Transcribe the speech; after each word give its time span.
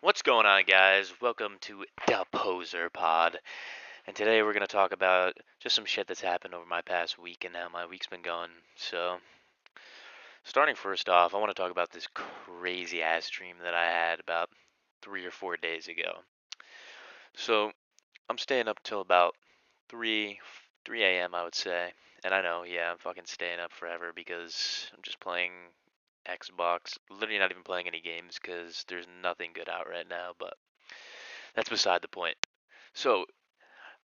What's 0.00 0.22
going 0.22 0.46
on, 0.46 0.62
guys? 0.64 1.12
Welcome 1.20 1.56
to 1.62 1.84
the 2.06 2.24
Poser 2.30 2.88
Pod. 2.88 3.36
And 4.06 4.14
today 4.14 4.44
we're 4.44 4.52
going 4.52 4.60
to 4.60 4.68
talk 4.68 4.92
about 4.92 5.34
just 5.58 5.74
some 5.74 5.86
shit 5.86 6.06
that's 6.06 6.20
happened 6.20 6.54
over 6.54 6.64
my 6.64 6.82
past 6.82 7.18
week 7.18 7.44
and 7.44 7.56
how 7.56 7.68
my 7.68 7.84
week's 7.84 8.06
been 8.06 8.22
going. 8.22 8.50
So, 8.76 9.16
starting 10.44 10.76
first 10.76 11.08
off, 11.08 11.34
I 11.34 11.38
want 11.38 11.50
to 11.50 11.60
talk 11.60 11.72
about 11.72 11.90
this 11.90 12.06
crazy 12.14 13.02
ass 13.02 13.28
dream 13.28 13.56
that 13.64 13.74
I 13.74 13.86
had 13.86 14.20
about 14.20 14.50
three 15.02 15.26
or 15.26 15.32
four 15.32 15.56
days 15.56 15.88
ago. 15.88 16.20
So, 17.34 17.72
I'm 18.30 18.38
staying 18.38 18.68
up 18.68 18.80
till 18.84 19.00
about 19.00 19.34
3, 19.88 20.38
3 20.84 21.02
a.m., 21.02 21.34
I 21.34 21.42
would 21.42 21.56
say. 21.56 21.92
And 22.22 22.32
I 22.32 22.40
know, 22.40 22.62
yeah, 22.62 22.92
I'm 22.92 22.98
fucking 22.98 23.26
staying 23.26 23.58
up 23.58 23.72
forever 23.72 24.12
because 24.14 24.92
I'm 24.94 25.02
just 25.02 25.18
playing 25.18 25.50
Xbox. 26.28 26.98
Literally 27.10 27.38
not 27.38 27.50
even 27.50 27.62
playing 27.62 27.88
any 27.88 28.00
games 28.00 28.38
because 28.40 28.84
there's 28.88 29.06
nothing 29.22 29.50
good 29.54 29.68
out 29.68 29.88
right 29.88 30.08
now, 30.08 30.32
but 30.38 30.54
that's 31.54 31.68
beside 31.68 32.02
the 32.02 32.08
point. 32.08 32.36
So, 32.92 33.26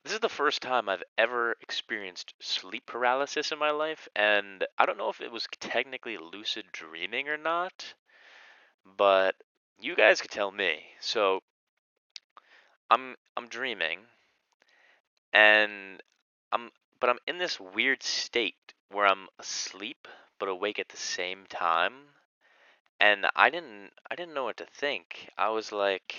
this 0.04 0.12
is 0.12 0.20
the 0.20 0.28
first 0.28 0.62
time 0.62 0.88
I've 0.88 1.04
ever 1.16 1.54
experienced 1.60 2.34
sleep 2.40 2.86
paralysis 2.86 3.52
in 3.52 3.58
my 3.58 3.70
life, 3.70 4.08
and 4.16 4.64
I 4.78 4.86
don't 4.86 4.98
know 4.98 5.10
if 5.10 5.20
it 5.20 5.30
was 5.30 5.46
technically 5.60 6.18
lucid 6.18 6.66
dreaming 6.72 7.28
or 7.28 7.36
not, 7.36 7.94
but 8.96 9.36
you 9.80 9.94
guys 9.94 10.20
could 10.20 10.30
tell 10.30 10.50
me. 10.50 10.82
So, 11.00 11.40
I'm 12.92 13.16
I'm 13.38 13.48
dreaming 13.48 14.00
and 15.32 16.02
I'm 16.52 16.70
but 17.00 17.08
I'm 17.08 17.18
in 17.26 17.38
this 17.38 17.58
weird 17.58 18.02
state 18.02 18.74
where 18.90 19.06
I'm 19.06 19.28
asleep 19.38 20.06
but 20.42 20.48
awake 20.48 20.80
at 20.80 20.88
the 20.88 20.96
same 20.96 21.44
time. 21.48 21.92
And 22.98 23.26
I 23.36 23.48
didn't 23.48 23.90
I 24.10 24.16
didn't 24.16 24.34
know 24.34 24.42
what 24.42 24.56
to 24.56 24.66
think. 24.66 25.30
I 25.38 25.50
was 25.50 25.70
like 25.70 26.16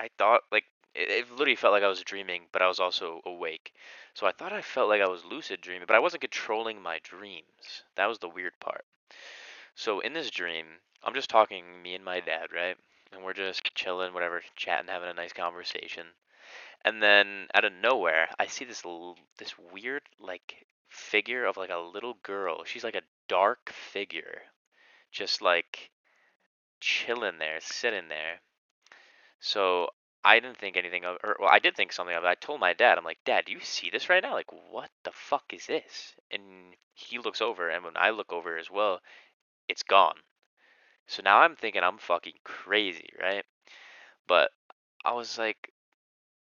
I 0.00 0.08
thought 0.18 0.40
like 0.50 0.64
it, 0.96 1.08
it 1.10 1.30
literally 1.30 1.54
felt 1.54 1.72
like 1.72 1.84
I 1.84 1.88
was 1.88 2.02
dreaming, 2.02 2.42
but 2.50 2.60
I 2.60 2.66
was 2.66 2.80
also 2.80 3.20
awake. 3.24 3.72
So 4.14 4.26
I 4.26 4.32
thought 4.32 4.52
I 4.52 4.62
felt 4.62 4.88
like 4.88 5.00
I 5.00 5.06
was 5.06 5.24
lucid 5.24 5.60
dreaming, 5.60 5.86
but 5.86 5.94
I 5.94 6.00
wasn't 6.00 6.22
controlling 6.22 6.82
my 6.82 6.98
dreams. 7.04 7.84
That 7.94 8.06
was 8.06 8.18
the 8.18 8.28
weird 8.28 8.58
part. 8.58 8.84
So 9.76 10.00
in 10.00 10.12
this 10.12 10.32
dream, 10.32 10.66
I'm 11.04 11.14
just 11.14 11.30
talking 11.30 11.62
me 11.84 11.94
and 11.94 12.04
my 12.04 12.18
dad, 12.18 12.48
right? 12.52 12.76
And 13.12 13.22
we're 13.22 13.32
just 13.32 13.72
chilling, 13.76 14.12
whatever, 14.12 14.42
chatting, 14.56 14.88
having 14.88 15.08
a 15.08 15.14
nice 15.14 15.32
conversation. 15.32 16.06
And 16.84 17.00
then 17.00 17.46
out 17.54 17.64
of 17.64 17.72
nowhere, 17.72 18.28
I 18.40 18.46
see 18.46 18.64
this 18.64 18.84
l- 18.84 19.18
this 19.38 19.54
weird 19.56 20.02
like 20.18 20.66
figure 20.92 21.46
of 21.46 21.56
like 21.56 21.70
a 21.70 21.78
little 21.78 22.18
girl. 22.22 22.64
She's 22.64 22.84
like 22.84 22.94
a 22.94 23.02
dark 23.28 23.70
figure, 23.72 24.42
just 25.10 25.42
like 25.42 25.90
chilling 26.80 27.38
there, 27.38 27.58
sitting 27.60 28.08
there. 28.08 28.40
So 29.40 29.88
I 30.24 30.38
didn't 30.38 30.58
think 30.58 30.76
anything 30.76 31.04
of, 31.04 31.16
or 31.24 31.36
well, 31.40 31.50
I 31.50 31.58
did 31.58 31.76
think 31.76 31.92
something 31.92 32.14
of 32.14 32.24
it. 32.24 32.28
I 32.28 32.34
told 32.34 32.60
my 32.60 32.72
dad, 32.72 32.96
I'm 32.96 33.04
like, 33.04 33.18
Dad, 33.24 33.44
do 33.46 33.52
you 33.52 33.60
see 33.60 33.90
this 33.90 34.08
right 34.08 34.22
now? 34.22 34.34
Like, 34.34 34.52
what 34.70 34.90
the 35.04 35.10
fuck 35.12 35.44
is 35.52 35.66
this? 35.66 36.14
And 36.30 36.74
he 36.94 37.18
looks 37.18 37.40
over, 37.40 37.68
and 37.68 37.84
when 37.84 37.96
I 37.96 38.10
look 38.10 38.32
over 38.32 38.56
as 38.56 38.70
well, 38.70 39.00
it's 39.68 39.82
gone. 39.82 40.16
So 41.06 41.22
now 41.24 41.38
I'm 41.38 41.56
thinking 41.56 41.82
I'm 41.82 41.98
fucking 41.98 42.34
crazy, 42.44 43.08
right? 43.20 43.44
But 44.28 44.50
I 45.04 45.12
was 45.12 45.38
like, 45.38 45.72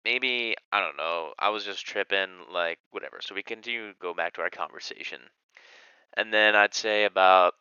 maybe 0.05 0.55
I 0.73 0.81
don't 0.81 0.97
know. 0.97 1.33
I 1.39 1.49
was 1.49 1.65
just 1.65 1.87
tripping, 1.87 2.29
like 2.53 2.79
whatever. 2.91 3.21
So 3.23 3.35
we 3.35 3.43
continue 3.43 3.89
to 3.89 3.99
go 3.99 4.13
back 4.13 4.35
to 4.35 4.43
our 4.43 4.51
conversation, 4.51 5.21
and 6.17 6.33
then 6.33 6.55
I'd 6.55 6.75
say 6.75 7.05
about 7.05 7.55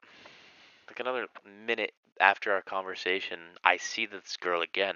like 0.87 0.99
another 0.99 1.27
minute 1.65 1.93
after 2.19 2.51
our 2.53 2.61
conversation, 2.61 3.39
I 3.63 3.77
see 3.77 4.05
this 4.05 4.37
girl 4.37 4.61
again, 4.61 4.95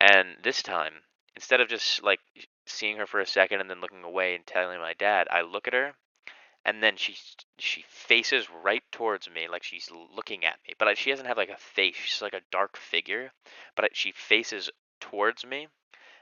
and 0.00 0.36
this 0.42 0.62
time 0.62 0.92
instead 1.36 1.60
of 1.60 1.68
just 1.68 2.02
like 2.02 2.20
seeing 2.66 2.96
her 2.98 3.06
for 3.06 3.20
a 3.20 3.26
second 3.26 3.60
and 3.60 3.70
then 3.70 3.80
looking 3.80 4.04
away 4.04 4.34
and 4.34 4.46
telling 4.46 4.78
my 4.78 4.94
dad, 4.94 5.26
I 5.30 5.42
look 5.42 5.66
at 5.66 5.74
her, 5.74 5.94
and 6.64 6.82
then 6.82 6.96
she 6.96 7.16
she 7.58 7.84
faces 7.88 8.48
right 8.50 8.82
towards 8.92 9.28
me 9.28 9.48
like 9.48 9.62
she's 9.62 9.90
looking 9.90 10.44
at 10.44 10.58
me, 10.66 10.74
but 10.78 10.96
she 10.98 11.10
doesn't 11.10 11.26
have 11.26 11.36
like 11.36 11.48
a 11.48 11.56
face. 11.56 11.96
She's 11.96 12.22
like 12.22 12.34
a 12.34 12.42
dark 12.50 12.76
figure, 12.76 13.32
but 13.76 13.96
she 13.96 14.12
faces 14.12 14.70
towards 15.00 15.44
me 15.44 15.68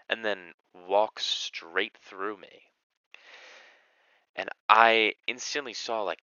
and 0.08 0.24
then 0.24 0.54
walks 0.74 1.24
straight 1.24 1.96
through 1.98 2.36
me. 2.36 2.69
And 4.36 4.48
I 4.68 5.14
instantly 5.26 5.72
saw 5.74 6.02
like 6.02 6.20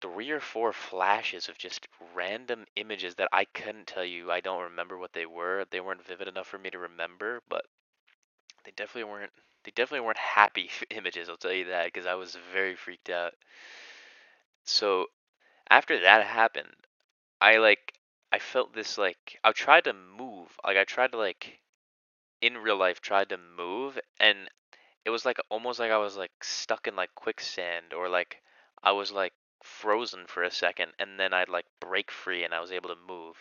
three 0.00 0.30
or 0.30 0.40
four 0.40 0.72
flashes 0.72 1.48
of 1.48 1.58
just 1.58 1.88
random 2.14 2.66
images 2.76 3.14
that 3.16 3.28
I 3.32 3.44
couldn't 3.46 3.86
tell 3.86 4.04
you. 4.04 4.30
I 4.30 4.40
don't 4.40 4.62
remember 4.64 4.98
what 4.98 5.12
they 5.12 5.26
were. 5.26 5.64
They 5.70 5.80
weren't 5.80 6.04
vivid 6.04 6.28
enough 6.28 6.46
for 6.46 6.58
me 6.58 6.70
to 6.70 6.78
remember, 6.78 7.42
but 7.48 7.64
they 8.64 8.72
definitely 8.72 9.10
weren't 9.10 9.32
they 9.64 9.70
definitely 9.72 10.06
weren't 10.06 10.18
happy 10.18 10.70
images, 10.90 11.28
I'll 11.28 11.36
tell 11.36 11.52
you 11.52 11.64
that, 11.66 11.86
because 11.86 12.06
I 12.06 12.14
was 12.14 12.36
very 12.52 12.76
freaked 12.76 13.10
out. 13.10 13.34
So 14.64 15.06
after 15.70 16.00
that 16.00 16.26
happened, 16.26 16.74
I 17.40 17.58
like 17.58 17.94
I 18.32 18.38
felt 18.38 18.74
this 18.74 18.98
like 18.98 19.38
I 19.44 19.52
tried 19.52 19.84
to 19.84 19.92
move. 19.94 20.58
Like 20.64 20.76
I 20.76 20.84
tried 20.84 21.12
to 21.12 21.18
like 21.18 21.60
in 22.40 22.58
real 22.58 22.76
life 22.76 23.00
tried 23.00 23.30
to 23.30 23.38
move 23.38 23.98
and 24.20 24.50
it 25.06 25.10
was 25.10 25.24
like 25.24 25.38
almost 25.48 25.78
like 25.78 25.92
I 25.92 25.98
was 25.98 26.16
like 26.16 26.32
stuck 26.42 26.88
in 26.88 26.96
like 26.96 27.14
quicksand 27.14 27.94
or 27.96 28.08
like 28.08 28.42
I 28.82 28.90
was 28.90 29.12
like 29.12 29.32
frozen 29.62 30.24
for 30.26 30.42
a 30.42 30.50
second 30.50 30.92
and 30.98 31.18
then 31.18 31.32
I'd 31.32 31.48
like 31.48 31.66
break 31.80 32.10
free 32.10 32.42
and 32.42 32.52
I 32.52 32.60
was 32.60 32.72
able 32.72 32.88
to 32.90 32.96
move. 33.08 33.36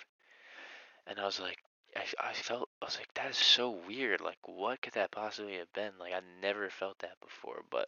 And 1.07 1.19
I 1.19 1.25
was 1.25 1.39
like 1.39 1.57
I, 1.95 2.29
I 2.29 2.33
felt 2.33 2.69
I 2.83 2.85
was 2.85 2.97
like 2.97 3.11
that 3.15 3.31
is 3.31 3.37
so 3.37 3.79
weird. 3.87 4.21
Like 4.21 4.37
what 4.45 4.83
could 4.83 4.93
that 4.93 5.09
possibly 5.09 5.55
have 5.55 5.73
been? 5.73 5.93
Like 5.99 6.13
I 6.13 6.21
never 6.39 6.69
felt 6.69 6.99
that 6.99 7.19
before, 7.19 7.63
but 7.71 7.87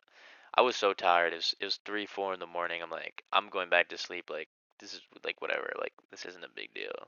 I 0.55 0.61
was 0.61 0.75
so 0.75 0.93
tired. 0.93 1.33
It 1.33 1.37
was 1.37 1.55
it 1.59 1.65
was 1.65 1.79
3 1.85 2.07
4 2.07 2.33
in 2.33 2.39
the 2.39 2.47
morning. 2.47 2.81
I'm 2.81 2.89
like 2.89 3.23
I'm 3.31 3.49
going 3.49 3.69
back 3.69 3.89
to 3.89 3.97
sleep 3.97 4.31
like 4.31 4.49
this 4.79 4.95
is 4.95 5.01
like 5.23 5.39
whatever. 5.39 5.71
Like 5.79 5.93
this 6.09 6.25
isn't 6.25 6.43
a 6.43 6.55
big 6.55 6.73
deal. 6.73 7.07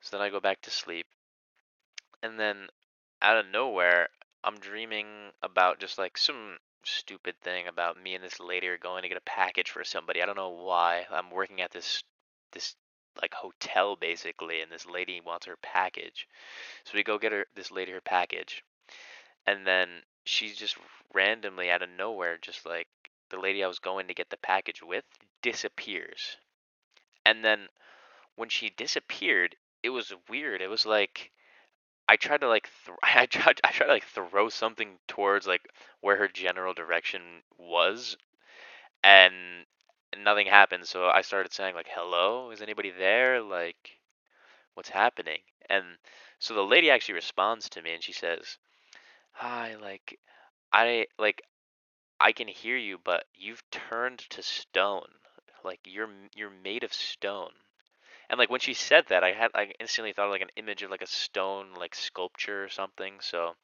So 0.00 0.16
then 0.16 0.26
I 0.26 0.30
go 0.30 0.40
back 0.40 0.62
to 0.62 0.70
sleep. 0.70 1.06
And 2.24 2.40
then 2.40 2.66
out 3.22 3.36
of 3.36 3.46
nowhere, 3.46 4.08
I'm 4.42 4.58
dreaming 4.58 5.06
about 5.42 5.80
just 5.80 5.98
like 5.98 6.16
some 6.16 6.56
stupid 6.84 7.34
thing 7.42 7.66
about 7.68 8.02
me 8.02 8.14
and 8.14 8.24
this 8.24 8.40
lady 8.40 8.66
are 8.68 8.78
going 8.78 9.02
to 9.02 9.08
get 9.08 9.18
a 9.18 9.22
package 9.22 9.70
for 9.70 9.84
somebody. 9.84 10.22
I 10.22 10.26
don't 10.26 10.36
know 10.36 10.50
why. 10.50 11.06
I'm 11.10 11.30
working 11.30 11.60
at 11.60 11.72
this 11.72 12.02
this 12.52 12.74
like 13.20 13.34
hotel 13.34 13.96
basically, 13.96 14.60
and 14.60 14.70
this 14.70 14.86
lady 14.86 15.20
wants 15.20 15.46
her 15.46 15.56
package. 15.62 16.26
So 16.84 16.92
we 16.94 17.02
go 17.02 17.18
get 17.18 17.32
her 17.32 17.46
this 17.54 17.70
lady 17.70 17.92
her 17.92 18.00
package, 18.00 18.64
and 19.46 19.66
then 19.66 19.88
she's 20.24 20.56
just 20.56 20.76
randomly 21.12 21.70
out 21.70 21.82
of 21.82 21.90
nowhere, 21.90 22.38
just 22.40 22.64
like 22.64 22.88
the 23.30 23.38
lady 23.38 23.62
I 23.62 23.68
was 23.68 23.78
going 23.78 24.08
to 24.08 24.14
get 24.14 24.30
the 24.30 24.36
package 24.36 24.82
with, 24.82 25.04
disappears. 25.42 26.36
And 27.24 27.44
then 27.44 27.68
when 28.36 28.48
she 28.48 28.70
disappeared, 28.70 29.56
it 29.82 29.90
was 29.90 30.12
weird. 30.28 30.62
It 30.62 30.70
was 30.70 30.86
like 30.86 31.30
I 32.10 32.16
tried 32.16 32.40
to 32.40 32.48
like 32.48 32.68
th- 32.84 32.98
I 33.04 33.26
tried 33.26 33.60
I 33.62 33.70
tried 33.70 33.86
to 33.86 33.92
like 33.92 34.04
throw 34.04 34.48
something 34.48 34.98
towards 35.06 35.46
like 35.46 35.68
where 36.00 36.16
her 36.16 36.26
general 36.26 36.74
direction 36.74 37.22
was 37.56 38.16
and 39.04 39.64
nothing 40.18 40.48
happened 40.48 40.86
so 40.86 41.06
I 41.06 41.20
started 41.20 41.52
saying 41.52 41.76
like 41.76 41.86
hello? 41.88 42.50
Is 42.50 42.62
anybody 42.62 42.90
there? 42.90 43.40
Like 43.40 44.00
what's 44.74 44.88
happening? 44.88 45.38
And 45.68 45.84
so 46.40 46.54
the 46.54 46.62
lady 46.62 46.90
actually 46.90 47.14
responds 47.14 47.68
to 47.70 47.82
me 47.82 47.94
and 47.94 48.02
she 48.02 48.12
says 48.12 48.58
hi 49.30 49.76
like 49.80 50.18
I 50.72 51.06
like 51.16 51.42
I 52.18 52.32
can 52.32 52.48
hear 52.48 52.76
you 52.76 52.98
but 53.04 53.24
you've 53.36 53.62
turned 53.70 54.18
to 54.30 54.42
stone. 54.42 55.10
Like 55.64 55.78
you're 55.84 56.10
you're 56.34 56.50
made 56.50 56.82
of 56.82 56.92
stone 56.92 57.52
and 58.30 58.38
like 58.38 58.48
when 58.48 58.60
she 58.60 58.74
said 58.74 59.06
that, 59.08 59.24
I 59.24 59.32
had 59.32 59.50
I 59.54 59.72
instantly 59.80 60.12
thought 60.12 60.26
of 60.26 60.30
like 60.30 60.40
an 60.40 60.52
image 60.56 60.82
of 60.82 60.90
like 60.90 61.02
a 61.02 61.06
stone 61.06 61.74
like 61.76 61.96
sculpture 61.96 62.64
or 62.64 62.68
something. 62.68 63.14
So 63.20 63.56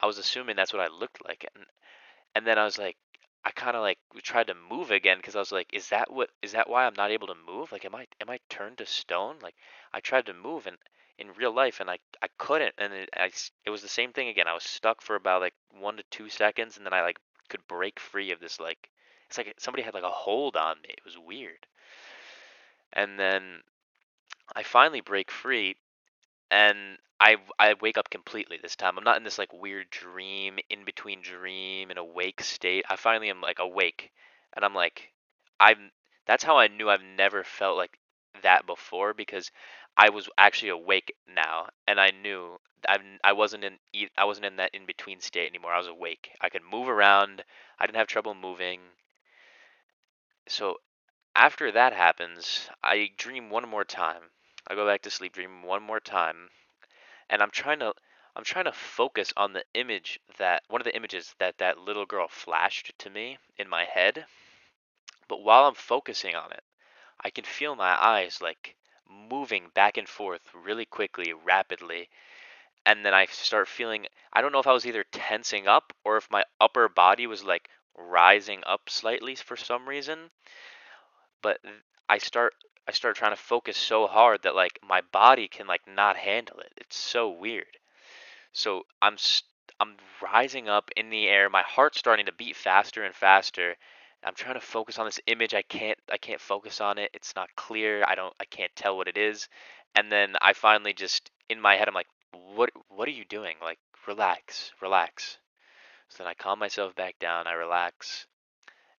I 0.00 0.06
was 0.06 0.16
assuming 0.18 0.56
that's 0.56 0.72
what 0.72 0.82
I 0.82 0.88
looked 0.88 1.22
like, 1.24 1.46
and 1.54 1.66
and 2.34 2.46
then 2.46 2.58
I 2.58 2.64
was 2.64 2.78
like, 2.78 2.96
I 3.44 3.50
kind 3.50 3.76
of 3.76 3.82
like 3.82 3.98
tried 4.22 4.46
to 4.48 4.54
move 4.54 4.90
again 4.90 5.18
because 5.18 5.36
I 5.36 5.40
was 5.40 5.52
like, 5.52 5.68
is 5.74 5.90
that 5.90 6.10
what 6.10 6.30
is 6.42 6.52
that 6.52 6.70
why 6.70 6.86
I'm 6.86 6.94
not 6.96 7.10
able 7.10 7.26
to 7.26 7.34
move? 7.46 7.70
Like, 7.70 7.84
am 7.84 7.94
I 7.94 8.06
am 8.20 8.30
I 8.30 8.38
turned 8.48 8.78
to 8.78 8.86
stone? 8.86 9.36
Like 9.42 9.56
I 9.92 10.00
tried 10.00 10.24
to 10.26 10.34
move 10.34 10.66
and 10.66 10.78
in 11.18 11.32
real 11.36 11.54
life 11.54 11.80
and 11.80 11.90
I 11.90 11.98
I 12.22 12.28
couldn't, 12.38 12.74
and 12.78 12.94
it 12.94 13.10
I, 13.14 13.30
it 13.66 13.70
was 13.70 13.82
the 13.82 13.88
same 13.88 14.12
thing 14.14 14.28
again. 14.28 14.48
I 14.48 14.54
was 14.54 14.64
stuck 14.64 15.02
for 15.02 15.16
about 15.16 15.42
like 15.42 15.54
one 15.78 15.98
to 15.98 16.02
two 16.10 16.30
seconds, 16.30 16.78
and 16.78 16.86
then 16.86 16.94
I 16.94 17.02
like 17.02 17.18
could 17.50 17.66
break 17.68 18.00
free 18.00 18.30
of 18.30 18.40
this 18.40 18.58
like 18.58 18.88
it's 19.28 19.36
like 19.36 19.54
somebody 19.58 19.82
had 19.82 19.94
like 19.94 20.02
a 20.02 20.10
hold 20.10 20.56
on 20.56 20.76
me. 20.82 20.90
It 20.90 21.04
was 21.04 21.18
weird. 21.18 21.66
And 22.94 23.18
then 23.18 23.60
I 24.54 24.62
finally 24.62 25.00
break 25.00 25.30
free 25.30 25.76
and 26.50 26.98
I 27.20 27.36
I 27.58 27.74
wake 27.80 27.98
up 27.98 28.10
completely 28.10 28.58
this 28.60 28.76
time. 28.76 28.96
I'm 28.96 29.04
not 29.04 29.16
in 29.16 29.24
this 29.24 29.38
like 29.38 29.52
weird 29.52 29.90
dream 29.90 30.58
in 30.70 30.84
between 30.84 31.22
dream 31.22 31.90
and 31.90 31.98
awake 31.98 32.40
state. 32.42 32.84
I 32.88 32.96
finally 32.96 33.30
am 33.30 33.40
like 33.40 33.58
awake 33.58 34.10
and 34.54 34.64
I'm 34.64 34.74
like 34.74 35.12
I'm 35.60 35.90
that's 36.26 36.44
how 36.44 36.58
I 36.58 36.68
knew 36.68 36.90
I've 36.90 37.02
never 37.02 37.42
felt 37.42 37.76
like 37.76 37.98
that 38.42 38.66
before 38.66 39.14
because 39.14 39.50
I 39.96 40.10
was 40.10 40.28
actually 40.38 40.68
awake 40.68 41.14
now, 41.26 41.68
and 41.88 42.00
I 42.00 42.10
knew 42.10 42.58
I 42.88 42.98
I 43.24 43.32
wasn't 43.32 43.64
in 43.64 43.78
I 44.16 44.24
wasn't 44.24 44.46
in 44.46 44.56
that 44.56 44.74
in 44.74 44.86
between 44.86 45.20
state 45.20 45.48
anymore. 45.48 45.72
I 45.72 45.78
was 45.78 45.88
awake. 45.88 46.30
I 46.40 46.48
could 46.48 46.62
move 46.62 46.88
around. 46.88 47.42
I 47.78 47.86
didn't 47.86 47.98
have 47.98 48.06
trouble 48.06 48.34
moving. 48.34 48.80
So 50.46 50.76
after 51.38 51.70
that 51.70 51.92
happens, 51.92 52.68
I 52.82 53.12
dream 53.16 53.48
one 53.48 53.68
more 53.68 53.84
time. 53.84 54.22
I 54.66 54.74
go 54.74 54.84
back 54.84 55.02
to 55.02 55.10
sleep, 55.10 55.34
dream 55.34 55.62
one 55.62 55.84
more 55.84 56.00
time, 56.00 56.50
and 57.30 57.40
I'm 57.40 57.52
trying 57.52 57.78
to 57.78 57.94
I'm 58.34 58.42
trying 58.42 58.64
to 58.64 58.72
focus 58.72 59.32
on 59.36 59.52
the 59.52 59.64
image 59.74 60.18
that 60.38 60.64
one 60.66 60.80
of 60.80 60.84
the 60.84 60.96
images 60.96 61.36
that 61.38 61.58
that 61.58 61.78
little 61.78 62.06
girl 62.06 62.26
flashed 62.26 62.92
to 62.98 63.10
me 63.10 63.38
in 63.56 63.68
my 63.68 63.84
head. 63.84 64.26
But 65.28 65.42
while 65.44 65.66
I'm 65.66 65.76
focusing 65.76 66.34
on 66.34 66.50
it, 66.50 66.64
I 67.20 67.30
can 67.30 67.44
feel 67.44 67.76
my 67.76 67.96
eyes 68.04 68.42
like 68.42 68.74
moving 69.08 69.68
back 69.74 69.96
and 69.96 70.08
forth 70.08 70.42
really 70.52 70.86
quickly, 70.86 71.32
rapidly. 71.32 72.08
And 72.84 73.06
then 73.06 73.14
I 73.14 73.26
start 73.26 73.68
feeling 73.68 74.08
I 74.32 74.40
don't 74.40 74.50
know 74.50 74.58
if 74.58 74.66
I 74.66 74.72
was 74.72 74.86
either 74.86 75.04
tensing 75.12 75.68
up 75.68 75.92
or 76.04 76.16
if 76.16 76.32
my 76.32 76.42
upper 76.60 76.88
body 76.88 77.28
was 77.28 77.44
like 77.44 77.70
rising 77.96 78.64
up 78.66 78.90
slightly 78.90 79.36
for 79.36 79.56
some 79.56 79.88
reason. 79.88 80.32
But 81.42 81.58
I 82.08 82.18
start 82.18 82.54
I 82.88 82.92
start 82.92 83.16
trying 83.16 83.32
to 83.32 83.42
focus 83.42 83.76
so 83.76 84.06
hard 84.06 84.42
that 84.42 84.54
like 84.54 84.78
my 84.82 85.02
body 85.12 85.46
can 85.48 85.66
like 85.66 85.82
not 85.86 86.16
handle 86.16 86.58
it. 86.60 86.72
It's 86.78 86.96
so 86.96 87.28
weird. 87.30 87.76
So 88.52 88.84
I'm 89.02 89.16
I'm 89.80 89.96
rising 90.22 90.68
up 90.68 90.90
in 90.96 91.10
the 91.10 91.28
air. 91.28 91.50
My 91.50 91.62
heart's 91.62 91.98
starting 91.98 92.26
to 92.26 92.32
beat 92.32 92.56
faster 92.56 93.04
and 93.04 93.14
faster. 93.14 93.76
I'm 94.24 94.34
trying 94.34 94.54
to 94.54 94.60
focus 94.60 94.98
on 94.98 95.06
this 95.06 95.20
image. 95.26 95.54
I 95.54 95.62
can't 95.62 95.98
I 96.10 96.16
can't 96.16 96.40
focus 96.40 96.80
on 96.80 96.98
it. 96.98 97.10
It's 97.14 97.36
not 97.36 97.54
clear. 97.56 98.04
I 98.06 98.14
don't 98.14 98.34
I 98.40 98.44
can't 98.46 98.74
tell 98.74 98.96
what 98.96 99.08
it 99.08 99.16
is. 99.18 99.48
And 99.94 100.10
then 100.10 100.34
I 100.40 100.52
finally 100.54 100.92
just 100.92 101.30
in 101.48 101.60
my 101.60 101.76
head 101.76 101.88
I'm 101.88 101.94
like, 101.94 102.08
"What 102.32 102.70
what 102.88 103.06
are 103.08 103.12
you 103.12 103.24
doing? 103.24 103.56
Like 103.62 103.78
relax, 104.06 104.72
relax." 104.80 105.38
So 106.08 106.24
then 106.24 106.30
I 106.30 106.34
calm 106.34 106.58
myself 106.58 106.94
back 106.94 107.18
down. 107.18 107.46
I 107.46 107.52
relax. 107.52 108.26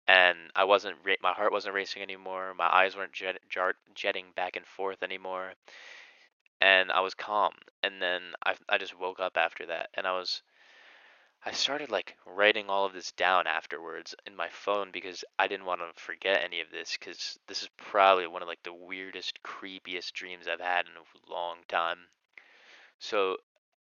And 0.09 0.39
I 0.55 0.63
wasn't 0.63 0.97
my 1.21 1.33
heart 1.33 1.51
wasn't 1.51 1.75
racing 1.75 2.01
anymore. 2.01 2.55
My 2.55 2.67
eyes 2.67 2.95
weren't 2.95 3.13
jet, 3.13 3.37
jetting 3.93 4.25
back 4.35 4.55
and 4.55 4.65
forth 4.65 5.03
anymore. 5.03 5.53
And 6.59 6.91
I 6.91 7.01
was 7.01 7.13
calm. 7.13 7.53
And 7.83 8.01
then 8.01 8.21
I 8.43 8.55
I 8.67 8.79
just 8.79 8.99
woke 8.99 9.19
up 9.19 9.37
after 9.37 9.67
that 9.67 9.89
and 9.93 10.07
I 10.07 10.13
was 10.17 10.41
I 11.45 11.51
started 11.51 11.91
like 11.91 12.17
writing 12.25 12.69
all 12.69 12.85
of 12.85 12.93
this 12.93 13.11
down 13.11 13.45
afterwards 13.45 14.15
in 14.25 14.35
my 14.35 14.49
phone 14.49 14.89
because 14.91 15.23
I 15.37 15.47
didn't 15.47 15.67
want 15.67 15.81
to 15.81 16.01
forget 16.01 16.43
any 16.43 16.59
of 16.59 16.71
this 16.71 16.97
because 16.97 17.37
this 17.47 17.61
is 17.61 17.69
probably 17.77 18.25
one 18.25 18.41
of 18.41 18.47
like 18.47 18.63
the 18.63 18.73
weirdest, 18.73 19.43
creepiest 19.43 20.13
dreams 20.13 20.47
I've 20.47 20.59
had 20.59 20.87
in 20.87 20.93
a 20.97 21.31
long 21.31 21.57
time. 21.67 21.99
So 22.97 23.37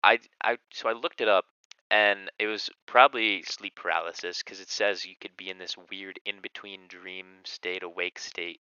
I 0.04 0.20
I 0.44 0.58
so 0.74 0.90
I 0.90 0.92
looked 0.92 1.22
it 1.22 1.30
up 1.30 1.46
and 1.92 2.32
it 2.40 2.48
was 2.48 2.72
probably 2.88 3.44
sleep 3.44 3.76
paralysis 3.76 4.42
because 4.42 4.60
it 4.60 4.70
says 4.70 5.06
you 5.06 5.16
could 5.22 5.38
be 5.38 5.52
in 5.52 5.60
this 5.60 5.76
weird 5.92 6.20
in 6.26 6.42
between 6.42 6.88
dream 6.88 7.42
state, 7.44 7.84
awake 7.84 8.18
state. 8.18 8.62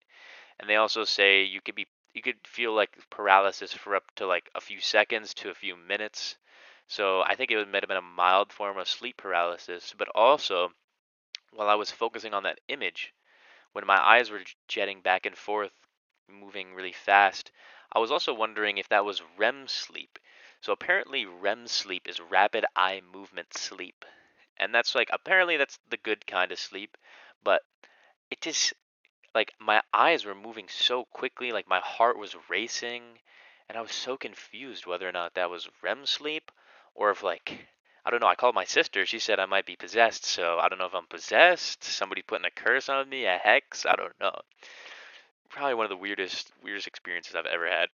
And 0.60 0.70
they 0.70 0.78
also 0.78 1.04
say 1.04 1.44
you 1.44 1.60
could 1.60 1.76
be 1.76 1.88
you 2.14 2.22
could 2.22 2.48
feel 2.48 2.74
like 2.74 2.98
paralysis 3.10 3.74
for 3.74 3.96
up 3.96 4.16
to 4.16 4.26
like 4.26 4.50
a 4.56 4.62
few 4.62 4.80
seconds 4.80 5.34
to 5.34 5.50
a 5.50 5.56
few 5.56 5.76
minutes 5.76 6.38
so 6.88 7.22
I 7.22 7.34
think 7.36 7.50
it 7.50 7.68
might 7.68 7.82
have 7.82 7.88
been 7.88 7.98
a 7.98 8.02
mild 8.02 8.54
form 8.54 8.78
of 8.78 8.88
sleep 8.88 9.18
paralysis, 9.18 9.96
but 9.98 10.08
also 10.10 10.72
while 11.52 11.68
I 11.68 11.74
was 11.74 11.90
focusing 11.90 12.34
on 12.34 12.44
that 12.44 12.60
image, 12.68 13.12
when 13.74 13.88
my 13.88 13.98
eyes 14.00 14.30
were 14.30 14.44
jetting 14.68 15.02
back 15.02 15.26
and 15.26 15.36
forth, 15.36 15.74
moving 16.28 16.76
really 16.76 16.92
fast, 16.92 17.52
I 17.92 17.98
was 18.00 18.12
also 18.12 18.36
wondering 18.36 18.78
if 18.78 18.90
that 18.90 19.04
was 19.04 19.24
REM 19.36 19.68
sleep. 19.68 20.20
So 20.66 20.74
apparently 20.74 21.28
REM 21.28 21.68
sleep 21.68 22.08
is 22.08 22.20
rapid 22.20 22.66
eye 22.76 23.00
movement 23.14 23.54
sleep. 23.54 24.04
And 24.58 24.74
that's 24.74 24.96
like 24.96 25.12
apparently 25.14 25.58
that's 25.58 25.78
the 25.92 25.96
good 25.96 26.26
kind 26.26 26.52
of 26.52 26.58
sleep, 26.58 26.98
but 27.44 27.62
it 28.32 28.42
just 28.42 28.74
like 29.36 29.54
my 29.60 29.84
eyes 29.94 30.26
were 30.26 30.34
moving 30.34 30.68
so 30.68 31.06
quickly, 31.06 31.52
like 31.52 31.68
my 31.68 31.82
heart 31.82 32.18
was 32.18 32.36
racing, 32.50 33.20
and 33.70 33.78
I 33.78 33.82
was 33.82 33.92
so 33.92 34.18
confused 34.18 34.88
whether 34.88 35.08
or 35.08 35.12
not 35.12 35.36
that 35.36 35.52
was 35.52 35.70
REM 35.84 36.08
sleep 36.08 36.50
or 36.96 37.12
if 37.12 37.22
like 37.22 37.68
I 38.04 38.10
don't 38.10 38.24
know. 38.24 38.28
I 38.28 38.34
called 38.34 38.56
my 38.56 38.66
sister. 38.66 39.06
She 39.06 39.20
said 39.20 39.40
I 39.40 39.46
might 39.46 39.68
be 39.68 39.76
possessed. 39.76 40.26
So 40.26 40.58
I 40.58 40.68
don't 40.68 40.80
know 40.80 40.88
if 40.88 40.96
I'm 40.96 41.06
possessed. 41.06 41.84
Somebody 41.84 42.24
putting 42.24 42.46
a 42.46 42.50
curse 42.50 42.90
on 42.90 43.08
me, 43.08 43.26
a 43.26 43.38
hex. 43.38 43.86
I 43.86 43.96
don't 43.96 44.20
know. 44.20 44.34
Probably 45.48 45.76
one 45.76 45.86
of 45.86 45.92
the 45.92 45.96
weirdest 45.96 46.52
weirdest 46.64 46.88
experiences 46.88 47.36
I've 47.36 47.46
ever 47.46 47.70
had 47.70 47.90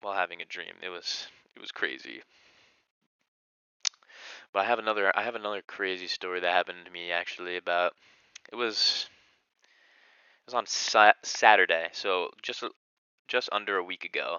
while 0.00 0.14
having 0.14 0.40
a 0.40 0.46
dream. 0.46 0.76
It 0.82 0.88
was 0.88 1.26
it 1.60 1.62
was 1.62 1.72
crazy. 1.72 2.22
But 4.50 4.60
I 4.60 4.64
have 4.64 4.78
another 4.78 5.12
I 5.14 5.22
have 5.24 5.34
another 5.34 5.60
crazy 5.60 6.06
story 6.06 6.40
that 6.40 6.54
happened 6.54 6.86
to 6.86 6.90
me 6.90 7.12
actually 7.12 7.58
about 7.58 7.92
it 8.50 8.56
was 8.56 9.10
it 10.40 10.46
was 10.46 10.54
on 10.54 10.64
sa- 10.64 11.12
Saturday. 11.22 11.88
So 11.92 12.30
just 12.42 12.64
just 13.28 13.50
under 13.52 13.76
a 13.76 13.84
week 13.84 14.06
ago. 14.06 14.38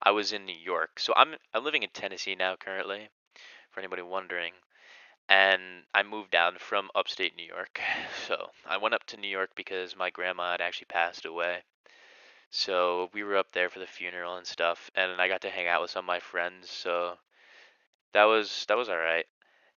I 0.00 0.12
was 0.12 0.32
in 0.32 0.44
New 0.44 0.56
York. 0.56 1.00
So 1.00 1.12
I'm 1.16 1.34
I'm 1.52 1.64
living 1.64 1.82
in 1.82 1.90
Tennessee 1.90 2.36
now 2.36 2.54
currently, 2.54 3.08
for 3.72 3.80
anybody 3.80 4.02
wondering. 4.02 4.52
And 5.28 5.82
I 5.92 6.04
moved 6.04 6.30
down 6.30 6.58
from 6.60 6.90
upstate 6.94 7.34
New 7.36 7.46
York. 7.46 7.80
So 8.28 8.50
I 8.64 8.76
went 8.76 8.94
up 8.94 9.04
to 9.06 9.16
New 9.16 9.28
York 9.28 9.50
because 9.56 9.96
my 9.96 10.10
grandma 10.10 10.52
had 10.52 10.60
actually 10.60 10.86
passed 10.86 11.24
away. 11.24 11.64
So 12.50 13.10
we 13.12 13.22
were 13.22 13.36
up 13.36 13.52
there 13.52 13.68
for 13.68 13.78
the 13.78 13.86
funeral 13.86 14.36
and 14.36 14.46
stuff, 14.46 14.90
and 14.94 15.20
I 15.20 15.28
got 15.28 15.42
to 15.42 15.50
hang 15.50 15.66
out 15.66 15.82
with 15.82 15.90
some 15.90 16.04
of 16.04 16.06
my 16.06 16.20
friends. 16.20 16.70
So 16.70 17.14
that 18.12 18.24
was 18.24 18.64
that 18.68 18.76
was 18.76 18.88
all 18.88 18.98
right. 18.98 19.26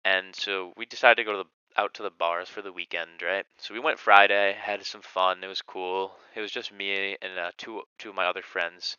And 0.05 0.35
so 0.35 0.73
we 0.77 0.87
decided 0.87 1.17
to 1.17 1.25
go 1.25 1.33
to 1.33 1.39
the 1.45 1.81
out 1.81 1.95
to 1.95 2.03
the 2.03 2.11
bars 2.11 2.49
for 2.49 2.63
the 2.63 2.73
weekend, 2.73 3.23
right? 3.23 3.45
So 3.59 3.75
we 3.75 3.81
went 3.81 3.99
Friday, 3.99 4.57
had 4.59 4.85
some 4.85 5.03
fun. 5.03 5.45
It 5.45 5.49
was 5.49 5.63
cool. 5.63 6.13
It 6.35 6.41
was 6.41 6.51
just 6.53 6.73
me 6.73 7.17
and 7.21 7.39
uh, 7.39 7.51
two 7.57 7.83
two 7.99 8.11
of 8.11 8.15
my 8.15 8.27
other 8.27 8.43
friends. 8.43 8.97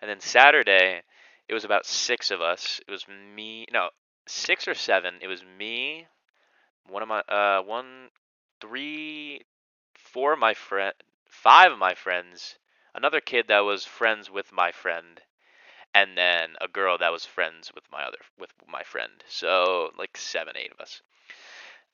And 0.00 0.10
then 0.10 0.20
Saturday, 0.20 1.02
it 1.48 1.54
was 1.54 1.64
about 1.64 1.86
six 1.86 2.30
of 2.30 2.40
us. 2.40 2.80
It 2.86 2.90
was 2.90 3.06
me, 3.08 3.66
no, 3.72 3.90
six 4.26 4.66
or 4.66 4.74
seven. 4.74 5.14
It 5.20 5.28
was 5.28 5.44
me, 5.58 6.06
one 6.88 7.02
of 7.02 7.08
my, 7.08 7.20
uh, 7.20 7.62
one, 7.62 8.08
three, 8.60 9.42
four 9.94 10.32
of 10.32 10.38
my 10.38 10.54
friend, 10.54 10.92
five 11.28 11.72
of 11.72 11.78
my 11.78 11.94
friends, 11.94 12.56
another 12.94 13.20
kid 13.20 13.46
that 13.48 13.60
was 13.60 13.84
friends 13.84 14.30
with 14.30 14.52
my 14.52 14.72
friend, 14.72 15.20
and 15.94 16.16
then 16.16 16.50
a 16.60 16.68
girl 16.68 16.98
that 16.98 17.12
was 17.12 17.24
friends 17.24 17.72
with 17.74 17.84
my 17.92 18.02
other, 18.02 18.18
with 18.38 18.50
my 18.68 18.82
friend. 18.82 19.12
So 19.28 19.90
like 19.98 20.16
seven, 20.16 20.56
eight 20.56 20.72
of 20.72 20.80
us. 20.80 21.02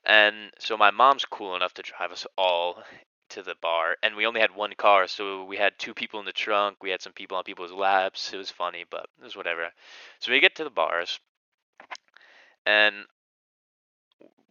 And 0.04 0.52
so 0.58 0.76
my 0.76 0.90
mom's 0.90 1.24
cool 1.24 1.56
enough 1.56 1.74
to 1.74 1.82
drive 1.82 2.12
us 2.12 2.26
all 2.36 2.82
to 3.30 3.42
the 3.42 3.56
bar, 3.60 3.96
and 4.02 4.16
we 4.16 4.26
only 4.26 4.40
had 4.40 4.54
one 4.54 4.72
car, 4.74 5.06
so 5.06 5.44
we 5.44 5.56
had 5.58 5.78
two 5.78 5.92
people 5.92 6.18
in 6.18 6.26
the 6.26 6.32
trunk. 6.32 6.78
We 6.82 6.90
had 6.90 7.02
some 7.02 7.12
people 7.12 7.36
on 7.36 7.44
people's 7.44 7.72
laps. 7.72 8.32
It 8.32 8.38
was 8.38 8.50
funny, 8.50 8.84
but 8.90 9.06
it 9.20 9.24
was 9.24 9.36
whatever. 9.36 9.68
So 10.20 10.32
we 10.32 10.40
get 10.40 10.54
to 10.56 10.64
the 10.64 10.70
bars, 10.70 11.20
and 12.64 13.04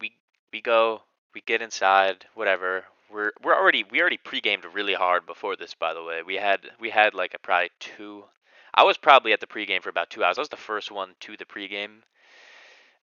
we 0.00 0.12
we 0.52 0.60
go, 0.60 1.02
we 1.34 1.40
get 1.40 1.62
inside, 1.62 2.26
whatever. 2.34 2.84
We're 3.10 3.32
we're 3.42 3.54
already 3.54 3.84
we 3.90 4.00
already 4.00 4.18
pre-gamed 4.18 4.64
really 4.72 4.94
hard 4.94 5.26
before 5.26 5.56
this, 5.56 5.74
by 5.74 5.94
the 5.94 6.02
way. 6.02 6.22
We 6.22 6.36
had 6.36 6.60
we 6.80 6.90
had 6.90 7.14
like 7.14 7.34
a 7.34 7.38
probably 7.38 7.70
two. 7.80 8.24
I 8.74 8.84
was 8.84 8.98
probably 8.98 9.32
at 9.32 9.40
the 9.40 9.46
pregame 9.46 9.82
for 9.82 9.88
about 9.88 10.10
two 10.10 10.22
hours. 10.22 10.38
I 10.38 10.42
was 10.42 10.48
the 10.48 10.56
first 10.56 10.90
one 10.90 11.14
to 11.20 11.36
the 11.36 11.44
pregame, 11.44 12.02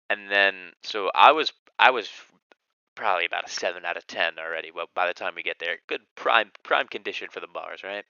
and 0.09 0.31
then 0.31 0.73
so 0.83 1.11
I 1.15 1.33
was 1.33 1.53
I 1.79 1.91
was 1.91 2.09
probably 2.95 3.27
about 3.27 3.47
a 3.47 3.51
seven 3.51 3.85
out 3.85 3.97
of 3.97 4.07
ten 4.07 4.39
already. 4.39 4.71
Well, 4.71 4.87
by 4.95 5.07
the 5.07 5.15
time 5.15 5.35
we 5.37 5.43
get 5.43 5.59
there, 5.59 5.79
good 5.87 6.01
prime 6.17 6.51
prime 6.63 6.89
condition 6.89 7.29
for 7.31 7.41
the 7.41 7.47
bars, 7.47 7.83
right? 7.83 8.05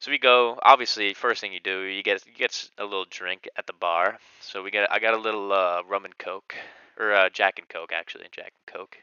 So 0.00 0.10
we 0.10 0.18
go. 0.18 0.58
Obviously, 0.62 1.12
first 1.12 1.42
thing 1.42 1.52
you 1.52 1.60
do, 1.60 1.82
you 1.82 2.02
get 2.02 2.24
you 2.26 2.32
get 2.32 2.70
a 2.78 2.84
little 2.84 3.06
drink 3.10 3.48
at 3.56 3.66
the 3.66 3.74
bar. 3.74 4.18
So 4.40 4.62
we 4.62 4.70
get 4.70 4.90
I 4.90 4.98
got 4.98 5.14
a 5.14 5.18
little 5.18 5.52
uh, 5.52 5.82
rum 5.88 6.06
and 6.06 6.16
coke, 6.16 6.54
or 6.98 7.12
uh, 7.12 7.28
Jack 7.28 7.58
and 7.58 7.68
Coke 7.68 7.92
actually, 7.92 8.26
Jack 8.32 8.52
and 8.54 8.74
Coke, 8.74 8.96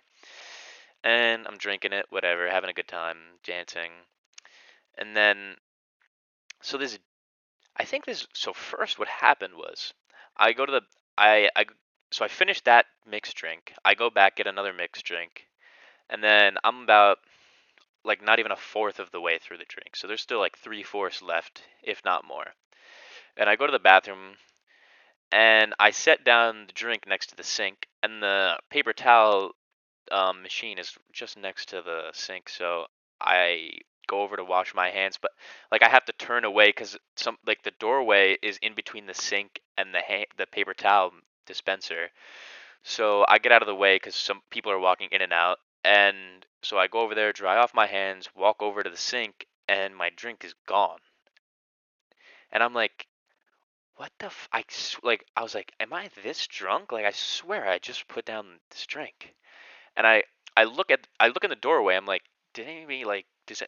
and 1.04 1.48
I'm 1.48 1.58
drinking 1.58 1.94
it, 1.94 2.06
whatever, 2.10 2.50
having 2.50 2.70
a 2.70 2.74
good 2.74 2.88
time, 2.88 3.18
dancing, 3.44 3.92
and 4.98 5.16
then 5.16 5.56
so 6.62 6.78
this, 6.78 7.00
I 7.76 7.86
think 7.86 8.06
this. 8.06 8.28
So 8.34 8.54
first, 8.54 8.98
what 9.00 9.08
happened 9.08 9.54
was 9.56 9.94
I 10.36 10.54
go 10.54 10.66
to 10.66 10.72
the 10.72 10.82
I 11.18 11.50
I 11.56 11.66
so 12.12 12.26
I 12.26 12.28
finish 12.28 12.62
that 12.62 12.86
mixed 13.06 13.36
drink. 13.36 13.74
I 13.86 13.94
go 13.94 14.10
back 14.10 14.38
get 14.38 14.48
another 14.48 14.74
mixed 14.74 15.06
drink, 15.06 15.48
and 16.10 16.24
then 16.24 16.58
I'm 16.64 16.84
about 16.84 17.20
like 18.04 18.24
not 18.24 18.40
even 18.40 18.52
a 18.52 18.56
fourth 18.56 19.00
of 19.00 19.12
the 19.12 19.22
way 19.22 19.38
through 19.38 19.58
the 19.58 19.66
drink. 19.66 19.96
So 19.96 20.08
there's 20.08 20.22
still 20.22 20.40
like 20.40 20.58
three 20.58 20.84
fourths 20.84 21.22
left, 21.22 21.64
if 21.84 22.02
not 22.06 22.26
more. 22.26 22.54
And 23.36 23.50
I 23.50 23.56
go 23.56 23.66
to 23.66 23.72
the 23.72 23.80
bathroom, 23.80 24.38
and 25.32 25.76
I 25.80 25.92
set 25.92 26.24
down 26.24 26.68
the 26.68 26.74
drink 26.74 27.06
next 27.06 27.28
to 27.28 27.36
the 27.36 27.44
sink, 27.44 27.88
and 28.02 28.24
the 28.24 28.58
paper 28.72 28.94
towel 28.94 29.52
um, 30.12 30.42
machine 30.42 30.80
is 30.80 30.96
just 31.14 31.38
next 31.38 31.70
to 31.70 31.82
the 31.82 32.10
sink. 32.14 32.50
So 32.50 32.86
I 33.22 33.72
go 34.08 34.22
over 34.22 34.38
to 34.38 34.44
wash 34.44 34.74
my 34.74 34.90
hands, 34.90 35.18
but 35.22 35.32
like 35.72 35.84
I 35.84 35.90
have 35.90 36.06
to 36.06 36.14
turn 36.14 36.46
away 36.46 36.68
because 36.68 36.98
some 37.16 37.38
like 37.46 37.64
the 37.64 37.74
doorway 37.80 38.38
is 38.42 38.58
in 38.62 38.74
between 38.74 39.06
the 39.06 39.14
sink 39.14 39.60
and 39.78 39.94
the 39.94 40.02
ha- 40.06 40.26
the 40.38 40.48
paper 40.48 40.74
towel 40.74 41.12
dispenser. 41.46 42.10
So 42.84 43.26
I 43.28 43.38
get 43.38 43.52
out 43.52 43.62
of 43.62 43.68
the 43.68 43.76
way 43.76 43.96
because 43.96 44.16
some 44.16 44.42
people 44.50 44.72
are 44.72 44.80
walking 44.80 45.10
in 45.12 45.22
and 45.22 45.34
out, 45.34 45.58
and 45.84 46.46
so 46.62 46.78
I 46.78 46.88
go 46.88 47.02
over 47.02 47.16
there, 47.16 47.34
dry 47.34 47.58
off 47.58 47.74
my 47.74 47.88
hands, 47.88 48.30
walk 48.36 48.62
over 48.62 48.84
to 48.84 48.90
the 48.90 48.98
sink, 48.98 49.46
and 49.68 49.96
my 49.96 50.10
drink 50.16 50.44
is 50.46 50.54
gone. 50.68 51.00
And 52.52 52.64
I'm 52.64 52.74
like, 52.74 53.08
what 53.98 54.12
the 54.20 54.28
f-? 54.28 54.48
I 54.54 54.64
sw- 54.70 55.04
like 55.04 55.26
I 55.36 55.44
was 55.44 55.56
like, 55.56 55.74
am 55.80 55.92
I 55.92 56.10
this 56.24 56.48
drunk? 56.48 56.92
Like 56.92 57.06
I 57.06 57.12
swear 57.12 57.68
I 57.68 57.80
just 57.80 58.08
put 58.08 58.26
down 58.26 58.60
this 58.70 58.86
drink. 58.86 59.36
And 59.98 60.08
I 60.08 60.24
I 60.56 60.64
look 60.64 60.92
at 60.92 61.06
I 61.20 61.28
look 61.28 61.44
in 61.44 61.50
the 61.50 61.56
doorway. 61.58 61.96
I'm 61.96 62.06
like, 62.06 62.24
did 62.54 62.68
anybody 62.68 63.04
like 63.04 63.26
did 63.48 63.62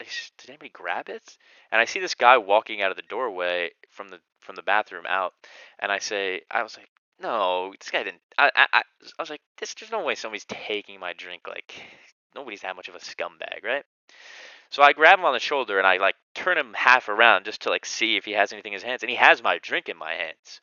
anybody 0.47 0.69
grab 0.69 1.09
it? 1.09 1.37
And 1.71 1.81
I 1.81 1.85
see 1.85 1.99
this 1.99 2.15
guy 2.15 2.37
walking 2.37 2.81
out 2.81 2.91
of 2.91 2.97
the 2.97 3.03
doorway 3.03 3.71
from 3.89 4.09
the 4.09 4.19
from 4.39 4.55
the 4.55 4.63
bathroom 4.63 5.05
out, 5.07 5.33
and 5.79 5.91
I 5.91 5.99
say 5.99 6.41
I 6.49 6.63
was 6.63 6.77
like, 6.77 6.87
no, 7.19 7.73
this 7.79 7.91
guy 7.91 8.03
didn't. 8.03 8.21
I 8.37 8.51
I 8.55 8.67
I 8.73 8.81
I 9.17 9.21
was 9.21 9.29
like, 9.29 9.41
this 9.59 9.73
there's 9.73 9.91
no 9.91 10.03
way 10.03 10.15
somebody's 10.15 10.45
taking 10.45 10.99
my 10.99 11.13
drink. 11.13 11.47
Like 11.47 11.73
nobody's 12.35 12.61
that 12.61 12.75
much 12.75 12.89
of 12.89 12.95
a 12.95 12.99
scumbag, 12.99 13.63
right? 13.63 13.83
So 14.69 14.83
I 14.83 14.93
grab 14.93 15.17
him 15.17 15.25
on 15.25 15.33
the 15.33 15.39
shoulder 15.39 15.79
and 15.79 15.87
I 15.87 15.97
like 15.97 16.15
turn 16.35 16.57
him 16.57 16.73
half 16.75 17.09
around 17.09 17.45
just 17.45 17.63
to 17.63 17.69
like 17.69 17.85
see 17.85 18.17
if 18.17 18.25
he 18.25 18.33
has 18.33 18.53
anything 18.53 18.73
in 18.73 18.77
his 18.77 18.83
hands, 18.83 19.03
and 19.03 19.09
he 19.09 19.15
has 19.15 19.41
my 19.41 19.59
drink 19.59 19.89
in 19.89 19.97
my 19.97 20.13
hands. 20.13 20.61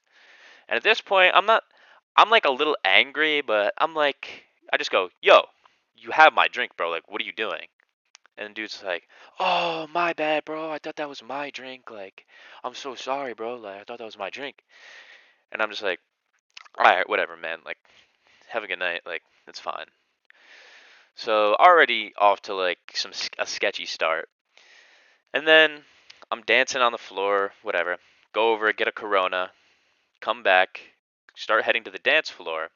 And 0.68 0.76
at 0.76 0.82
this 0.82 1.00
point, 1.00 1.32
I'm 1.34 1.46
not. 1.46 1.62
I'm 2.16 2.30
like 2.30 2.46
a 2.46 2.50
little 2.50 2.76
angry, 2.82 3.42
but 3.42 3.74
I'm 3.76 3.94
like, 3.94 4.44
I 4.72 4.78
just 4.78 4.90
go, 4.90 5.10
yo, 5.20 5.42
you 5.96 6.10
have 6.10 6.32
my 6.32 6.48
drink, 6.48 6.76
bro. 6.76 6.90
Like, 6.90 7.10
what 7.10 7.20
are 7.20 7.24
you 7.24 7.32
doing? 7.32 7.66
And 8.38 8.50
the 8.50 8.54
dude's 8.54 8.82
like, 8.84 9.04
oh, 9.40 9.86
my 9.92 10.12
bad, 10.12 10.44
bro. 10.44 10.70
I 10.70 10.78
thought 10.78 10.96
that 10.96 11.08
was 11.08 11.22
my 11.22 11.50
drink. 11.50 11.90
Like, 11.90 12.26
I'm 12.62 12.74
so 12.74 12.94
sorry, 12.94 13.34
bro. 13.34 13.56
Like, 13.56 13.80
I 13.80 13.84
thought 13.84 13.98
that 13.98 14.04
was 14.04 14.18
my 14.18 14.30
drink. 14.30 14.56
And 15.52 15.62
I'm 15.62 15.70
just 15.70 15.82
like, 15.82 16.00
all 16.78 16.84
right, 16.84 17.08
whatever, 17.08 17.36
man. 17.36 17.58
Like, 17.64 17.78
have 18.48 18.62
a 18.62 18.66
good 18.66 18.78
night. 18.78 19.02
Like, 19.06 19.22
it's 19.48 19.60
fine. 19.60 19.86
So 21.16 21.54
already 21.54 22.12
off 22.18 22.42
to 22.42 22.54
like 22.54 22.78
some 22.92 23.12
a 23.38 23.46
sketchy 23.46 23.86
start. 23.86 24.28
And 25.32 25.48
then 25.48 25.82
I'm 26.30 26.42
dancing 26.42 26.82
on 26.82 26.92
the 26.92 26.98
floor, 26.98 27.52
whatever. 27.62 27.96
Go 28.34 28.52
over, 28.52 28.70
get 28.74 28.88
a 28.88 28.92
Corona, 28.92 29.50
come 30.20 30.42
back, 30.42 30.80
start 31.34 31.64
heading 31.64 31.84
to 31.84 31.90
the 31.90 31.98
dance 31.98 32.28
floor. 32.28 32.68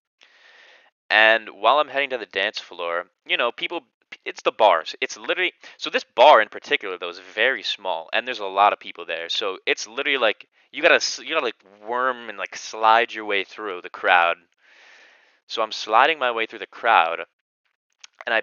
And 1.10 1.48
while 1.50 1.78
I'm 1.78 1.88
heading 1.88 2.10
to 2.10 2.18
the 2.18 2.26
dance 2.26 2.60
floor, 2.60 3.06
you 3.26 3.36
know, 3.36 3.50
people 3.50 3.82
it's 4.24 4.42
the 4.42 4.52
bars. 4.52 4.94
It's 5.00 5.16
literally 5.16 5.52
so 5.76 5.90
this 5.90 6.04
bar 6.04 6.40
in 6.40 6.48
particular 6.48 6.98
though 6.98 7.08
is 7.08 7.20
very 7.34 7.62
small 7.62 8.08
and 8.12 8.26
there's 8.26 8.40
a 8.40 8.46
lot 8.46 8.72
of 8.72 8.80
people 8.80 9.04
there. 9.04 9.28
So 9.28 9.58
it's 9.66 9.86
literally 9.86 10.18
like 10.18 10.46
you 10.72 10.82
got 10.82 11.00
to 11.00 11.24
you 11.24 11.34
got 11.34 11.40
to 11.40 11.46
like 11.46 11.62
worm 11.86 12.28
and 12.28 12.38
like 12.38 12.56
slide 12.56 13.12
your 13.12 13.24
way 13.24 13.44
through 13.44 13.82
the 13.82 13.90
crowd. 13.90 14.36
So 15.46 15.62
I'm 15.62 15.72
sliding 15.72 16.18
my 16.18 16.30
way 16.30 16.46
through 16.46 16.60
the 16.60 16.66
crowd 16.66 17.20
and 18.26 18.34
I 18.34 18.42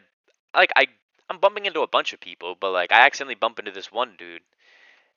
like 0.54 0.72
I 0.76 0.88
I'm 1.30 1.40
bumping 1.40 1.66
into 1.66 1.82
a 1.82 1.88
bunch 1.88 2.14
of 2.14 2.20
people, 2.20 2.56
but 2.60 2.72
like 2.72 2.92
I 2.92 3.06
accidentally 3.06 3.36
bump 3.36 3.60
into 3.60 3.72
this 3.72 3.92
one 3.92 4.16
dude 4.18 4.42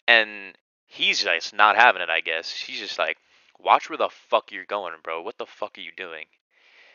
and 0.07 0.57
he's 0.87 1.23
just 1.23 1.55
not 1.55 1.77
having 1.77 2.03
it, 2.03 2.11
I 2.11 2.21
guess. 2.21 2.51
He's 2.53 2.81
just 2.81 2.99
like, 2.99 3.17
"Watch 3.59 3.89
where 3.89 3.97
the 3.97 4.09
fuck 4.09 4.51
you're 4.51 4.65
going, 4.65 4.95
bro. 5.03 5.23
What 5.23 5.39
the 5.39 5.47
fuck 5.47 5.79
are 5.79 5.83
you 5.83 5.93
doing?" 5.97 6.27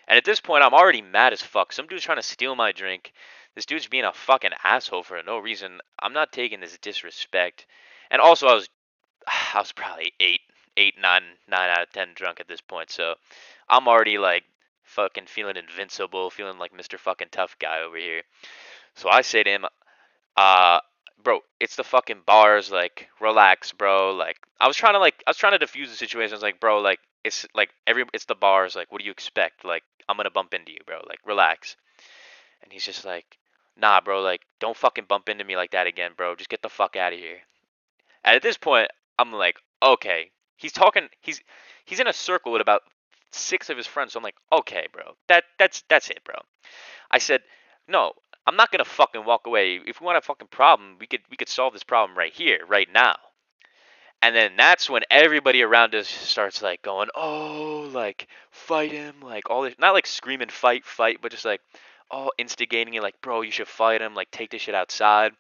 And 0.08 0.18
at 0.18 0.26
this 0.26 0.40
point, 0.40 0.64
I'm 0.64 0.74
already 0.74 1.02
mad 1.02 1.34
as 1.34 1.42
fuck. 1.42 1.74
Some 1.74 1.88
dude's 1.88 2.04
trying 2.04 2.18
to 2.18 2.24
steal 2.24 2.56
my 2.56 2.72
drink. 2.72 3.14
This 3.56 3.66
dude's 3.66 3.88
being 3.88 4.04
a 4.04 4.14
fucking 4.14 4.52
asshole 4.64 5.04
for 5.04 5.22
no 5.24 5.38
reason. 5.38 5.80
I'm 6.00 6.14
not 6.14 6.32
taking 6.32 6.60
this 6.60 6.78
disrespect. 6.78 7.66
And 8.12 8.22
also, 8.22 8.48
I 8.48 8.54
was, 8.54 8.70
I 9.28 9.60
was 9.60 9.72
probably 9.72 10.14
eight, 10.20 10.42
eight, 10.78 10.96
nine, 11.02 11.24
nine 11.48 11.70
out 11.70 11.84
of 11.84 11.92
ten 11.92 12.10
drunk 12.14 12.40
at 12.40 12.48
this 12.48 12.62
point. 12.62 12.92
So 12.92 13.16
I'm 13.70 13.88
already 13.88 14.18
like 14.18 14.44
fucking 14.84 15.26
feeling 15.26 15.58
invincible, 15.58 16.30
feeling 16.30 16.60
like 16.60 16.74
Mr. 16.74 17.00
fucking 17.00 17.30
tough 17.32 17.58
guy 17.60 17.82
over 17.82 17.98
here. 17.98 18.22
So 18.96 19.10
I 19.10 19.22
say 19.22 19.44
to 19.44 19.50
him, 19.50 19.66
uh, 20.38 20.80
bro, 21.24 21.40
it's 21.60 21.76
the 21.76 21.84
fucking 21.84 22.22
bars, 22.26 22.72
like, 22.72 23.10
relax, 23.20 23.72
bro. 23.72 24.14
Like, 24.14 24.38
I 24.60 24.68
was 24.68 24.76
trying 24.76 24.94
to 24.94 25.00
like, 25.00 25.24
I 25.26 25.30
was 25.30 25.38
trying 25.38 25.54
to 25.54 25.60
diffuse 25.60 25.90
the 25.90 25.96
situation. 25.96 26.34
I 26.34 26.36
was 26.36 26.44
like, 26.44 26.60
bro, 26.60 26.80
like, 26.80 27.00
it's 27.24 27.46
like 27.56 27.70
every, 27.88 28.06
it's 28.14 28.26
the 28.26 28.36
bars. 28.36 28.76
Like, 28.76 28.92
what 28.92 29.00
do 29.00 29.06
you 29.06 29.12
expect? 29.12 29.66
Like, 29.66 29.84
I'm 30.08 30.18
gonna 30.18 30.30
bump 30.30 30.54
into 30.54 30.72
you, 30.72 30.80
bro. 30.86 31.02
Like, 31.08 31.20
relax. 31.26 31.76
And 32.62 32.72
he's 32.72 32.86
just 32.86 33.06
like, 33.06 33.38
nah, 33.78 34.02
bro. 34.02 34.22
Like, 34.22 34.42
don't 34.60 34.78
fucking 34.78 35.06
bump 35.08 35.30
into 35.30 35.44
me 35.44 35.56
like 35.56 35.72
that 35.72 35.88
again, 35.88 36.12
bro. 36.16 36.36
Just 36.36 36.50
get 36.50 36.62
the 36.62 36.70
fuck 36.70 36.96
out 36.96 37.14
of 37.14 37.20
here. 37.20 37.40
And 38.24 38.36
at 38.36 38.42
this 38.42 38.58
point, 38.58 38.90
I'm 39.20 39.32
like, 39.32 39.58
okay. 39.82 40.32
He's 40.58 40.72
talking. 40.72 41.10
He's 41.22 41.42
he's 41.86 42.00
in 42.00 42.08
a 42.08 42.14
circle 42.14 42.52
with 42.52 42.62
about 42.62 42.82
six 43.32 43.70
of 43.70 43.78
his 43.78 43.88
friends. 43.88 44.14
So 44.14 44.20
I'm 44.20 44.24
like, 44.24 44.38
okay, 44.52 44.88
bro, 44.92 45.16
that 45.28 45.44
that's 45.60 45.84
that's 45.90 46.10
it, 46.10 46.24
bro. 46.24 46.36
I 47.12 47.20
said, 47.20 47.42
no, 47.88 48.14
I'm 48.48 48.56
not 48.56 48.72
gonna 48.72 48.86
fucking 48.86 49.26
walk 49.26 49.48
away. 49.48 49.80
If 49.86 50.00
we 50.00 50.06
want 50.06 50.18
a 50.18 50.22
fucking 50.22 50.50
problem, 50.50 50.98
we 51.00 51.08
could 51.08 51.22
we 51.30 51.38
could 51.38 51.50
solve 51.50 51.74
this 51.74 51.84
problem 51.84 52.18
right 52.18 52.34
here, 52.34 52.60
right 52.68 52.88
now. 52.92 53.16
And 54.22 54.36
then 54.36 54.54
that's 54.58 54.90
when 54.90 55.04
everybody 55.12 55.62
around 55.62 55.94
us 55.94 56.08
starts 56.08 56.62
like 56.62 56.82
going, 56.82 57.10
oh, 57.16 57.90
like 57.94 58.28
fight 58.50 58.92
him, 58.92 59.16
like 59.22 59.50
all 59.50 59.62
this, 59.62 59.76
not 59.78 59.94
like 59.94 60.08
screaming 60.08 60.50
fight, 60.50 60.86
fight, 60.86 61.20
but 61.22 61.32
just 61.32 61.46
like, 61.46 61.62
oh, 62.10 62.32
instigating 62.38 62.94
it, 62.96 63.04
like, 63.04 63.22
bro, 63.22 63.42
you 63.42 63.52
should 63.52 63.68
fight 63.68 64.02
him, 64.02 64.16
like 64.16 64.32
take 64.32 64.50
this 64.50 64.64
shit 64.64 64.76
outside. 64.76 65.34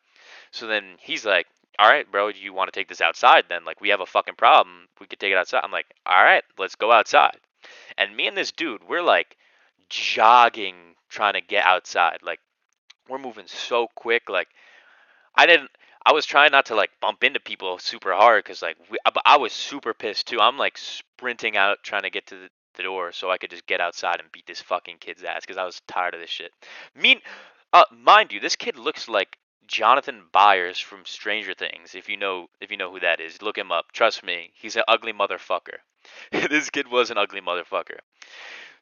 So 0.51 0.67
then 0.67 0.97
he's 0.99 1.25
like, 1.25 1.47
all 1.79 1.89
right, 1.89 2.09
bro, 2.11 2.31
do 2.31 2.39
you 2.39 2.53
want 2.53 2.71
to 2.71 2.79
take 2.79 2.87
this 2.87 3.01
outside 3.01 3.45
then? 3.49 3.65
Like, 3.65 3.81
we 3.81 3.89
have 3.89 4.01
a 4.01 4.05
fucking 4.05 4.35
problem. 4.35 4.87
We 5.01 5.07
could 5.07 5.19
take 5.19 5.31
it 5.31 5.37
outside. 5.37 5.61
I'm 5.63 5.71
like, 5.71 5.87
all 6.05 6.23
right, 6.23 6.43
let's 6.57 6.75
go 6.75 6.91
outside. 6.91 7.37
And 7.97 8.15
me 8.15 8.27
and 8.27 8.37
this 8.37 8.51
dude, 8.51 8.87
we're 8.87 9.01
like 9.01 9.35
jogging 9.89 10.75
trying 11.09 11.33
to 11.33 11.41
get 11.41 11.65
outside. 11.65 12.19
Like 12.23 12.39
we're 13.09 13.17
moving 13.17 13.47
so 13.47 13.87
quick. 13.95 14.29
Like 14.29 14.47
I 15.35 15.45
didn't. 15.45 15.71
I 16.05 16.13
was 16.13 16.25
trying 16.25 16.51
not 16.51 16.67
to 16.67 16.75
like 16.75 16.91
bump 17.01 17.23
into 17.23 17.39
people 17.39 17.79
super 17.79 18.13
hard 18.13 18.43
because 18.43 18.61
like 18.61 18.77
we, 18.91 18.97
I, 19.05 19.11
I 19.25 19.37
was 19.37 19.53
super 19.53 19.93
pissed 19.93 20.27
too. 20.27 20.39
I'm 20.39 20.57
like 20.57 20.77
sprinting 20.77 21.57
out 21.57 21.79
trying 21.83 22.03
to 22.03 22.11
get 22.11 22.27
to 22.27 22.35
the, 22.35 22.49
the 22.75 22.83
door 22.83 23.11
so 23.11 23.31
I 23.31 23.37
could 23.37 23.49
just 23.49 23.65
get 23.65 23.81
outside 23.81 24.19
and 24.19 24.31
beat 24.31 24.45
this 24.45 24.61
fucking 24.61 24.97
kid's 24.99 25.23
ass 25.23 25.41
because 25.41 25.57
I 25.57 25.65
was 25.65 25.81
tired 25.87 26.13
of 26.13 26.19
this 26.19 26.29
shit. 26.29 26.51
Mean, 26.95 27.21
uh, 27.73 27.85
mind 27.91 28.31
you, 28.31 28.39
this 28.39 28.55
kid 28.55 28.77
looks 28.77 29.09
like 29.09 29.37
Jonathan 29.67 30.23
Byers 30.31 30.79
from 30.79 31.05
Stranger 31.05 31.53
Things. 31.53 31.95
If 31.95 32.07
you 32.07 32.17
know, 32.17 32.47
if 32.61 32.71
you 32.71 32.77
know 32.77 32.91
who 32.91 32.99
that 32.99 33.19
is, 33.19 33.41
look 33.41 33.57
him 33.57 33.71
up. 33.71 33.91
Trust 33.91 34.23
me, 34.23 34.51
he's 34.53 34.75
an 34.75 34.83
ugly 34.87 35.13
motherfucker. 35.13 35.77
this 36.31 36.69
kid 36.69 36.87
was 36.87 37.09
an 37.09 37.17
ugly 37.17 37.41
motherfucker. 37.41 37.97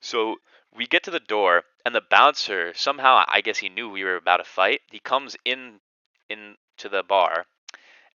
So 0.02 0.36
we 0.76 0.88
get 0.88 1.04
to 1.04 1.12
the 1.12 1.20
door, 1.20 1.64
and 1.86 1.94
the 1.94 2.02
bouncer 2.02 2.74
somehow, 2.74 3.24
I 3.28 3.42
guess 3.42 3.58
he 3.58 3.70
knew 3.70 3.90
we 3.90 4.04
were 4.04 4.16
about 4.16 4.38
to 4.38 4.44
fight. 4.44 4.82
He 4.92 5.00
comes 5.00 5.36
in 5.46 5.80
into 6.30 6.90
the 6.90 7.04
bar 7.04 7.46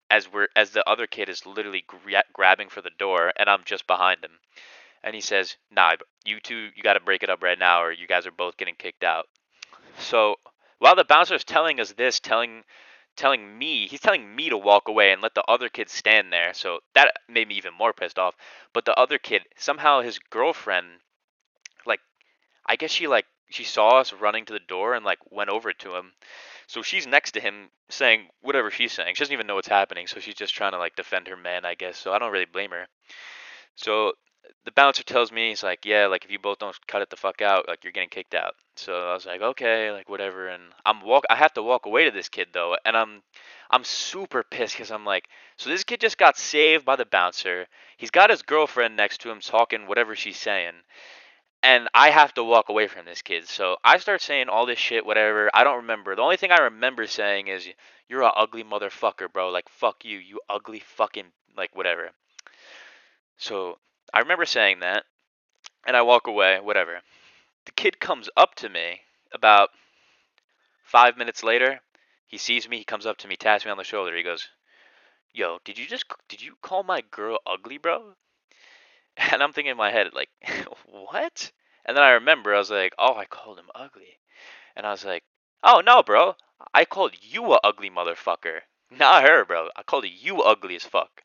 as 0.09 0.31
we're 0.31 0.47
as 0.55 0.71
the 0.71 0.87
other 0.89 1.07
kid 1.07 1.29
is 1.29 1.45
literally 1.45 1.83
gra- 1.85 2.23
grabbing 2.33 2.69
for 2.69 2.81
the 2.81 2.89
door, 2.89 3.33
and 3.37 3.49
I'm 3.49 3.63
just 3.65 3.87
behind 3.87 4.23
him. 4.23 4.39
And 5.03 5.13
he 5.13 5.21
says, 5.21 5.57
"Nah, 5.69 5.95
you 6.25 6.39
two, 6.39 6.71
you 6.75 6.83
got 6.83 6.93
to 6.93 6.99
break 6.99 7.23
it 7.23 7.29
up 7.29 7.43
right 7.43 7.59
now, 7.59 7.83
or 7.83 7.91
you 7.91 8.07
guys 8.07 8.25
are 8.25 8.31
both 8.31 8.57
getting 8.57 8.75
kicked 8.75 9.03
out." 9.03 9.27
So 9.99 10.37
while 10.79 10.95
the 10.95 11.03
bouncer 11.03 11.35
is 11.35 11.43
telling 11.43 11.79
us 11.79 11.91
this, 11.93 12.19
telling 12.19 12.63
telling 13.15 13.57
me, 13.57 13.87
he's 13.87 13.99
telling 13.99 14.35
me 14.35 14.49
to 14.49 14.57
walk 14.57 14.87
away 14.87 15.11
and 15.11 15.21
let 15.21 15.33
the 15.33 15.43
other 15.47 15.69
kid 15.69 15.89
stand 15.89 16.31
there. 16.31 16.53
So 16.53 16.79
that 16.93 17.11
made 17.27 17.47
me 17.47 17.55
even 17.55 17.73
more 17.73 17.91
pissed 17.91 18.19
off. 18.19 18.35
But 18.73 18.85
the 18.85 18.97
other 18.97 19.17
kid, 19.17 19.43
somehow 19.57 20.01
his 20.01 20.19
girlfriend, 20.19 21.01
I 22.67 22.75
guess 22.75 22.91
she 22.91 23.07
like 23.07 23.25
she 23.49 23.63
saw 23.63 23.99
us 23.99 24.13
running 24.13 24.45
to 24.45 24.53
the 24.53 24.59
door 24.59 24.93
and 24.93 25.05
like 25.05 25.19
went 25.31 25.49
over 25.49 25.71
to 25.73 25.95
him. 25.95 26.11
So 26.67 26.81
she's 26.81 27.07
next 27.07 27.31
to 27.31 27.39
him 27.39 27.69
saying 27.89 28.27
whatever 28.41 28.69
she's 28.69 28.91
saying. 28.91 29.15
She 29.15 29.19
doesn't 29.23 29.33
even 29.33 29.47
know 29.47 29.55
what's 29.55 29.67
happening, 29.67 30.07
so 30.07 30.19
she's 30.19 30.35
just 30.35 30.53
trying 30.53 30.73
to 30.73 30.77
like 30.77 30.95
defend 30.95 31.27
her 31.27 31.37
man, 31.37 31.65
I 31.65 31.75
guess. 31.75 31.97
So 31.97 32.11
I 32.11 32.19
don't 32.19 32.31
really 32.31 32.45
blame 32.45 32.71
her. 32.71 32.87
So 33.75 34.13
the 34.65 34.71
bouncer 34.71 35.03
tells 35.03 35.31
me 35.31 35.49
he's 35.49 35.63
like, 35.63 35.85
yeah, 35.85 36.07
like 36.07 36.25
if 36.25 36.31
you 36.31 36.39
both 36.39 36.59
don't 36.59 36.75
cut 36.87 37.01
it 37.01 37.09
the 37.09 37.15
fuck 37.15 37.41
out, 37.41 37.67
like 37.67 37.83
you're 37.83 37.93
getting 37.93 38.09
kicked 38.09 38.33
out. 38.33 38.53
So 38.75 38.93
I 38.93 39.13
was 39.13 39.25
like, 39.25 39.41
okay, 39.41 39.91
like 39.91 40.09
whatever. 40.09 40.47
And 40.47 40.63
I'm 40.85 41.01
walk, 41.01 41.23
I 41.29 41.35
have 41.35 41.53
to 41.53 41.63
walk 41.63 41.85
away 41.85 42.05
to 42.05 42.11
this 42.11 42.29
kid 42.29 42.49
though, 42.53 42.75
and 42.85 42.95
I'm, 42.95 43.21
I'm 43.71 43.83
super 43.83 44.43
pissed 44.43 44.75
because 44.75 44.91
I'm 44.91 45.05
like, 45.05 45.25
so 45.57 45.69
this 45.69 45.83
kid 45.83 46.01
just 46.01 46.17
got 46.17 46.37
saved 46.37 46.85
by 46.85 46.95
the 46.95 47.05
bouncer. 47.05 47.67
He's 47.97 48.11
got 48.11 48.29
his 48.29 48.41
girlfriend 48.41 48.95
next 48.95 49.21
to 49.21 49.31
him 49.31 49.39
talking 49.39 49.87
whatever 49.87 50.15
she's 50.15 50.37
saying, 50.37 50.73
and 51.63 51.89
I 51.93 52.11
have 52.11 52.33
to 52.35 52.43
walk 52.43 52.69
away 52.69 52.87
from 52.87 53.05
this 53.05 53.21
kid. 53.21 53.47
So 53.47 53.77
I 53.83 53.97
start 53.97 54.21
saying 54.21 54.49
all 54.49 54.65
this 54.65 54.79
shit, 54.79 55.05
whatever. 55.05 55.49
I 55.53 55.63
don't 55.63 55.77
remember. 55.77 56.15
The 56.15 56.21
only 56.21 56.37
thing 56.37 56.51
I 56.51 56.63
remember 56.63 57.07
saying 57.07 57.47
is, 57.47 57.67
you're 58.07 58.21
a 58.21 58.27
ugly 58.27 58.63
motherfucker, 58.63 59.31
bro. 59.31 59.49
Like 59.49 59.69
fuck 59.69 60.05
you, 60.05 60.17
you 60.17 60.39
ugly 60.49 60.79
fucking 60.79 61.31
like 61.55 61.75
whatever. 61.75 62.11
So 63.37 63.77
I 64.13 64.19
remember 64.19 64.45
saying 64.45 64.79
that, 64.79 65.03
and 65.85 65.97
I 65.97 66.01
walk 66.01 66.27
away, 66.27 66.59
whatever. 66.59 67.01
The 67.65 67.71
kid 67.71 67.99
comes 67.99 68.29
up 68.37 68.55
to 68.55 68.69
me 68.69 69.01
about 69.33 69.69
five 70.83 71.17
minutes 71.17 71.43
later, 71.43 71.81
He 72.27 72.37
sees 72.37 72.67
me. 72.67 72.77
He 72.77 72.83
comes 72.83 73.05
up 73.05 73.17
to 73.17 73.27
me, 73.27 73.35
taps 73.35 73.65
me 73.65 73.71
on 73.71 73.77
the 73.77 73.83
shoulder. 73.83 74.15
He 74.15 74.23
goes, 74.23 74.49
"Yo, 75.33 75.59
did 75.63 75.77
you 75.77 75.85
just 75.85 76.05
did 76.27 76.41
you 76.41 76.55
call 76.61 76.83
my 76.83 77.01
girl 77.01 77.39
ugly, 77.45 77.77
bro?" 77.77 78.15
And 79.31 79.41
I'm 79.41 79.51
thinking 79.51 79.71
in 79.71 79.77
my 79.77 79.91
head, 79.91 80.07
like, 80.13 80.29
what? 80.85 81.51
And 81.85 81.97
then 81.97 82.03
I 82.03 82.11
remember, 82.11 82.53
I 82.53 82.59
was 82.59 82.69
like, 82.69 82.93
oh, 82.97 83.15
I 83.15 83.25
called 83.25 83.57
him 83.57 83.69
ugly. 83.73 84.19
And 84.75 84.85
I 84.85 84.91
was 84.91 85.03
like, 85.03 85.23
oh, 85.63 85.81
no, 85.83 86.03
bro. 86.03 86.35
I 86.73 86.85
called 86.85 87.13
you 87.21 87.53
a 87.53 87.59
ugly 87.63 87.89
motherfucker. 87.89 88.59
Not 88.91 89.23
her, 89.23 89.45
bro. 89.45 89.69
I 89.75 89.83
called 89.83 90.05
you 90.07 90.41
ugly 90.41 90.75
as 90.75 90.83
fuck. 90.83 91.23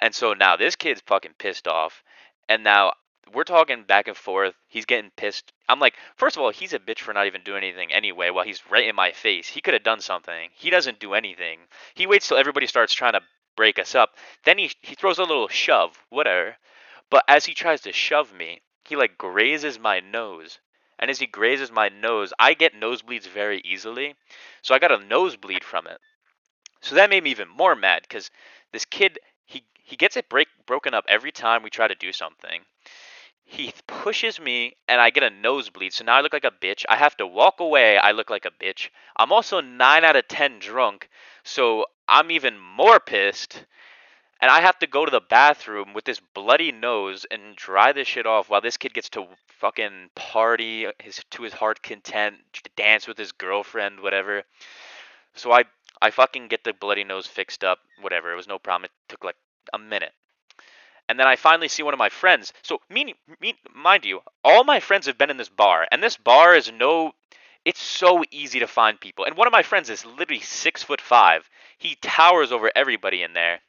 And 0.00 0.14
so 0.14 0.34
now 0.34 0.56
this 0.56 0.76
kid's 0.76 1.02
fucking 1.06 1.34
pissed 1.38 1.66
off. 1.66 2.02
And 2.48 2.62
now 2.62 2.92
we're 3.32 3.44
talking 3.44 3.84
back 3.84 4.08
and 4.08 4.16
forth. 4.16 4.54
He's 4.68 4.84
getting 4.84 5.10
pissed. 5.16 5.52
I'm 5.68 5.80
like, 5.80 5.94
first 6.16 6.36
of 6.36 6.42
all, 6.42 6.50
he's 6.50 6.74
a 6.74 6.78
bitch 6.78 7.00
for 7.00 7.14
not 7.14 7.26
even 7.26 7.42
doing 7.42 7.62
anything 7.64 7.92
anyway 7.92 8.30
while 8.30 8.44
he's 8.44 8.70
right 8.70 8.86
in 8.86 8.94
my 8.94 9.12
face. 9.12 9.48
He 9.48 9.60
could 9.60 9.74
have 9.74 9.82
done 9.82 10.00
something. 10.00 10.50
He 10.54 10.70
doesn't 10.70 11.00
do 11.00 11.14
anything. 11.14 11.60
He 11.94 12.06
waits 12.06 12.28
till 12.28 12.36
everybody 12.36 12.66
starts 12.66 12.92
trying 12.92 13.14
to 13.14 13.22
break 13.56 13.78
us 13.78 13.94
up. 13.94 14.10
Then 14.44 14.58
he 14.58 14.72
he 14.82 14.94
throws 14.94 15.18
a 15.18 15.22
little 15.22 15.48
shove, 15.48 15.96
whatever. 16.10 16.56
But 17.10 17.24
as 17.28 17.44
he 17.44 17.54
tries 17.54 17.82
to 17.82 17.92
shove 17.92 18.32
me, 18.32 18.60
he 18.84 18.96
like 18.96 19.18
grazes 19.18 19.78
my 19.78 20.00
nose. 20.00 20.58
And 20.98 21.10
as 21.10 21.18
he 21.18 21.26
grazes 21.26 21.70
my 21.70 21.88
nose, 21.88 22.32
I 22.38 22.54
get 22.54 22.74
nosebleeds 22.74 23.28
very 23.28 23.60
easily. 23.64 24.14
So 24.62 24.74
I 24.74 24.78
got 24.78 24.92
a 24.92 25.04
nosebleed 25.04 25.64
from 25.64 25.86
it. 25.86 25.98
So 26.80 26.94
that 26.94 27.10
made 27.10 27.24
me 27.24 27.30
even 27.30 27.48
more 27.48 27.74
mad 27.74 28.02
because 28.02 28.30
this 28.72 28.84
kid 28.84 29.18
he 29.46 29.64
he 29.82 29.96
gets 29.96 30.16
it 30.16 30.28
break 30.28 30.48
broken 30.66 30.94
up 30.94 31.04
every 31.08 31.32
time 31.32 31.62
we 31.62 31.70
try 31.70 31.88
to 31.88 31.94
do 31.94 32.12
something. 32.12 32.62
He 33.44 33.72
pushes 33.86 34.40
me 34.40 34.76
and 34.88 35.00
I 35.00 35.10
get 35.10 35.22
a 35.22 35.30
nosebleed. 35.30 35.92
So 35.92 36.04
now 36.04 36.16
I 36.16 36.20
look 36.22 36.32
like 36.32 36.44
a 36.44 36.50
bitch. 36.50 36.84
I 36.88 36.96
have 36.96 37.16
to 37.18 37.26
walk 37.26 37.60
away. 37.60 37.98
I 37.98 38.12
look 38.12 38.30
like 38.30 38.46
a 38.46 38.50
bitch. 38.50 38.88
I'm 39.16 39.32
also 39.32 39.60
9 39.60 40.04
out 40.04 40.16
of 40.16 40.26
10 40.28 40.58
drunk. 40.60 41.08
So 41.42 41.84
I'm 42.08 42.30
even 42.30 42.58
more 42.58 43.00
pissed 43.00 43.66
and 44.44 44.50
I 44.50 44.60
have 44.60 44.78
to 44.80 44.86
go 44.86 45.06
to 45.06 45.10
the 45.10 45.22
bathroom 45.22 45.94
with 45.94 46.04
this 46.04 46.20
bloody 46.34 46.70
nose 46.70 47.24
and 47.30 47.56
dry 47.56 47.92
this 47.92 48.08
shit 48.08 48.26
off 48.26 48.50
while 48.50 48.60
this 48.60 48.76
kid 48.76 48.92
gets 48.92 49.08
to 49.10 49.26
fucking 49.48 50.10
party 50.14 50.86
his 51.02 51.22
to 51.30 51.44
his 51.44 51.54
heart 51.54 51.82
content, 51.82 52.36
dance 52.76 53.08
with 53.08 53.16
his 53.16 53.32
girlfriend, 53.32 54.00
whatever. 54.00 54.42
So 55.34 55.50
I 55.50 55.64
I 56.02 56.10
fucking 56.10 56.48
get 56.48 56.62
the 56.62 56.74
bloody 56.74 57.04
nose 57.04 57.26
fixed 57.26 57.64
up, 57.64 57.78
whatever. 58.02 58.34
It 58.34 58.36
was 58.36 58.46
no 58.46 58.58
problem. 58.58 58.84
It 58.84 58.90
took 59.08 59.24
like 59.24 59.36
a 59.72 59.78
minute. 59.78 60.12
And 61.08 61.18
then 61.18 61.26
I 61.26 61.36
finally 61.36 61.68
see 61.68 61.82
one 61.82 61.94
of 61.94 61.98
my 61.98 62.10
friends. 62.10 62.52
So, 62.60 62.82
meaning, 62.90 63.14
mean, 63.40 63.54
mind 63.74 64.04
you, 64.04 64.20
all 64.44 64.62
my 64.62 64.80
friends 64.80 65.06
have 65.06 65.16
been 65.16 65.30
in 65.30 65.38
this 65.38 65.48
bar, 65.48 65.86
and 65.90 66.02
this 66.02 66.18
bar 66.18 66.54
is 66.54 66.70
no. 66.70 67.12
It's 67.64 67.82
so 67.82 68.22
easy 68.30 68.58
to 68.58 68.66
find 68.66 69.00
people. 69.00 69.24
And 69.24 69.38
one 69.38 69.46
of 69.46 69.54
my 69.54 69.62
friends 69.62 69.88
is 69.88 70.04
literally 70.04 70.42
six 70.42 70.82
foot 70.82 71.00
five. 71.00 71.48
He 71.78 71.96
towers 72.02 72.52
over 72.52 72.70
everybody 72.76 73.22
in 73.22 73.32
there 73.32 73.62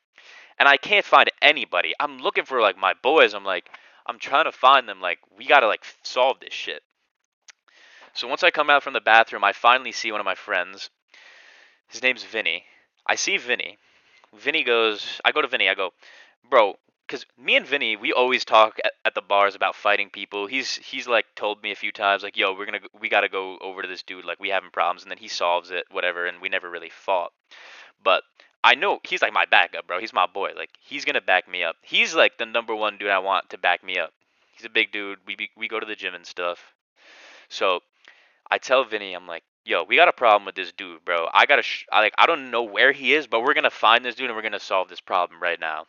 and 0.57 0.67
I 0.67 0.77
can't 0.77 1.05
find 1.05 1.29
anybody. 1.41 1.93
I'm 1.99 2.19
looking 2.19 2.45
for 2.45 2.61
like 2.61 2.77
my 2.77 2.93
boys. 3.01 3.33
I'm 3.33 3.45
like, 3.45 3.69
I'm 4.05 4.19
trying 4.19 4.45
to 4.45 4.51
find 4.51 4.87
them. 4.87 5.01
Like, 5.01 5.19
we 5.37 5.45
gotta 5.45 5.67
like 5.67 5.83
solve 6.03 6.39
this 6.39 6.53
shit. 6.53 6.81
So 8.13 8.27
once 8.27 8.43
I 8.43 8.51
come 8.51 8.69
out 8.69 8.83
from 8.83 8.93
the 8.93 9.01
bathroom, 9.01 9.43
I 9.43 9.51
finally 9.51 9.91
see 9.91 10.11
one 10.11 10.21
of 10.21 10.25
my 10.25 10.35
friends. 10.35 10.89
His 11.89 12.01
name's 12.01 12.23
Vinny. 12.23 12.63
I 13.05 13.15
see 13.15 13.37
Vinny. 13.37 13.77
Vinny 14.33 14.63
goes, 14.63 15.21
I 15.23 15.31
go 15.31 15.41
to 15.41 15.47
Vinny. 15.47 15.67
I 15.69 15.75
go, 15.75 15.91
bro, 16.49 16.75
because 17.05 17.25
me 17.37 17.55
and 17.55 17.67
Vinny, 17.67 17.95
we 17.95 18.13
always 18.13 18.45
talk 18.45 18.79
at, 18.83 18.93
at, 19.03 19.15
the 19.15 19.21
bars 19.21 19.55
about 19.55 19.75
fighting 19.75 20.09
people. 20.09 20.47
He's 20.47 20.75
he's 20.75 21.07
like 21.07 21.25
told 21.35 21.61
me 21.61 21.71
a 21.71 21.75
few 21.75 21.91
times, 21.91 22.23
like, 22.23 22.37
yo, 22.37 22.53
we're 22.53 22.65
gonna 22.65 22.79
we 22.99 23.09
gotta 23.09 23.29
go 23.29 23.57
over 23.59 23.81
to 23.81 23.87
this 23.87 24.03
dude, 24.03 24.25
like 24.25 24.39
we 24.39 24.49
having 24.49 24.71
problems, 24.71 25.03
and 25.03 25.11
then 25.11 25.17
he 25.17 25.27
solves 25.27 25.71
it, 25.71 25.85
whatever, 25.91 26.25
and 26.25 26.41
we 26.41 26.49
never 26.49 26.69
really 26.69 26.89
fought. 26.89 27.31
But 28.03 28.23
I 28.65 28.73
know 28.73 28.99
he's 29.07 29.21
like 29.21 29.31
my 29.31 29.45
backup, 29.45 29.85
bro. 29.85 29.99
He's 29.99 30.11
my 30.11 30.25
boy. 30.25 30.53
Like 30.57 30.71
he's 30.81 31.05
gonna 31.05 31.21
back 31.21 31.47
me 31.47 31.63
up. 31.63 31.75
He's 31.83 32.15
like 32.15 32.39
the 32.39 32.47
number 32.47 32.75
one 32.75 32.97
dude 32.97 33.11
I 33.11 33.19
want 33.19 33.51
to 33.51 33.59
back 33.59 33.83
me 33.83 33.99
up. 33.99 34.11
He's 34.57 34.65
a 34.65 34.69
big 34.69 34.91
dude. 34.91 35.19
We 35.27 35.35
be, 35.35 35.51
we 35.55 35.67
go 35.67 35.79
to 35.79 35.85
the 35.85 35.95
gym 35.95 36.15
and 36.15 36.25
stuff. 36.25 36.73
So 37.47 37.81
I 38.49 38.57
tell 38.57 38.83
Vinny, 38.83 39.13
I'm 39.13 39.27
like, 39.27 39.43
yo, 39.65 39.83
we 39.83 39.95
got 39.95 40.07
a 40.07 40.13
problem 40.13 40.45
with 40.45 40.55
this 40.55 40.71
dude, 40.71 41.05
bro. 41.05 41.27
I 41.31 41.45
gotta, 41.45 41.61
sh- 41.61 41.85
I, 41.91 41.99
like, 41.99 42.15
I 42.17 42.25
don't 42.25 42.49
know 42.49 42.63
where 42.63 42.91
he 42.91 43.13
is, 43.13 43.27
but 43.27 43.41
we're 43.43 43.53
gonna 43.53 43.69
find 43.69 44.03
this 44.03 44.15
dude 44.15 44.27
and 44.27 44.35
we're 44.35 44.41
gonna 44.41 44.59
solve 44.59 44.89
this 44.89 45.01
problem 45.01 45.39
right 45.39 45.59
now. 45.59 45.85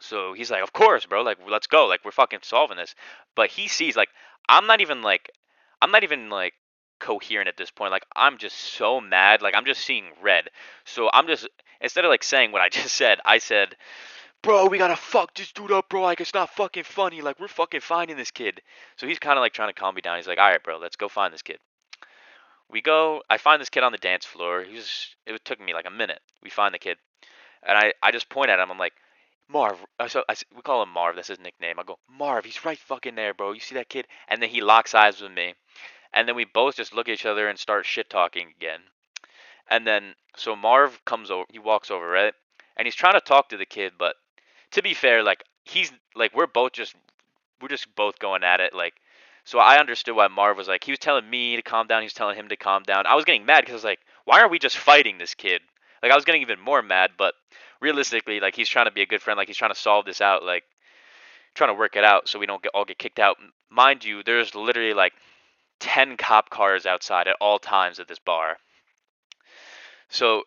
So 0.00 0.34
he's 0.34 0.52
like, 0.52 0.62
of 0.62 0.72
course, 0.72 1.06
bro. 1.06 1.22
Like, 1.22 1.38
let's 1.48 1.66
go. 1.66 1.86
Like, 1.86 2.04
we're 2.04 2.12
fucking 2.12 2.40
solving 2.42 2.76
this. 2.76 2.94
But 3.34 3.50
he 3.50 3.66
sees, 3.66 3.96
like, 3.96 4.10
I'm 4.48 4.68
not 4.68 4.80
even 4.80 5.02
like, 5.02 5.32
I'm 5.80 5.90
not 5.90 6.04
even 6.04 6.30
like 6.30 6.54
coherent 7.02 7.48
at 7.48 7.56
this 7.56 7.70
point. 7.70 7.90
Like, 7.90 8.06
I'm 8.16 8.38
just 8.38 8.56
so 8.56 9.00
mad. 9.00 9.42
Like, 9.42 9.54
I'm 9.56 9.66
just 9.66 9.84
seeing 9.84 10.04
red. 10.22 10.48
So 10.84 11.10
I'm 11.12 11.26
just 11.26 11.48
instead 11.82 12.04
of 12.04 12.08
like 12.08 12.22
saying 12.22 12.52
what 12.52 12.62
I 12.62 12.68
just 12.80 12.94
said, 12.94 13.18
I 13.24 13.38
said, 13.38 13.76
"Bro, 14.42 14.68
we 14.68 14.78
gotta 14.78 14.96
fuck 14.96 15.34
this 15.34 15.52
dude 15.52 15.72
up, 15.72 15.90
bro. 15.90 16.02
Like 16.02 16.20
it's 16.20 16.32
not 16.32 16.54
fucking 16.54 16.84
funny. 16.84 17.20
Like 17.20 17.38
we're 17.38 17.48
fucking 17.48 17.80
finding 17.80 18.16
this 18.16 18.30
kid." 18.30 18.62
So 18.96 19.06
he's 19.06 19.18
kind 19.18 19.38
of 19.38 19.42
like 19.42 19.52
trying 19.52 19.68
to 19.68 19.78
calm 19.78 19.94
me 19.94 20.00
down. 20.00 20.16
He's 20.16 20.26
like, 20.26 20.38
"All 20.38 20.50
right, 20.50 20.62
bro, 20.62 20.78
let's 20.78 20.96
go 20.96 21.08
find 21.08 21.34
this 21.34 21.42
kid." 21.42 21.58
We 22.70 22.80
go. 22.80 23.22
I 23.28 23.36
find 23.36 23.60
this 23.60 23.68
kid 23.68 23.82
on 23.82 23.92
the 23.92 23.98
dance 23.98 24.24
floor. 24.24 24.62
He's. 24.62 25.14
It 25.26 25.44
took 25.44 25.60
me 25.60 25.74
like 25.74 25.86
a 25.86 25.90
minute. 25.90 26.20
We 26.42 26.48
find 26.48 26.72
the 26.72 26.78
kid, 26.78 26.96
and 27.62 27.76
I 27.76 27.92
I 28.02 28.12
just 28.12 28.30
point 28.30 28.50
at 28.50 28.60
him. 28.60 28.70
I'm 28.70 28.78
like. 28.78 28.94
Marv, 29.48 29.76
uh, 30.00 30.08
so 30.08 30.24
I, 30.30 30.34
we 30.54 30.62
call 30.62 30.82
him 30.82 30.88
Marv. 30.88 31.16
That's 31.16 31.28
his 31.28 31.40
nickname. 31.40 31.78
I 31.78 31.82
go, 31.82 31.98
Marv, 32.08 32.46
he's 32.46 32.64
right 32.64 32.78
fucking 32.78 33.16
there, 33.16 33.34
bro. 33.34 33.52
You 33.52 33.60
see 33.60 33.74
that 33.74 33.90
kid? 33.90 34.06
And 34.28 34.40
then 34.40 34.48
he 34.48 34.62
locks 34.62 34.94
eyes 34.94 35.20
with 35.20 35.32
me, 35.32 35.54
and 36.12 36.28
then 36.28 36.36
we 36.36 36.44
both 36.44 36.76
just 36.76 36.94
look 36.94 37.08
at 37.08 37.14
each 37.14 37.26
other 37.26 37.48
and 37.48 37.58
start 37.58 37.86
shit 37.86 38.10
talking 38.10 38.48
again. 38.56 38.80
And 39.70 39.86
then 39.86 40.14
so 40.36 40.56
Marv 40.56 41.04
comes 41.04 41.30
over, 41.30 41.44
he 41.50 41.58
walks 41.58 41.90
over, 41.90 42.06
right? 42.08 42.34
And 42.76 42.86
he's 42.86 42.94
trying 42.94 43.14
to 43.14 43.20
talk 43.20 43.48
to 43.48 43.56
the 43.56 43.66
kid, 43.66 43.92
but 43.98 44.16
to 44.72 44.82
be 44.82 44.94
fair, 44.94 45.22
like 45.22 45.44
he's 45.64 45.92
like 46.14 46.34
we're 46.34 46.46
both 46.46 46.72
just 46.72 46.94
we're 47.60 47.68
just 47.68 47.94
both 47.94 48.18
going 48.18 48.42
at 48.42 48.60
it 48.60 48.74
like 48.74 48.94
so 49.44 49.58
I 49.58 49.78
understood 49.78 50.16
why 50.16 50.28
Marv 50.28 50.56
was 50.56 50.68
like 50.68 50.84
he 50.84 50.92
was 50.92 50.98
telling 50.98 51.28
me 51.28 51.56
to 51.56 51.62
calm 51.62 51.86
down, 51.86 52.02
he 52.02 52.06
was 52.06 52.12
telling 52.12 52.36
him 52.36 52.48
to 52.48 52.56
calm 52.56 52.82
down. 52.84 53.06
I 53.06 53.14
was 53.14 53.24
getting 53.24 53.46
mad 53.46 53.62
because 53.62 53.72
I 53.72 53.76
was 53.76 53.84
like, 53.84 54.00
why 54.24 54.40
are 54.40 54.48
we 54.48 54.58
just 54.58 54.78
fighting 54.78 55.18
this 55.18 55.34
kid? 55.34 55.60
Like 56.02 56.12
I 56.12 56.14
was 56.14 56.24
getting 56.24 56.42
even 56.42 56.60
more 56.60 56.82
mad, 56.82 57.12
but 57.16 57.34
realistically, 57.80 58.40
like 58.40 58.54
he's 58.56 58.68
trying 58.68 58.86
to 58.86 58.92
be 58.92 59.02
a 59.02 59.06
good 59.06 59.22
friend, 59.22 59.36
like 59.36 59.48
he's 59.48 59.56
trying 59.56 59.72
to 59.72 59.78
solve 59.78 60.04
this 60.04 60.20
out, 60.20 60.44
like 60.44 60.64
trying 61.54 61.70
to 61.70 61.78
work 61.78 61.96
it 61.96 62.04
out 62.04 62.28
so 62.28 62.38
we 62.38 62.46
don't 62.46 62.62
get 62.62 62.72
all 62.74 62.84
get 62.84 62.98
kicked 62.98 63.18
out. 63.18 63.36
Mind 63.70 64.04
you, 64.04 64.22
there's 64.22 64.54
literally 64.54 64.94
like 64.94 65.12
ten 65.82 66.16
cop 66.16 66.48
cars 66.48 66.86
outside 66.86 67.26
at 67.26 67.36
all 67.40 67.58
times 67.58 67.98
at 67.98 68.06
this 68.06 68.20
bar. 68.20 68.56
So 70.08 70.44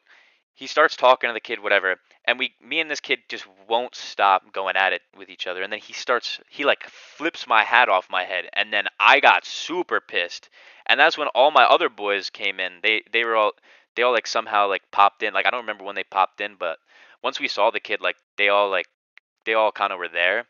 he 0.54 0.66
starts 0.66 0.96
talking 0.96 1.30
to 1.30 1.34
the 1.34 1.42
kid, 1.42 1.62
whatever, 1.62 1.98
and 2.24 2.40
we, 2.40 2.54
me 2.62 2.80
and 2.80 2.90
this 2.90 3.02
kid 3.02 3.20
just 3.28 3.46
won't 3.68 3.94
stop 3.94 4.54
going 4.54 4.78
at 4.78 4.94
it 4.94 5.02
with 5.18 5.30
each 5.30 5.46
other. 5.46 5.62
And 5.62 5.72
then 5.72 5.82
he 5.82 5.92
starts, 5.92 6.40
he 6.50 6.64
like 6.64 6.86
flips 6.86 7.46
my 7.46 7.64
hat 7.64 7.90
off 7.90 8.08
my 8.10 8.24
head, 8.24 8.46
and 8.54 8.72
then 8.72 8.86
I 8.98 9.20
got 9.20 9.46
super 9.46 10.00
pissed. 10.00 10.50
And 10.86 10.98
that's 11.00 11.18
when 11.18 11.28
all 11.30 11.52
my 11.52 11.66
other 11.66 11.90
boys 11.90 12.30
came 12.30 12.60
in. 12.60 12.80
They 12.82 13.04
they 13.12 13.26
were 13.26 13.36
all 13.36 13.52
they 13.96 14.04
all 14.04 14.14
like 14.14 14.28
somehow 14.28 14.70
like 14.70 14.84
popped 14.92 15.22
in. 15.24 15.34
Like 15.34 15.46
I 15.46 15.50
don't 15.50 15.62
remember 15.62 15.84
when 15.84 15.96
they 15.96 16.04
popped 16.04 16.40
in, 16.40 16.56
but 16.58 16.78
once 17.22 17.40
we 17.40 17.48
saw 17.50 17.72
the 17.72 17.80
kid, 17.80 18.00
like 18.02 18.16
they 18.38 18.50
all 18.50 18.70
like 18.70 18.88
they 19.46 19.54
all 19.54 19.72
kind 19.72 19.92
of 19.92 20.00
were 20.00 20.08
there, 20.08 20.46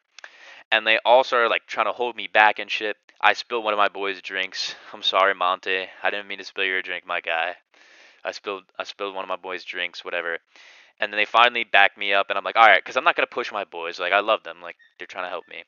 and 0.72 0.86
they 0.86 1.00
all 1.06 1.24
started 1.24 1.50
like 1.50 1.66
trying 1.68 1.86
to 1.86 1.92
hold 1.92 2.16
me 2.16 2.28
back 2.28 2.60
and 2.60 2.70
shit. 2.70 2.98
I 3.22 3.34
spilled 3.34 3.64
one 3.64 3.74
of 3.74 3.78
my 3.78 3.88
boys' 3.88 4.22
drinks. 4.22 4.76
I'm 4.94 5.04
sorry, 5.04 5.34
Monte. 5.34 5.88
I 6.04 6.10
didn't 6.10 6.28
mean 6.28 6.38
to 6.40 6.44
spill 6.44 6.66
your 6.66 6.82
drink, 6.82 7.06
my 7.06 7.22
guy. 7.22 7.56
I 8.24 8.32
spilled 8.32 8.64
I 8.78 8.84
spilled 8.84 9.16
one 9.16 9.24
of 9.24 9.30
my 9.30 9.36
boys' 9.36 9.64
drinks, 9.64 10.04
whatever. 10.04 10.40
And 11.00 11.12
then 11.12 11.18
they 11.18 11.26
finally 11.26 11.66
back 11.66 11.98
me 11.98 12.14
up, 12.14 12.28
and 12.30 12.38
I'm 12.38 12.44
like, 12.44 12.56
all 12.56 12.66
right, 12.66 12.84
because 12.84 12.98
I'm 12.98 13.04
not 13.04 13.16
gonna 13.16 13.28
push 13.28 13.52
my 13.52 13.64
boys. 13.66 14.00
Like 14.00 14.14
I 14.14 14.20
love 14.20 14.44
them. 14.44 14.62
Like 14.62 14.76
they're 14.98 15.08
trying 15.08 15.26
to 15.26 15.30
help 15.30 15.48
me. 15.48 15.64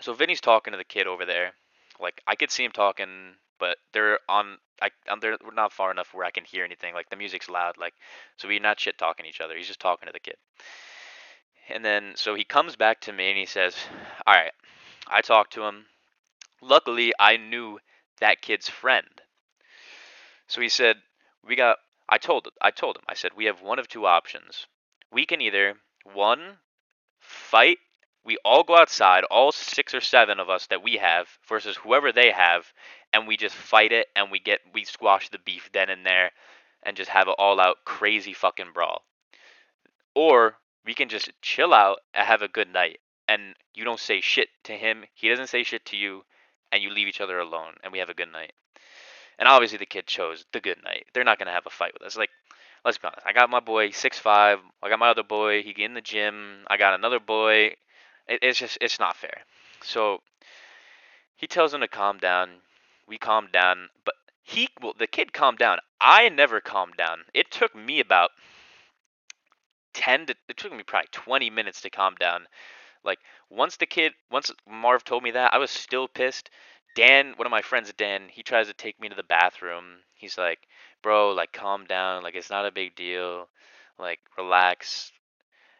So 0.00 0.12
Vinny's 0.12 0.40
talking 0.40 0.72
to 0.72 0.78
the 0.78 0.84
kid 0.84 1.06
over 1.06 1.24
there. 1.24 1.52
Like 2.00 2.22
I 2.26 2.34
could 2.36 2.50
see 2.50 2.64
him 2.64 2.72
talking, 2.72 3.34
but 3.58 3.78
they're 3.92 4.18
on. 4.28 4.58
I 4.80 4.90
I'm, 5.08 5.20
they're 5.20 5.38
not 5.54 5.72
far 5.72 5.90
enough 5.90 6.12
where 6.12 6.24
I 6.24 6.30
can 6.30 6.44
hear 6.44 6.64
anything. 6.64 6.94
Like 6.94 7.10
the 7.10 7.16
music's 7.16 7.48
loud. 7.48 7.76
Like 7.78 7.94
so 8.36 8.48
we're 8.48 8.60
not 8.60 8.80
shit 8.80 8.98
talking 8.98 9.26
each 9.26 9.40
other. 9.40 9.56
He's 9.56 9.66
just 9.66 9.80
talking 9.80 10.06
to 10.06 10.12
the 10.12 10.20
kid. 10.20 10.36
And 11.70 11.84
then 11.84 12.12
so 12.14 12.34
he 12.34 12.44
comes 12.44 12.76
back 12.76 13.00
to 13.02 13.12
me 13.12 13.28
and 13.30 13.38
he 13.38 13.46
says, 13.46 13.76
all 14.26 14.34
right. 14.34 14.52
I 15.06 15.20
talked 15.20 15.54
to 15.54 15.64
him. 15.64 15.86
Luckily, 16.60 17.12
I 17.18 17.36
knew 17.36 17.78
that 18.20 18.42
kid's 18.42 18.68
friend. 18.68 19.08
So 20.46 20.60
he 20.60 20.68
said, 20.68 20.96
we 21.46 21.56
got 21.56 21.78
I 22.08 22.18
told 22.18 22.48
I 22.60 22.70
told 22.70 22.96
him 22.96 23.04
I 23.08 23.14
said 23.14 23.32
we 23.36 23.46
have 23.46 23.62
one 23.62 23.78
of 23.78 23.88
two 23.88 24.06
options. 24.06 24.66
We 25.12 25.26
can 25.26 25.40
either 25.40 25.74
one 26.04 26.58
fight 27.20 27.78
we 28.28 28.36
all 28.44 28.62
go 28.62 28.76
outside, 28.76 29.24
all 29.24 29.52
six 29.52 29.94
or 29.94 30.02
seven 30.02 30.38
of 30.38 30.50
us 30.50 30.66
that 30.66 30.82
we 30.82 30.98
have 30.98 31.26
versus 31.48 31.78
whoever 31.78 32.12
they 32.12 32.30
have, 32.30 32.70
and 33.10 33.26
we 33.26 33.38
just 33.38 33.54
fight 33.54 33.90
it 33.90 34.08
and 34.14 34.30
we 34.30 34.38
get 34.38 34.60
we 34.74 34.84
squash 34.84 35.30
the 35.30 35.38
beef 35.38 35.70
then 35.72 35.88
and 35.88 36.04
there 36.04 36.32
and 36.82 36.96
just 36.96 37.08
have 37.08 37.28
an 37.28 37.34
all 37.38 37.58
out 37.58 37.76
crazy 37.86 38.34
fucking 38.34 38.72
brawl. 38.74 39.02
Or 40.14 40.56
we 40.84 40.94
can 40.94 41.08
just 41.08 41.30
chill 41.42 41.74
out 41.74 41.98
and 42.14 42.26
have 42.26 42.42
a 42.42 42.48
good 42.48 42.72
night 42.72 42.98
and 43.28 43.54
you 43.74 43.84
don't 43.84 44.00
say 44.00 44.20
shit 44.20 44.48
to 44.64 44.72
him, 44.72 45.04
he 45.14 45.28
doesn't 45.28 45.48
say 45.48 45.62
shit 45.62 45.84
to 45.86 45.96
you, 45.96 46.24
and 46.72 46.82
you 46.82 46.90
leave 46.90 47.06
each 47.06 47.20
other 47.20 47.38
alone 47.38 47.74
and 47.82 47.92
we 47.92 47.98
have 47.98 48.08
a 48.08 48.14
good 48.14 48.32
night. 48.32 48.52
And 49.38 49.48
obviously 49.48 49.78
the 49.78 49.86
kid 49.86 50.06
chose 50.06 50.44
the 50.52 50.60
good 50.60 50.82
night. 50.82 51.06
They're 51.14 51.24
not 51.24 51.38
gonna 51.38 51.52
have 51.52 51.66
a 51.66 51.70
fight 51.70 51.92
with 51.94 52.02
us. 52.02 52.16
Like, 52.16 52.30
let's 52.84 52.98
be 52.98 53.06
honest. 53.06 53.26
I 53.26 53.32
got 53.32 53.50
my 53.50 53.60
boy 53.60 53.90
six 53.90 54.18
five. 54.18 54.58
I 54.82 54.88
got 54.88 54.98
my 54.98 55.10
other 55.10 55.22
boy. 55.22 55.62
He 55.62 55.72
get 55.72 55.84
in 55.84 55.94
the 55.94 56.00
gym. 56.00 56.64
I 56.68 56.76
got 56.76 56.94
another 56.94 57.20
boy. 57.20 57.76
It, 58.26 58.40
it's 58.42 58.58
just 58.58 58.78
it's 58.80 58.98
not 58.98 59.16
fair. 59.16 59.42
So 59.82 60.18
he 61.36 61.46
tells 61.46 61.72
him 61.72 61.80
to 61.80 61.88
calm 61.88 62.18
down. 62.18 62.48
We 63.06 63.16
calm 63.16 63.48
down, 63.52 63.88
but 64.04 64.14
he 64.42 64.68
well 64.82 64.94
the 64.98 65.06
kid 65.06 65.32
calmed 65.32 65.58
down. 65.58 65.78
I 66.00 66.28
never 66.28 66.60
calmed 66.60 66.96
down. 66.96 67.20
It 67.32 67.50
took 67.50 67.74
me 67.76 68.00
about 68.00 68.30
10 69.98 70.26
to 70.26 70.34
it 70.48 70.56
took 70.56 70.72
me 70.72 70.84
probably 70.84 71.08
20 71.10 71.50
minutes 71.50 71.80
to 71.80 71.90
calm 71.90 72.14
down. 72.14 72.46
Like 73.04 73.18
once 73.50 73.76
the 73.76 73.86
kid 73.86 74.12
once 74.30 74.52
Marv 74.66 75.04
told 75.04 75.24
me 75.24 75.32
that, 75.32 75.52
I 75.52 75.58
was 75.58 75.70
still 75.70 76.06
pissed. 76.06 76.50
Dan, 76.94 77.34
one 77.36 77.46
of 77.46 77.50
my 77.50 77.62
friends 77.62 77.92
Dan, 77.92 78.28
he 78.30 78.42
tries 78.42 78.68
to 78.68 78.74
take 78.74 79.00
me 79.00 79.08
to 79.08 79.16
the 79.16 79.22
bathroom. 79.24 79.98
He's 80.14 80.38
like, 80.38 80.60
"Bro, 81.02 81.32
like 81.32 81.52
calm 81.52 81.84
down. 81.84 82.22
Like 82.22 82.36
it's 82.36 82.50
not 82.50 82.64
a 82.64 82.70
big 82.70 82.94
deal. 82.94 83.48
Like 83.98 84.20
relax." 84.36 85.12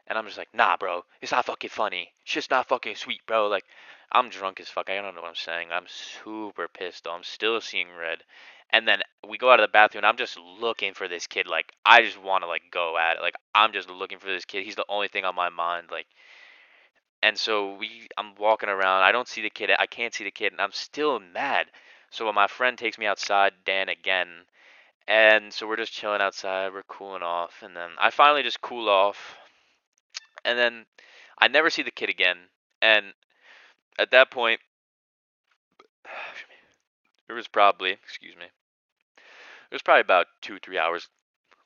And 0.09 0.19
I'm 0.19 0.27
just 0.27 0.39
like, 0.39 0.53
"Nah, 0.53 0.77
bro. 0.77 1.05
It's 1.21 1.33
not 1.33 1.47
fucking 1.47 1.71
funny. 1.71 2.13
It's 2.23 2.33
just 2.33 2.51
not 2.51 2.69
fucking 2.69 2.97
sweet, 2.97 3.25
bro." 3.25 3.47
Like 3.47 3.65
I'm 4.11 4.31
drunk 4.31 4.59
as 4.59 4.69
fuck. 4.69 4.91
I 4.91 4.97
don't 4.97 5.15
know 5.15 5.23
what 5.23 5.29
I'm 5.29 5.35
saying. 5.37 5.69
I'm 5.71 5.87
super 5.87 6.67
pissed 6.67 7.05
though. 7.05 7.13
I'm 7.13 7.23
still 7.23 7.61
seeing 7.61 7.89
red. 7.95 8.25
And 8.71 8.87
then 8.87 9.01
we 9.29 9.39
go 9.39 9.51
out 9.51 9.61
of 9.61 9.65
the 9.65 9.73
bathroom 9.73 10.01
and 10.01 10.07
I'm 10.07 10.17
just 10.17 10.39
looking 10.39 10.95
for 10.95 11.09
this 11.09 11.27
kid. 11.27 11.47
Like 11.47 11.73
I 11.85 12.03
just 12.03 12.23
want 12.23 12.43
to 12.43 12.49
like 12.49 12.63
go 12.71 12.97
at 12.99 13.17
it. 13.17 13.23
Like 13.23 13.35
I'm 13.55 13.73
just 13.73 13.89
looking 13.89 14.19
for 14.19 14.27
this 14.29 14.45
kid. 14.45 14.65
He's 14.65 14.77
the 14.77 14.85
only 14.89 15.09
thing 15.09 15.25
on 15.25 15.35
my 15.35 15.49
mind. 15.49 15.89
Like 15.91 16.07
and 17.23 17.37
so 17.39 17.75
we 17.75 18.09
I'm 18.17 18.35
walking 18.39 18.69
around. 18.69 19.03
I 19.03 19.13
don't 19.13 19.29
see 19.29 19.43
the 19.43 19.51
kid. 19.51 19.71
I 19.79 19.87
can't 19.87 20.15
see 20.15 20.25
the 20.25 20.31
kid 20.31 20.53
and 20.53 20.61
I'm 20.61 20.73
still 20.73 21.19
mad. 21.19 21.67
So 22.11 22.27
when 22.27 22.35
my 22.35 22.47
friend 22.47 22.77
takes 22.77 22.99
me 22.99 23.07
outside, 23.07 23.53
Dan 23.65 23.89
again, 23.89 24.29
and 25.07 25.53
so 25.53 25.67
we're 25.67 25.77
just 25.77 25.93
chilling 25.93 26.21
outside, 26.21 26.73
we're 26.73 26.83
cooling 26.83 27.23
off, 27.23 27.63
and 27.63 27.75
then 27.75 27.91
I 27.99 28.11
finally 28.11 28.43
just 28.43 28.61
cool 28.61 28.89
off. 28.89 29.37
And 30.45 30.59
then 30.59 30.87
I 31.39 31.49
never 31.49 31.71
see 31.71 31.83
the 31.83 31.91
kid 31.91 32.11
again. 32.11 32.37
And 32.81 33.15
at 33.99 34.11
that 34.11 34.31
point 34.31 34.61
it 37.29 37.33
was 37.33 37.49
probably, 37.49 37.93
excuse 37.93 38.37
me, 38.37 38.47
was 39.75 39.83
probably 39.83 40.01
about 40.01 40.27
two, 40.41 40.59
three 40.59 40.79
hours 40.79 41.09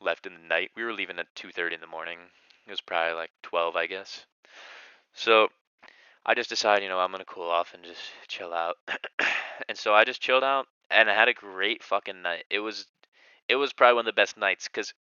left 0.00 0.26
in 0.26 0.34
the 0.34 0.48
night. 0.48 0.70
We 0.76 0.84
were 0.84 0.92
leaving 0.92 1.18
at 1.18 1.34
2.30 1.36 1.74
in 1.74 1.80
the 1.80 1.86
morning. 1.86 2.18
It 2.66 2.70
was 2.70 2.80
probably 2.80 3.14
like 3.14 3.30
12, 3.42 3.76
I 3.76 3.86
guess. 3.86 4.26
So 5.14 5.48
I 6.24 6.34
just 6.34 6.50
decided, 6.50 6.84
you 6.84 6.88
know, 6.88 6.98
I'm 6.98 7.12
to 7.12 7.24
cool 7.24 7.50
off 7.50 7.74
and 7.74 7.84
just 7.84 8.00
chill 8.28 8.52
out. 8.52 8.76
and 9.68 9.76
so 9.76 9.94
I 9.94 10.04
just 10.04 10.20
chilled 10.20 10.44
out 10.44 10.66
and 10.90 11.10
I 11.10 11.14
had 11.14 11.28
a 11.28 11.34
great 11.34 11.82
fucking 11.82 12.22
night. 12.22 12.44
It 12.50 12.60
was 12.60 12.86
it 13.48 13.56
was 13.56 13.72
probably 13.72 13.94
one 13.94 14.02
of 14.02 14.14
the 14.14 14.20
best 14.20 14.36
nights 14.36 14.68
cuz 14.68 14.94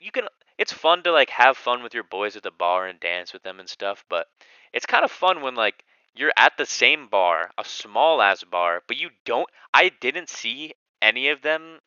you 0.00 0.12
can 0.12 0.28
it's 0.58 0.72
fun 0.72 1.02
to 1.02 1.12
like 1.12 1.30
have 1.30 1.56
fun 1.56 1.82
with 1.82 1.94
your 1.94 2.02
boys 2.04 2.36
at 2.36 2.42
the 2.42 2.50
bar 2.50 2.86
and 2.86 3.00
dance 3.00 3.32
with 3.32 3.42
them 3.42 3.60
and 3.60 3.68
stuff, 3.68 4.04
but 4.08 4.28
it's 4.72 4.86
kind 4.86 5.04
of 5.04 5.10
fun 5.10 5.40
when 5.40 5.54
like 5.54 5.84
you're 6.14 6.32
at 6.36 6.56
the 6.58 6.66
same 6.66 7.08
bar, 7.08 7.50
a 7.56 7.64
small 7.64 8.20
ass 8.20 8.44
bar, 8.44 8.82
but 8.86 8.98
you 8.98 9.10
don't 9.24 9.48
I 9.72 9.88
didn't 9.88 10.28
see 10.28 10.74
any 11.00 11.28
of 11.28 11.40
them 11.40 11.80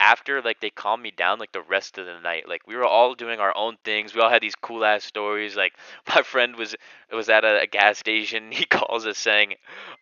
after 0.00 0.40
like 0.40 0.60
they 0.60 0.70
calmed 0.70 1.02
me 1.02 1.10
down 1.10 1.38
like 1.38 1.52
the 1.52 1.62
rest 1.62 1.98
of 1.98 2.06
the 2.06 2.18
night 2.20 2.48
like 2.48 2.66
we 2.66 2.74
were 2.74 2.86
all 2.86 3.14
doing 3.14 3.38
our 3.38 3.54
own 3.56 3.76
things 3.84 4.14
we 4.14 4.20
all 4.20 4.30
had 4.30 4.42
these 4.42 4.56
cool 4.56 4.84
ass 4.84 5.04
stories 5.04 5.54
like 5.56 5.74
my 6.14 6.22
friend 6.22 6.56
was 6.56 6.74
was 7.12 7.28
at 7.28 7.44
a, 7.44 7.60
a 7.60 7.66
gas 7.66 7.98
station 7.98 8.50
he 8.50 8.64
calls 8.64 9.06
us 9.06 9.18
saying 9.18 9.54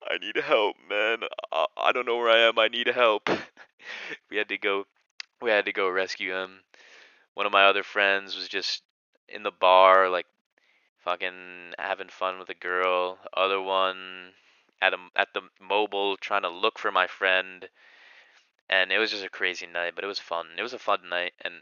i 0.08 0.16
need 0.18 0.36
help 0.36 0.76
man. 0.88 1.18
I, 1.52 1.66
I 1.76 1.92
don't 1.92 2.06
know 2.06 2.16
where 2.16 2.30
i 2.30 2.48
am 2.48 2.58
i 2.58 2.68
need 2.68 2.86
help. 2.86 3.28
We 4.30 4.36
had 4.36 4.48
to 4.50 4.58
go 4.58 4.84
we 5.40 5.50
had 5.50 5.64
to 5.66 5.72
go 5.72 5.88
rescue 5.88 6.34
him. 6.34 6.60
One 7.34 7.46
of 7.46 7.52
my 7.52 7.64
other 7.64 7.82
friends 7.82 8.36
was 8.36 8.48
just 8.48 8.82
in 9.28 9.42
the 9.42 9.50
bar 9.50 10.10
like 10.10 10.26
fucking 11.04 11.72
having 11.78 12.08
fun 12.08 12.38
with 12.38 12.50
a 12.50 12.54
girl. 12.54 13.18
Other 13.34 13.60
one 13.60 14.32
at 14.82 14.92
a, 14.92 14.98
at 15.16 15.28
the 15.32 15.42
mobile 15.60 16.16
trying 16.16 16.42
to 16.42 16.50
look 16.50 16.78
for 16.78 16.92
my 16.92 17.06
friend 17.06 17.68
and 18.70 18.92
it 18.92 18.98
was 18.98 19.10
just 19.10 19.24
a 19.24 19.30
crazy 19.30 19.66
night, 19.66 19.94
but 19.94 20.04
it 20.04 20.08
was 20.08 20.18
fun. 20.18 20.46
It 20.58 20.62
was 20.62 20.74
a 20.74 20.78
fun 20.78 21.08
night, 21.08 21.32
and 21.42 21.54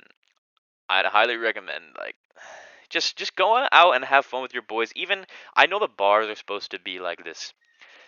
I'd 0.88 1.06
highly 1.06 1.36
recommend 1.36 1.84
like 1.98 2.16
just 2.88 3.16
just 3.16 3.36
going 3.36 3.66
out 3.72 3.92
and 3.92 4.04
have 4.04 4.26
fun 4.26 4.42
with 4.42 4.54
your 4.54 4.62
boys. 4.62 4.92
Even 4.96 5.26
I 5.54 5.66
know 5.66 5.78
the 5.78 5.88
bars 5.88 6.28
are 6.28 6.34
supposed 6.34 6.70
to 6.72 6.78
be 6.78 7.00
like 7.00 7.24
this 7.24 7.52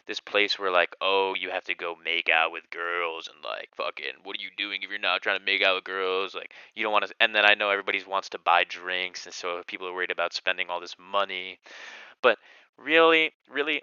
this 0.08 0.18
place 0.20 0.58
where 0.58 0.72
like 0.72 0.96
oh 1.00 1.34
you 1.38 1.50
have 1.50 1.64
to 1.64 1.74
go 1.74 1.94
make 2.02 2.30
out 2.30 2.50
with 2.50 2.68
girls 2.70 3.28
and 3.28 3.44
like 3.44 3.68
fucking 3.76 4.14
what 4.24 4.37
are 4.37 4.42
you 4.42 4.48
doing 4.56 4.82
if 4.82 4.88
you're 4.88 4.98
not 4.98 5.20
trying 5.20 5.38
to 5.38 5.44
make 5.44 5.62
out 5.62 5.76
with 5.76 5.84
girls 5.84 6.34
like 6.34 6.50
you 6.74 6.82
don't 6.82 6.92
want 6.92 7.06
to 7.06 7.14
and 7.20 7.34
then 7.34 7.44
I 7.44 7.54
know 7.54 7.68
everybody 7.70 8.02
wants 8.08 8.30
to 8.30 8.38
buy 8.38 8.64
drinks 8.64 9.26
and 9.26 9.34
so 9.34 9.62
people 9.66 9.87
are 9.87 9.92
worried 9.92 10.11
about 10.11 10.32
spending 10.32 10.70
all 10.70 10.80
this 10.80 10.96
money 10.98 11.58
but 12.22 12.38
really 12.78 13.32
really 13.50 13.82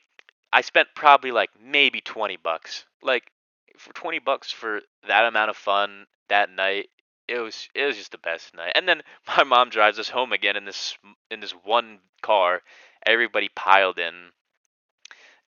I 0.52 0.62
spent 0.62 0.88
probably 0.96 1.32
like 1.32 1.52
maybe 1.64 2.02
20 2.02 2.38
bucks 2.38 2.86
like 3.04 3.32
for 3.78 3.94
20 3.94 4.20
bucks 4.20 4.52
for 4.52 4.82
that 5.08 5.26
amount 5.26 5.50
of 5.50 5.58
fun 5.58 6.06
that 6.30 6.50
night 6.50 6.90
it 7.28 7.40
was 7.40 7.70
it 7.74 7.86
was 7.86 7.98
just 7.98 8.12
the 8.12 8.18
best 8.18 8.54
night. 8.56 8.74
And 8.76 8.88
then 8.88 9.02
my 9.38 9.44
mom 9.44 9.70
drives 9.70 10.00
us 10.00 10.10
home 10.10 10.32
again 10.32 10.56
in 10.56 10.66
this 10.66 10.98
in 11.32 11.40
this 11.40 11.52
one 11.52 12.00
car 12.22 12.62
everybody 13.06 13.50
piled 13.56 14.00
in 14.00 14.14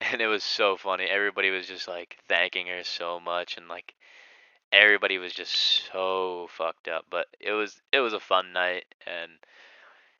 and 0.00 0.20
it 0.20 0.28
was 0.28 0.44
so 0.44 0.76
funny. 0.76 1.04
Everybody 1.04 1.50
was 1.50 1.66
just 1.66 1.88
like 1.88 2.18
thanking 2.28 2.66
her 2.68 2.84
so 2.84 3.18
much 3.20 3.56
and 3.56 3.68
like 3.68 3.94
everybody 4.72 5.18
was 5.18 5.32
just 5.32 5.54
so 5.92 6.48
fucked 6.50 6.88
up. 6.88 7.06
But 7.10 7.26
it 7.40 7.52
was 7.52 7.80
it 7.92 8.00
was 8.00 8.12
a 8.12 8.20
fun 8.20 8.52
night 8.52 8.84
and 9.06 9.32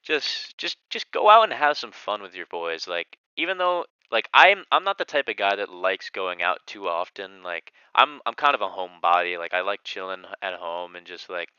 just 0.03 0.57
just 0.59 0.79
just 0.91 1.11
go 1.13 1.29
out 1.29 1.45
and 1.45 1.53
have 1.53 1.77
some 1.77 1.93
fun 1.93 2.23
with 2.23 2.35
your 2.35 2.47
boys. 2.47 2.89
Like 2.89 3.19
even 3.37 3.59
though 3.59 3.87
like 4.11 4.29
I'm 4.33 4.65
I'm 4.73 4.85
not 4.85 4.99
the 4.99 5.05
type 5.05 5.29
of 5.29 5.37
guy 5.37 5.57
that 5.57 5.71
likes 5.71 6.11
going 6.11 6.43
out 6.43 6.59
too 6.67 6.89
often. 6.89 7.43
Like 7.43 7.73
I'm 7.95 8.21
I'm 8.25 8.35
kind 8.35 8.55
of 8.55 8.63
a 8.63 8.69
homebody. 8.69 9.39
Like 9.39 9.55
I 9.55 9.61
like 9.61 9.81
chilling 9.85 10.25
at 10.43 10.55
home 10.55 10.97
and 10.97 11.07
just 11.07 11.29
like 11.29 11.51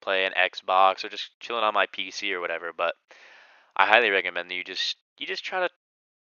playing 0.00 0.32
Xbox 0.32 1.04
or 1.04 1.08
just 1.08 1.30
chilling 1.40 1.64
on 1.64 1.74
my 1.74 1.86
PC 1.86 2.32
or 2.32 2.40
whatever. 2.40 2.72
But 2.76 2.94
I 3.76 3.86
highly 3.86 4.10
recommend 4.10 4.50
that 4.50 4.54
you 4.54 4.64
just 4.64 4.96
you 5.18 5.26
just 5.26 5.44
try 5.44 5.60
to 5.60 5.70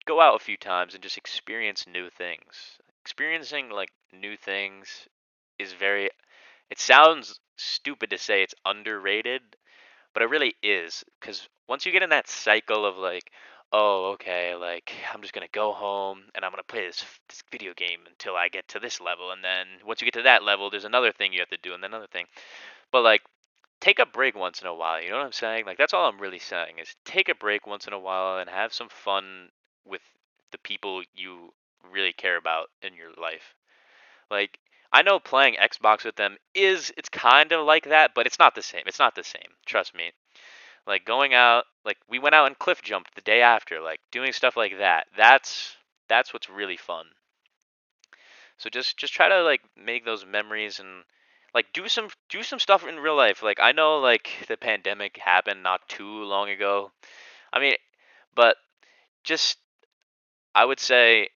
go 0.06 0.20
out 0.20 0.36
a 0.36 0.44
few 0.44 0.56
times 0.56 0.94
and 0.94 1.02
just 1.02 1.18
experience 1.18 1.86
new 1.86 2.10
things. 2.10 2.78
Experiencing 3.02 3.70
like 3.70 3.90
new 4.12 4.36
things 4.36 5.08
is 5.58 5.72
very 5.72 6.10
it 6.70 6.78
sounds 6.78 7.40
stupid 7.56 8.10
to 8.10 8.18
say 8.18 8.42
it's 8.42 8.54
underrated, 8.66 9.40
but 10.12 10.22
it 10.22 10.30
really 10.30 10.56
is 10.62 11.04
cuz 11.20 11.48
once 11.68 11.86
you 11.86 11.92
get 11.92 12.02
in 12.02 12.10
that 12.10 12.28
cycle 12.28 12.84
of 12.84 12.96
like 12.98 13.30
oh, 13.72 14.12
okay, 14.14 14.54
like 14.54 14.92
I'm 15.12 15.22
just 15.22 15.34
gonna 15.34 15.46
go 15.52 15.72
home 15.72 16.22
and 16.34 16.44
I'm 16.44 16.50
gonna 16.50 16.62
play 16.62 16.86
this 16.86 17.04
this 17.28 17.42
video 17.50 17.72
game 17.74 18.00
until 18.08 18.36
I 18.36 18.48
get 18.48 18.68
to 18.68 18.80
this 18.80 19.00
level, 19.00 19.30
and 19.30 19.42
then 19.42 19.66
once 19.86 20.00
you 20.00 20.06
get 20.06 20.14
to 20.14 20.22
that 20.22 20.42
level, 20.42 20.70
there's 20.70 20.84
another 20.84 21.12
thing 21.12 21.32
you 21.32 21.40
have 21.40 21.50
to 21.50 21.58
do, 21.62 21.74
and 21.74 21.82
then 21.82 21.90
another 21.90 22.08
thing. 22.12 22.26
But 22.92 23.02
like, 23.02 23.22
take 23.80 23.98
a 23.98 24.06
break 24.06 24.34
once 24.34 24.60
in 24.60 24.66
a 24.66 24.74
while. 24.74 25.02
You 25.02 25.10
know 25.10 25.18
what 25.18 25.26
I'm 25.26 25.32
saying? 25.32 25.66
Like 25.66 25.78
that's 25.78 25.94
all 25.94 26.08
I'm 26.08 26.20
really 26.20 26.38
saying 26.38 26.78
is 26.80 26.94
take 27.04 27.28
a 27.28 27.34
break 27.34 27.66
once 27.66 27.86
in 27.86 27.92
a 27.92 27.98
while 27.98 28.38
and 28.38 28.50
have 28.50 28.72
some 28.72 28.88
fun 28.88 29.48
with 29.84 30.02
the 30.52 30.58
people 30.58 31.02
you 31.14 31.52
really 31.92 32.12
care 32.12 32.36
about 32.36 32.68
in 32.82 32.94
your 32.94 33.10
life. 33.20 33.54
Like 34.30 34.58
I 34.92 35.02
know 35.02 35.18
playing 35.18 35.56
Xbox 35.60 36.04
with 36.04 36.16
them 36.16 36.36
is 36.54 36.92
it's 36.96 37.08
kind 37.08 37.52
of 37.52 37.66
like 37.66 37.84
that, 37.88 38.12
but 38.14 38.26
it's 38.26 38.38
not 38.38 38.54
the 38.54 38.62
same. 38.62 38.82
It's 38.86 38.98
not 38.98 39.14
the 39.14 39.24
same. 39.24 39.50
Trust 39.66 39.94
me. 39.94 40.12
Like 40.88 41.04
going 41.04 41.34
out, 41.34 41.64
like 41.84 41.98
we 42.08 42.18
went 42.18 42.34
out 42.34 42.46
and 42.46 42.58
cliff 42.58 42.80
jumped 42.80 43.14
the 43.14 43.20
day 43.20 43.42
after, 43.42 43.78
like 43.78 44.00
doing 44.10 44.32
stuff 44.32 44.56
like 44.56 44.78
that. 44.78 45.06
That's 45.14 45.76
that's 46.08 46.32
what's 46.32 46.48
really 46.48 46.78
fun. 46.78 47.04
So 48.56 48.70
just 48.70 48.96
just 48.96 49.12
try 49.12 49.28
to 49.28 49.42
like 49.42 49.60
make 49.76 50.06
those 50.06 50.24
memories 50.24 50.80
and 50.80 51.04
like 51.54 51.66
do 51.74 51.88
some 51.88 52.08
do 52.30 52.42
some 52.42 52.58
stuff 52.58 52.86
in 52.88 52.96
real 52.96 53.16
life. 53.16 53.42
Like 53.42 53.60
I 53.60 53.72
know 53.72 53.98
like 53.98 54.30
the 54.48 54.56
pandemic 54.56 55.18
happened 55.18 55.62
not 55.62 55.86
too 55.90 56.24
long 56.24 56.48
ago. 56.48 56.90
I 57.52 57.60
mean, 57.60 57.74
but 58.34 58.56
just 59.24 59.58
I 60.54 60.64
would 60.64 60.80
say 60.80 61.28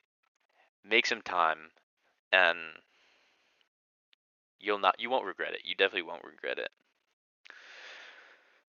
make 0.83 1.05
some 1.05 1.21
time 1.21 1.59
and 2.33 2.59
you'll 4.59 4.79
not 4.79 4.97
you 4.99 5.11
won't 5.11 5.27
regret 5.27 5.53
it. 5.53 5.61
You 5.65 5.75
definitely 5.75 6.09
won't 6.09 6.25
regret 6.25 6.59
it. 6.59 6.71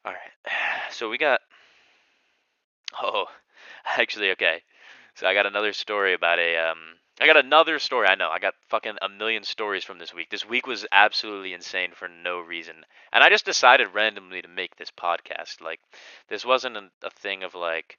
All 0.05 0.11
right. 0.13 0.31
So 0.91 1.09
we 1.09 1.17
got. 1.17 1.39
Oh, 3.01 3.25
actually, 3.97 4.29
okay. 4.31 4.61
So 5.15 5.25
I 5.25 5.33
got 5.33 5.47
another 5.47 5.73
story 5.73 6.13
about 6.13 6.37
a. 6.37 6.55
Um, 6.57 6.77
I 7.19 7.25
got 7.25 7.37
another 7.37 7.79
story. 7.79 8.07
I 8.07 8.15
know. 8.15 8.29
I 8.29 8.37
got 8.37 8.53
fucking 8.69 8.97
a 9.01 9.09
million 9.09 9.43
stories 9.43 9.83
from 9.83 9.97
this 9.97 10.13
week. 10.13 10.29
This 10.29 10.47
week 10.47 10.67
was 10.67 10.85
absolutely 10.91 11.53
insane 11.53 11.91
for 11.93 12.07
no 12.07 12.39
reason, 12.39 12.85
and 13.11 13.23
I 13.23 13.29
just 13.29 13.45
decided 13.45 13.93
randomly 13.93 14.41
to 14.41 14.47
make 14.47 14.75
this 14.75 14.91
podcast. 14.91 15.61
Like, 15.61 15.79
this 16.29 16.45
wasn't 16.45 16.77
a, 16.77 16.89
a 17.03 17.09
thing 17.09 17.43
of 17.43 17.55
like, 17.55 17.97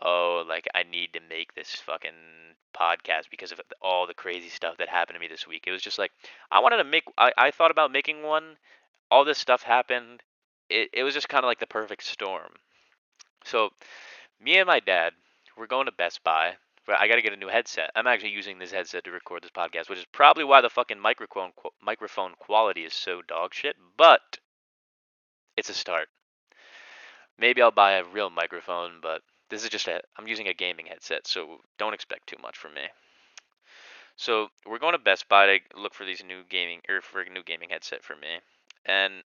oh, 0.00 0.44
like 0.48 0.68
I 0.74 0.84
need 0.84 1.12
to 1.14 1.20
make 1.28 1.54
this 1.54 1.74
fucking 1.74 2.54
podcast 2.76 3.30
because 3.30 3.50
of 3.52 3.60
all 3.80 4.06
the 4.06 4.14
crazy 4.14 4.48
stuff 4.48 4.76
that 4.78 4.88
happened 4.88 5.16
to 5.16 5.20
me 5.20 5.28
this 5.28 5.46
week. 5.48 5.64
It 5.66 5.72
was 5.72 5.82
just 5.82 5.98
like 5.98 6.12
I 6.50 6.60
wanted 6.60 6.78
to 6.78 6.84
make. 6.84 7.04
I, 7.18 7.32
I 7.36 7.50
thought 7.50 7.70
about 7.72 7.90
making 7.90 8.22
one. 8.22 8.56
All 9.10 9.24
this 9.24 9.38
stuff 9.38 9.62
happened. 9.62 10.22
It 10.68 10.90
it 10.92 11.02
was 11.02 11.14
just 11.14 11.28
kind 11.28 11.44
of 11.44 11.48
like 11.48 11.60
the 11.60 11.66
perfect 11.66 12.04
storm. 12.04 12.52
So, 13.44 13.70
me 14.40 14.58
and 14.58 14.66
my 14.66 14.80
dad, 14.80 15.12
we're 15.56 15.66
going 15.66 15.86
to 15.86 15.92
Best 15.92 16.24
Buy. 16.24 16.56
I 16.88 17.08
got 17.08 17.16
to 17.16 17.22
get 17.22 17.32
a 17.32 17.36
new 17.36 17.48
headset. 17.48 17.90
I'm 17.96 18.06
actually 18.06 18.30
using 18.30 18.58
this 18.58 18.70
headset 18.70 19.04
to 19.04 19.10
record 19.10 19.42
this 19.42 19.50
podcast, 19.50 19.88
which 19.88 19.98
is 19.98 20.04
probably 20.12 20.44
why 20.44 20.60
the 20.60 20.70
fucking 20.70 21.00
microphone 21.00 21.50
microphone 21.82 22.34
quality 22.38 22.84
is 22.84 22.92
so 22.92 23.22
dog 23.22 23.54
shit. 23.54 23.76
But 23.96 24.38
it's 25.56 25.70
a 25.70 25.74
start. 25.74 26.08
Maybe 27.38 27.60
I'll 27.60 27.70
buy 27.70 27.92
a 27.92 28.04
real 28.04 28.30
microphone, 28.30 29.00
but 29.02 29.22
this 29.48 29.64
is 29.64 29.70
just 29.70 29.88
a 29.88 30.00
I'm 30.16 30.28
using 30.28 30.48
a 30.48 30.54
gaming 30.54 30.86
headset, 30.86 31.26
so 31.26 31.60
don't 31.78 31.94
expect 31.94 32.28
too 32.28 32.36
much 32.40 32.56
from 32.56 32.74
me. 32.74 32.82
So 34.16 34.48
we're 34.66 34.78
going 34.78 34.92
to 34.92 34.98
Best 34.98 35.28
Buy 35.28 35.46
to 35.46 35.80
look 35.80 35.94
for 35.94 36.04
these 36.04 36.24
new 36.24 36.42
gaming 36.48 36.80
or 36.88 37.00
for 37.00 37.20
a 37.20 37.30
new 37.30 37.42
gaming 37.42 37.70
headset 37.70 38.02
for 38.02 38.16
me, 38.16 38.38
and 38.84 39.22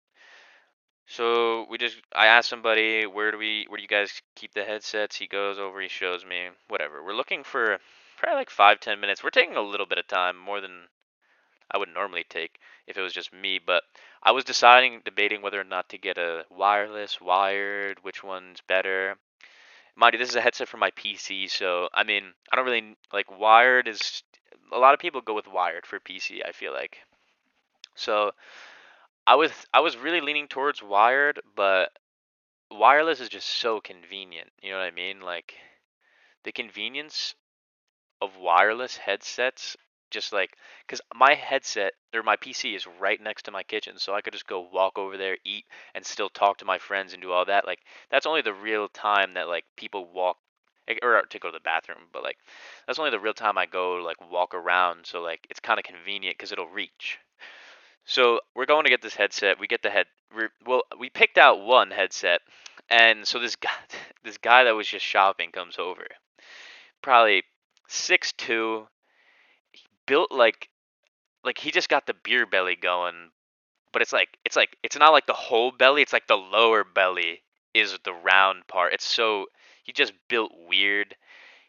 so 1.08 1.66
we 1.70 1.78
just 1.78 1.98
I 2.16 2.28
asked 2.28 2.50
somebody 2.50 3.06
where 3.06 3.32
do 3.32 3.38
we 3.38 3.66
where 3.68 3.78
do 3.78 3.84
you 3.84 3.88
guys 3.88 4.22
keep 4.36 4.54
the 4.54 4.64
headsets? 4.64 5.16
He 5.16 5.28
goes 5.28 5.60
over, 5.60 5.82
he 5.82 5.90
shows 5.90 6.26
me, 6.26 6.50
whatever. 6.68 7.04
We're 7.04 7.14
looking 7.14 7.44
for 7.44 7.80
probably 8.18 8.38
like 8.38 8.50
five 8.50 8.80
ten 8.80 9.00
minutes. 9.00 9.24
We're 9.24 9.30
taking 9.30 9.56
a 9.56 9.62
little 9.62 9.86
bit 9.86 9.98
of 9.98 10.08
time, 10.08 10.38
more 10.38 10.62
than 10.62 10.88
I 11.72 11.78
would 11.78 11.90
normally 11.90 12.26
take 12.30 12.60
if 12.88 12.98
it 12.98 13.02
was 13.02 13.14
just 13.14 13.34
me, 13.34 13.60
but 13.66 13.84
I 14.22 14.32
was 14.32 14.44
deciding, 14.44 15.02
debating 15.06 15.42
whether 15.42 15.60
or 15.60 15.66
not 15.66 15.90
to 15.90 15.98
get 15.98 16.18
a 16.18 16.46
wireless, 16.50 17.22
wired, 17.22 18.00
which 18.04 18.24
one's 18.24 18.60
better. 18.68 19.16
Mind 19.96 20.14
you, 20.14 20.20
this 20.20 20.30
is 20.30 20.36
a 20.36 20.42
headset 20.42 20.68
for 20.68 20.78
my 20.78 20.92
PC, 20.92 21.50
so 21.50 21.90
I 21.94 22.04
mean, 22.04 22.34
I 22.52 22.56
don't 22.56 22.66
really 22.66 22.96
like 23.14 23.40
wired 23.40 23.88
is 23.88 24.24
a 24.72 24.78
lot 24.78 24.94
of 24.94 25.00
people 25.00 25.22
go 25.22 25.34
with 25.34 25.48
wired 25.48 25.86
for 25.86 26.00
PC, 26.00 26.42
I 26.46 26.52
feel 26.52 26.74
like. 26.74 27.00
So 27.96 28.32
I 29.27 29.36
was 29.36 29.51
I 29.73 29.79
was 29.79 29.97
really 29.97 30.21
leaning 30.21 30.47
towards 30.47 30.84
wired, 30.84 31.41
but 31.55 31.91
wireless 32.71 33.19
is 33.21 33.29
just 33.29 33.47
so 33.49 33.81
convenient. 33.81 34.51
You 34.62 34.71
know 34.71 34.77
what 34.79 34.86
I 34.86 34.91
mean? 34.91 35.21
Like 35.21 35.55
the 36.43 36.51
convenience 36.51 37.36
of 38.21 38.38
wireless 38.38 38.97
headsets 38.97 39.77
just 40.12 40.34
like 40.34 40.57
because 40.86 41.01
my 41.15 41.34
headset 41.36 41.93
or 42.13 42.23
my 42.23 42.36
PC 42.38 42.75
is 42.75 42.88
right 42.88 43.21
next 43.21 43.43
to 43.43 43.51
my 43.51 43.63
kitchen, 43.63 43.97
so 43.97 44.13
I 44.13 44.21
could 44.21 44.34
just 44.34 44.47
go 44.47 44.62
walk 44.73 44.97
over 44.97 45.17
there, 45.17 45.38
eat, 45.45 45.65
and 45.95 46.05
still 46.05 46.29
talk 46.29 46.57
to 46.57 46.65
my 46.65 46.77
friends 46.79 47.13
and 47.13 47.21
do 47.21 47.31
all 47.31 47.45
that. 47.45 47.65
Like 47.65 47.79
that's 48.12 48.25
only 48.25 48.41
the 48.41 48.53
real 48.53 48.89
time 48.89 49.34
that 49.36 49.47
like 49.47 49.65
people 49.77 50.05
walk 50.05 50.38
eh, 50.88 50.95
or 51.03 51.21
to 51.23 51.39
go 51.39 51.49
to 51.49 51.53
the 51.57 51.62
bathroom, 51.62 52.10
but 52.13 52.23
like 52.23 52.38
that's 52.88 52.99
only 52.99 53.12
the 53.12 53.19
real 53.19 53.34
time 53.34 53.57
I 53.57 53.65
go 53.65 53.95
like 53.95 54.17
walk 54.31 54.53
around. 54.53 55.05
So 55.05 55.21
like 55.21 55.47
it's 55.49 55.60
kind 55.62 55.79
of 55.79 55.86
convenient 55.86 56.38
because 56.38 56.51
it'll 56.51 56.67
reach. 56.67 57.19
So 58.06 58.40
we're 58.56 58.66
going 58.66 58.84
to 58.84 58.90
get 58.90 59.02
this 59.02 59.16
headset. 59.16 59.60
We 59.60 59.68
get 59.68 59.84
the 59.84 59.90
head. 59.90 60.08
We're, 60.36 60.50
Well, 60.66 60.84
we 61.00 61.10
picked 61.10 61.38
out 61.38 61.62
one 61.64 61.92
headset, 61.92 62.42
and 62.90 63.28
so 63.28 63.40
this 63.40 63.56
guy, 63.56 63.70
this 64.24 64.38
guy 64.38 64.64
that 64.64 64.76
was 64.76 64.88
just 64.88 65.06
shopping 65.06 65.52
comes 65.52 65.78
over, 65.78 66.06
probably 67.02 67.44
six 67.88 68.32
two, 68.34 68.88
built 70.06 70.32
like 70.32 70.70
like 71.44 71.58
he 71.58 71.72
just 71.72 71.90
got 71.90 72.06
the 72.06 72.14
beer 72.14 72.46
belly 72.46 72.76
going, 72.76 73.32
but 73.92 74.02
it's 74.02 74.14
like 74.14 74.30
it's 74.46 74.56
like 74.56 74.78
it's 74.84 74.98
not 74.98 75.12
like 75.12 75.28
the 75.28 75.34
whole 75.34 75.72
belly, 75.72 76.02
it's 76.02 76.14
like 76.14 76.28
the 76.28 76.36
lower 76.36 76.84
belly 76.84 77.42
is 77.74 77.98
the 78.04 78.14
round 78.14 78.68
part. 78.68 78.94
It's 78.94 79.06
so 79.06 79.46
he 79.84 79.92
just 79.92 80.14
built 80.28 80.52
weird. 80.68 81.16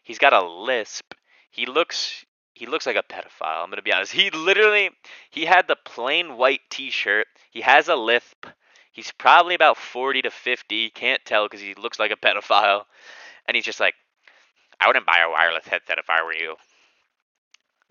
He's 0.03 0.19
got 0.19 0.33
a 0.33 0.45
lisp. 0.45 1.13
He 1.49 1.65
looks 1.65 2.25
he 2.53 2.65
looks 2.65 2.85
like 2.85 2.95
a 2.95 3.03
pedophile. 3.03 3.63
I'm 3.63 3.69
gonna 3.69 3.81
be 3.81 3.93
honest. 3.93 4.11
He 4.11 4.29
literally 4.29 4.91
he 5.29 5.45
had 5.45 5.67
the 5.67 5.75
plain 5.75 6.37
white 6.37 6.61
T-shirt. 6.69 7.27
He 7.51 7.61
has 7.61 7.87
a 7.87 7.95
lisp. 7.95 8.45
He's 8.91 9.11
probably 9.11 9.55
about 9.55 9.77
40 9.77 10.21
to 10.23 10.29
50. 10.29 10.91
Can't 10.91 11.23
tell 11.25 11.45
because 11.45 11.61
he 11.61 11.73
looks 11.73 11.99
like 11.99 12.11
a 12.11 12.15
pedophile. 12.15 12.83
And 13.47 13.55
he's 13.55 13.65
just 13.65 13.79
like, 13.79 13.95
I 14.79 14.87
wouldn't 14.87 15.07
buy 15.07 15.19
a 15.25 15.29
wireless 15.29 15.67
headset 15.67 15.97
if 15.97 16.09
I 16.09 16.23
were 16.23 16.35
you. 16.35 16.55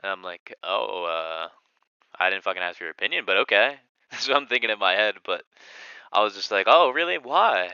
And 0.03 0.12
I'm 0.12 0.22
like, 0.22 0.55
oh, 0.62 1.05
uh, 1.05 1.48
I 2.18 2.31
didn't 2.31 2.44
fucking 2.44 2.62
ask 2.62 2.79
for 2.79 2.85
your 2.85 2.92
opinion, 2.92 3.25
but 3.27 3.37
okay. 3.38 3.77
so 4.18 4.35
I'm 4.35 4.46
thinking 4.46 4.70
in 4.70 4.79
my 4.79 4.92
head, 4.92 5.16
but 5.25 5.42
I 6.12 6.22
was 6.22 6.35
just 6.35 6.53
like, 6.53 6.66
oh, 6.68 6.90
really? 6.90 7.18
Why? 7.18 7.70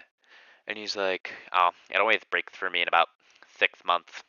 And 0.67 0.79
he's 0.79 0.97
like, 0.97 1.33
oh, 1.53 1.71
it'll 1.91 2.03
always 2.03 2.21
break 2.31 2.51
for 2.51 2.69
me 2.71 2.83
in 2.83 2.89
about 2.89 3.09
six 3.59 3.79
months. 3.85 4.23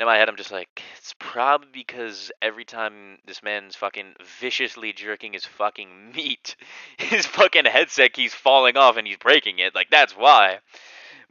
In 0.00 0.06
my 0.06 0.16
head, 0.16 0.28
I'm 0.30 0.36
just 0.36 0.50
like, 0.50 0.82
it's 0.96 1.14
probably 1.18 1.68
because 1.72 2.32
every 2.40 2.64
time 2.64 3.18
this 3.26 3.42
man's 3.42 3.76
fucking 3.76 4.14
viciously 4.40 4.94
jerking 4.94 5.34
his 5.34 5.44
fucking 5.44 6.12
meat, 6.16 6.56
his 6.98 7.26
fucking 7.26 7.66
headset 7.66 8.14
keeps 8.14 8.34
falling 8.34 8.76
off 8.76 8.96
and 8.96 9.06
he's 9.06 9.18
breaking 9.18 9.58
it. 9.58 9.74
Like, 9.74 9.90
that's 9.90 10.16
why. 10.16 10.60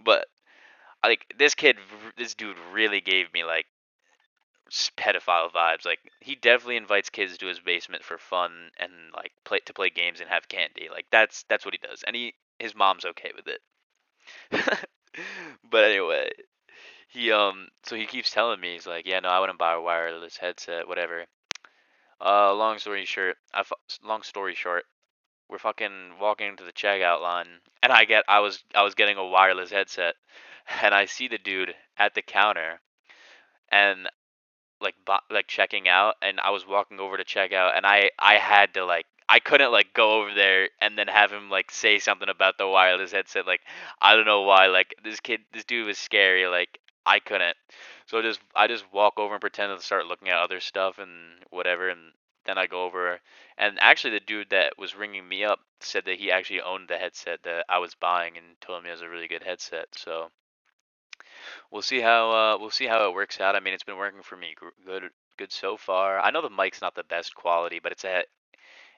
But, 0.04 0.28
like, 1.04 1.26
this 1.38 1.56
kid, 1.56 1.78
this 2.16 2.36
dude 2.36 2.58
really 2.72 3.02
gave 3.02 3.34
me, 3.34 3.44
like, 3.44 3.66
pedophile 4.98 5.52
vibes. 5.52 5.86
Like 5.86 6.00
he 6.22 6.36
definitely 6.36 6.78
invites 6.78 7.10
kids 7.10 7.38
to 7.38 7.48
his 7.48 7.60
basement 7.60 8.04
for 8.04 8.18
fun 8.18 8.70
and 8.78 8.92
like 9.16 9.32
play 9.44 9.60
to 9.66 9.74
play 9.74 9.90
games 9.90 10.20
and 10.22 10.30
have 10.30 10.48
candy. 10.48 10.90
Like 10.92 11.06
that's 11.12 11.44
that's 11.50 11.66
what 11.66 11.74
he 11.74 11.80
does, 11.80 12.04
and 12.06 12.16
he 12.16 12.36
his 12.60 12.76
mom's 12.76 13.06
okay 13.06 13.32
with 13.36 13.48
it. 13.48 13.62
but 15.72 15.84
anyway, 15.84 16.30
he 17.10 17.32
um 17.32 17.68
so 17.84 17.96
he 17.96 18.06
keeps 18.06 18.32
telling 18.32 18.60
me 18.60 18.74
he's 18.74 18.88
like, 18.88 19.06
yeah, 19.06 19.20
no, 19.20 19.30
I 19.30 19.40
wouldn't 19.40 19.60
buy 19.60 19.74
a 19.74 19.82
wireless 19.82 20.38
headset, 20.38 20.88
whatever. 20.88 21.26
Uh, 22.22 22.54
long 22.54 22.78
story 22.80 23.06
short, 23.06 23.38
I 23.54 23.64
long 24.04 24.24
story 24.24 24.56
short, 24.56 24.84
we're 25.50 25.58
fucking 25.58 26.14
walking 26.22 26.48
into 26.48 26.64
the 26.64 26.72
checkout 26.72 27.22
line, 27.22 27.48
and 27.82 27.92
I 27.92 28.06
get 28.06 28.24
I 28.28 28.40
was 28.40 28.64
I 28.76 28.84
was 28.84 28.96
getting 28.96 29.18
a 29.18 29.26
wireless 29.26 29.72
headset, 29.72 30.16
and 30.84 30.94
I 30.94 31.06
see 31.06 31.28
the 31.28 31.38
dude 31.38 31.74
at 31.98 32.14
the 32.14 32.22
counter, 32.22 32.80
and 33.72 34.08
like 34.82 34.96
like 35.30 35.48
checking 35.48 35.88
out 35.88 36.16
and 36.22 36.40
I 36.40 36.52
was 36.52 36.66
walking 36.66 37.00
over 37.00 37.18
to 37.18 37.24
check 37.24 37.52
out 37.52 37.76
and 37.76 37.86
I 37.86 38.12
I 38.18 38.36
had 38.36 38.74
to 38.76 38.86
like 38.86 39.06
I 39.28 39.40
couldn't 39.40 39.72
like 39.72 39.94
go 39.94 40.22
over 40.22 40.34
there 40.34 40.70
and 40.82 40.98
then 40.98 41.08
have 41.08 41.32
him 41.32 41.50
like 41.50 41.70
say 41.70 42.00
something 42.00 42.30
about 42.30 42.58
the 42.58 42.68
wireless 42.68 43.12
headset 43.12 43.46
like 43.46 43.62
I 44.02 44.16
don't 44.16 44.26
know 44.26 44.44
why 44.44 44.68
like 44.68 44.96
this 45.04 45.20
kid 45.20 45.42
this 45.54 45.66
dude 45.66 45.88
was 45.88 45.98
scary 45.98 46.48
like 46.48 46.80
I 47.10 47.20
couldn't 47.20 47.58
so 48.06 48.22
just 48.22 48.40
I 48.56 48.68
just 48.68 48.86
walk 48.94 49.18
over 49.18 49.34
and 49.34 49.42
pretend 49.42 49.78
to 49.78 49.84
start 49.84 50.06
looking 50.06 50.30
at 50.30 50.38
other 50.38 50.60
stuff 50.60 51.00
and 51.00 51.12
whatever 51.50 51.90
and 51.90 52.12
then 52.46 52.58
I 52.58 52.68
go 52.68 52.86
over 52.86 53.20
and 53.58 53.78
actually 53.82 54.12
the 54.12 54.20
dude 54.22 54.52
that 54.52 54.78
was 54.78 54.96
ringing 54.96 55.28
me 55.28 55.44
up 55.44 55.60
said 55.82 56.06
that 56.06 56.20
he 56.20 56.32
actually 56.32 56.62
owned 56.62 56.88
the 56.88 56.98
headset 56.98 57.44
that 57.44 57.66
I 57.70 57.80
was 57.80 57.96
buying 57.96 58.38
and 58.38 58.46
told 58.62 58.84
me 58.84 58.90
it 58.90 58.94
was 58.94 59.02
a 59.02 59.10
really 59.10 59.28
good 59.28 59.44
headset 59.44 59.88
so 59.96 60.30
we'll 61.72 61.82
see 61.82 62.00
how 62.00 62.32
uh, 62.32 62.58
we'll 62.60 62.70
see 62.70 62.88
how 62.88 63.08
it 63.08 63.14
works 63.14 63.40
out. 63.40 63.56
I 63.56 63.60
mean, 63.60 63.74
it's 63.74 63.84
been 63.84 63.98
working 63.98 64.22
for 64.22 64.36
me 64.36 64.56
good 64.86 65.04
good 65.38 65.52
so 65.52 65.78
far. 65.78 66.20
I 66.20 66.32
know 66.32 66.42
the 66.42 66.50
mic's 66.50 66.82
not 66.82 66.96
the 66.96 67.04
best 67.04 67.36
quality, 67.36 67.80
but 67.82 67.92
it's 67.92 68.06
a 68.06 68.24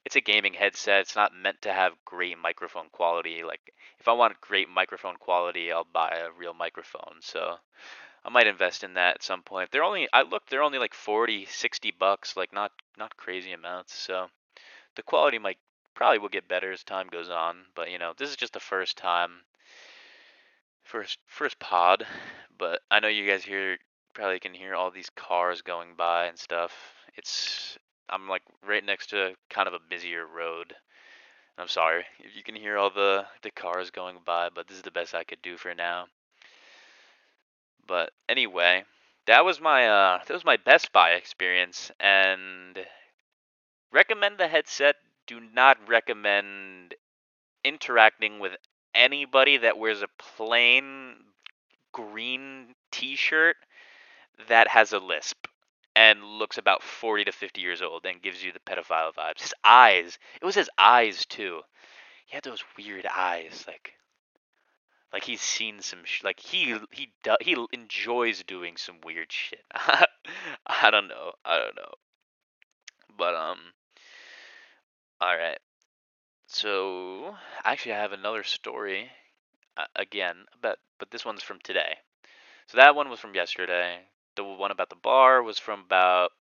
it's 0.06 0.16
a 0.16 0.22
gaming 0.22 0.54
headset. 0.54 1.02
It's 1.02 1.16
not 1.16 1.34
meant 1.34 1.62
to 1.64 1.74
have 1.74 1.94
great 2.06 2.38
microphone 2.38 2.90
quality. 2.92 3.44
Like 3.44 3.74
if 4.00 4.08
I 4.08 4.14
want 4.14 4.42
great 4.42 4.70
microphone 4.70 5.18
quality, 5.18 5.72
I'll 5.72 5.88
buy 5.92 6.18
a 6.18 6.32
real 6.32 6.54
microphone. 6.54 7.18
So 7.22 7.56
I 8.24 8.30
might 8.30 8.48
invest 8.48 8.84
in 8.84 8.96
that 8.96 9.16
at 9.16 9.24
some 9.24 9.44
point. 9.44 9.72
They're 9.72 9.84
only 9.84 10.08
I 10.14 10.24
looked 10.24 10.50
they're 10.50 10.64
only 10.64 10.80
like 10.80 10.94
40, 10.94 11.46
60 11.46 11.92
bucks, 12.00 12.36
like 12.36 12.54
not 12.54 12.72
not 12.98 13.18
crazy 13.18 13.52
amounts. 13.52 13.94
So 13.94 14.28
the 14.96 15.04
quality 15.04 15.40
might 15.40 15.58
probably 15.94 16.20
will 16.20 16.30
get 16.30 16.48
better 16.48 16.72
as 16.72 16.84
time 16.84 17.08
goes 17.08 17.30
on, 17.30 17.66
but 17.76 17.92
you 17.92 18.00
know, 18.00 18.14
this 18.18 18.30
is 18.30 18.36
just 18.36 18.54
the 18.54 18.60
first 18.60 18.98
time 18.98 19.42
first 20.84 21.20
first 21.28 21.60
pod, 21.60 22.06
but 22.58 22.82
I 22.90 23.00
know 23.00 23.08
you 23.08 23.28
guys 23.28 23.44
here 23.44 23.78
probably 24.14 24.40
can 24.40 24.54
hear 24.54 24.76
all 24.76 24.92
these 24.92 25.10
cars 25.16 25.62
going 25.62 25.96
by 25.96 26.26
and 26.26 26.38
stuff. 26.38 26.74
It's 27.16 27.78
I'm 28.12 28.28
like 28.28 28.44
right 28.68 28.84
next 28.84 29.12
to 29.12 29.34
kind 29.50 29.68
of 29.68 29.74
a 29.74 29.80
busier 29.90 30.26
road. 30.28 30.74
I'm 31.58 31.68
sorry 31.68 32.04
if 32.20 32.36
you 32.36 32.44
can 32.44 32.56
hear 32.56 32.78
all 32.78 32.90
the 32.90 33.26
the 33.44 33.52
cars 33.52 33.92
going 33.92 34.18
by, 34.26 34.50
but 34.54 34.68
this 34.68 34.78
is 34.78 34.84
the 34.84 34.92
best 34.92 35.16
I 35.16 35.24
could 35.24 35.42
do 35.42 35.58
for 35.58 35.74
now. 35.74 36.08
But 37.88 38.12
anyway, 38.28 38.84
that 39.28 39.46
was 39.46 39.62
my 39.62 39.88
uh 39.88 40.20
that 40.28 40.34
was 40.34 40.46
my 40.46 40.58
Best 40.58 40.92
Buy 40.92 41.12
experience 41.12 41.92
and 42.00 42.80
recommend 43.92 44.38
the 44.38 44.48
headset. 44.48 44.96
Do 45.28 45.40
not 45.40 45.78
recommend 45.88 46.96
interacting 47.64 48.40
with 48.40 48.54
anybody 48.94 49.58
that 49.58 49.78
wears 49.78 50.02
a 50.02 50.08
plain 50.18 51.16
green 51.94 52.74
t-shirt 52.92 53.56
that 54.48 54.68
has 54.68 54.94
a 54.94 55.00
lisp 55.00 55.48
and 55.96 56.24
looks 56.24 56.58
about 56.58 56.84
40 56.84 57.26
to 57.26 57.32
50 57.32 57.62
years 57.62 57.82
old 57.82 58.06
and 58.06 58.22
gives 58.22 58.44
you 58.44 58.52
the 58.52 58.60
pedophile 58.60 59.14
vibes. 59.14 59.42
His 59.42 59.54
eyes, 59.64 60.18
it 60.42 60.46
was 60.46 60.56
his 60.56 60.70
eyes 60.78 61.26
too. 61.26 61.62
He 62.26 62.36
had 62.36 62.44
those 62.44 62.64
weird 62.78 63.06
eyes 63.06 63.66
like 63.68 63.94
Like 65.14 65.24
he's 65.26 65.42
seen 65.42 65.82
some 65.82 66.04
sh- 66.06 66.24
like 66.24 66.40
he 66.40 66.78
he 66.92 67.12
do- 67.24 67.38
he 67.42 67.56
enjoys 67.74 68.44
doing 68.44 68.78
some 68.78 69.02
weird 69.04 69.32
shit. 69.32 69.64
I 69.74 70.90
don't 70.92 71.08
know. 71.08 71.34
I 71.44 71.58
don't 71.60 71.76
know. 71.76 71.94
But 73.18 73.36
um 73.36 73.74
all 75.22 75.38
right. 75.38 75.60
So, 76.48 77.36
actually 77.64 77.94
I 77.94 78.00
have 78.02 78.12
another 78.14 78.44
story 78.44 79.12
uh, 79.78 79.86
again, 79.96 80.46
but 80.62 80.80
but 81.00 81.12
this 81.12 81.26
one's 81.26 81.44
from 81.44 81.60
today. 81.64 81.98
So 82.68 82.78
that 82.78 82.96
one 82.96 83.10
was 83.10 83.20
from 83.20 83.36
yesterday. 83.36 84.00
The 84.36 84.44
one 84.44 84.72
about 84.72 84.90
the 84.90 84.96
bar 84.96 85.44
was 85.44 85.60
from 85.60 85.82
about 85.82 86.32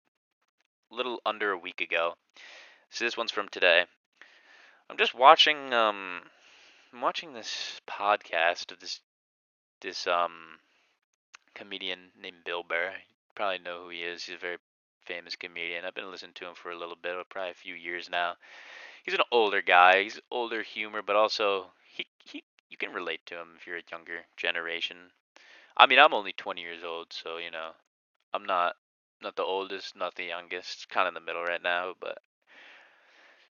a 0.91 0.95
little 0.95 1.21
under 1.27 1.51
a 1.51 1.59
week 1.59 1.81
ago. 1.81 2.15
So 2.91 3.05
this 3.05 3.17
one's 3.17 3.33
from 3.33 3.49
today. 3.49 3.85
I'm 4.89 4.97
just 4.97 5.15
watching 5.15 5.73
um 5.73 6.23
I'm 6.93 7.01
watching 7.01 7.33
this 7.33 7.81
podcast 7.89 8.73
of 8.73 8.81
this 8.81 9.01
this 9.81 10.07
um 10.07 10.59
comedian 11.55 12.11
named 12.21 12.45
Bill 12.45 12.63
Burr. 12.63 12.93
You 12.93 13.15
probably 13.35 13.59
know 13.59 13.85
who 13.85 13.91
he 13.91 14.03
is. 14.03 14.25
He's 14.25 14.37
a 14.37 14.39
very 14.39 14.59
famous 15.05 15.37
comedian. 15.37 15.85
I've 15.85 15.95
been 15.95 16.11
listening 16.11 16.35
to 16.35 16.47
him 16.47 16.55
for 16.55 16.71
a 16.71 16.79
little 16.79 16.97
bit, 17.01 17.15
probably 17.29 17.51
a 17.51 17.55
few 17.55 17.75
years 17.75 18.09
now. 18.11 18.35
He's 19.05 19.15
an 19.15 19.21
older 19.33 19.63
guy. 19.63 20.03
He's 20.03 20.21
older 20.31 20.63
humor, 20.63 21.03
but 21.03 21.17
also 21.17 21.73
he 21.95 22.07
he 22.25 22.45
you 22.69 22.77
can 22.77 22.93
relate 22.93 23.25
to 23.27 23.35
him 23.35 23.55
if 23.57 23.67
you're 23.67 23.79
a 23.79 23.91
younger 23.91 24.27
generation. 24.37 25.11
I 25.77 25.87
mean, 25.87 25.99
I'm 25.99 26.15
only 26.15 26.33
20 26.33 26.61
years 26.61 26.85
old, 26.85 27.13
so 27.13 27.39
you 27.39 27.51
know, 27.51 27.71
I'm 28.33 28.45
not 28.45 28.77
not 29.23 29.37
the 29.37 29.45
oldest, 29.45 29.97
not 29.97 30.15
the 30.15 30.25
youngest, 30.25 30.89
kind 30.89 31.07
of 31.07 31.11
in 31.11 31.15
the 31.15 31.27
middle 31.27 31.43
right 31.45 31.63
now. 31.63 31.95
But 32.01 32.19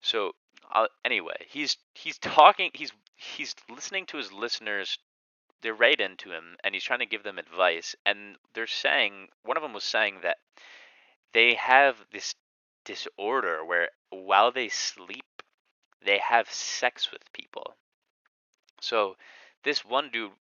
so 0.01 0.33
anyway, 1.05 1.47
he's 1.49 1.77
he's 1.95 2.19
talking, 2.19 2.71
he's 2.75 2.93
he's 3.17 3.55
listening 3.69 4.07
to 4.07 4.17
his 4.17 4.33
listeners. 4.33 4.99
They're 5.63 5.75
right 5.75 6.01
into 6.01 6.31
him, 6.33 6.57
and 6.65 6.75
he's 6.75 6.85
trying 6.85 7.01
to 7.01 7.07
give 7.07 7.23
them 7.23 7.39
advice. 7.39 7.95
And 8.07 8.37
they're 8.55 8.67
saying 8.67 9.29
one 9.43 9.57
of 9.57 9.63
them 9.63 9.75
was 9.75 9.85
saying 9.85 10.21
that 10.23 10.39
they 11.33 11.55
have 11.55 11.97
this 12.13 12.35
disorder 12.85 13.65
where 13.65 13.91
while 14.11 14.51
they 14.51 14.69
sleep, 14.69 15.43
they 16.05 16.19
have 16.19 16.51
sex 16.51 17.13
with 17.13 17.33
people. 17.33 17.75
So 18.81 19.17
this 19.65 19.85
one 19.85 20.11
dude 20.11 20.33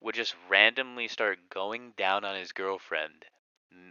would 0.00 0.14
just 0.14 0.34
randomly 0.48 1.08
start 1.08 1.38
going 1.50 1.92
down 1.96 2.24
on 2.24 2.36
his 2.36 2.52
girlfriend 2.52 3.24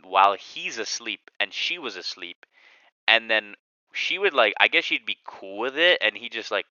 while 0.03 0.35
he's 0.35 0.77
asleep 0.77 1.29
and 1.39 1.53
she 1.53 1.77
was 1.77 1.95
asleep 1.95 2.45
and 3.07 3.29
then 3.29 3.55
she 3.93 4.17
would 4.17 4.33
like 4.33 4.53
I 4.59 4.67
guess 4.67 4.85
she'd 4.85 5.05
be 5.05 5.17
cool 5.25 5.57
with 5.57 5.77
it 5.77 5.99
and 6.01 6.15
he 6.15 6.29
just 6.29 6.51
like 6.51 6.65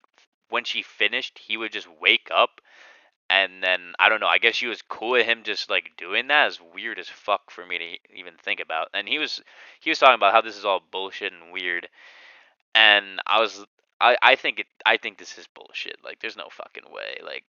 when 0.50 0.64
she 0.64 0.82
finished 0.82 1.40
he 1.40 1.58
would 1.58 1.72
just 1.72 1.88
wake 2.00 2.30
up 2.34 2.62
and 3.30 3.64
then 3.64 3.94
I 4.00 4.10
don't 4.10 4.20
know 4.20 4.28
I 4.28 4.38
guess 4.38 4.56
she 4.56 4.68
was 4.68 4.82
cool 4.82 5.12
with 5.12 5.26
him 5.26 5.44
just 5.44 5.70
like 5.70 5.92
doing 5.98 6.28
that? 6.28 6.48
Is 6.50 6.60
weird 6.74 7.00
as 7.00 7.10
fuck 7.10 7.52
for 7.52 7.66
me 7.66 7.78
to 7.78 8.18
even 8.18 8.34
think 8.42 8.60
about 8.60 8.90
and 8.94 9.08
he 9.08 9.20
was 9.20 9.42
he 9.80 9.90
was 9.90 10.00
talking 10.00 10.16
about 10.16 10.34
how 10.34 10.42
this 10.42 10.58
is 10.58 10.66
all 10.66 10.82
bullshit 10.92 11.34
and 11.34 11.52
weird 11.52 11.88
and 12.74 13.20
I 13.26 13.40
was 13.40 13.66
I 14.00 14.18
I 14.22 14.36
think 14.36 14.60
it 14.60 14.68
I 14.86 14.98
think 14.98 15.18
this 15.18 15.38
is 15.38 15.48
bullshit 15.48 15.98
like 16.04 16.20
there's 16.20 16.38
no 16.38 16.50
fucking 16.50 16.92
way 16.92 17.20
like 17.24 17.44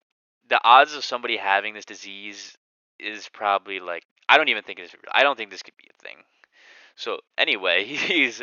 the 0.48 0.60
odds 0.62 0.94
of 0.94 1.04
somebody 1.04 1.36
having 1.36 1.74
this 1.74 1.84
disease 1.84 2.56
is 2.98 3.28
probably 3.28 3.80
like 3.80 4.04
I 4.28 4.36
don't 4.36 4.48
even 4.48 4.62
think 4.62 4.78
it's 4.78 4.94
I 5.12 5.22
don't 5.22 5.36
think 5.36 5.50
this 5.50 5.62
could 5.62 5.76
be 5.76 5.88
a 5.90 6.02
thing. 6.02 6.18
So 6.96 7.18
anyway, 7.36 7.84
he's 7.84 8.42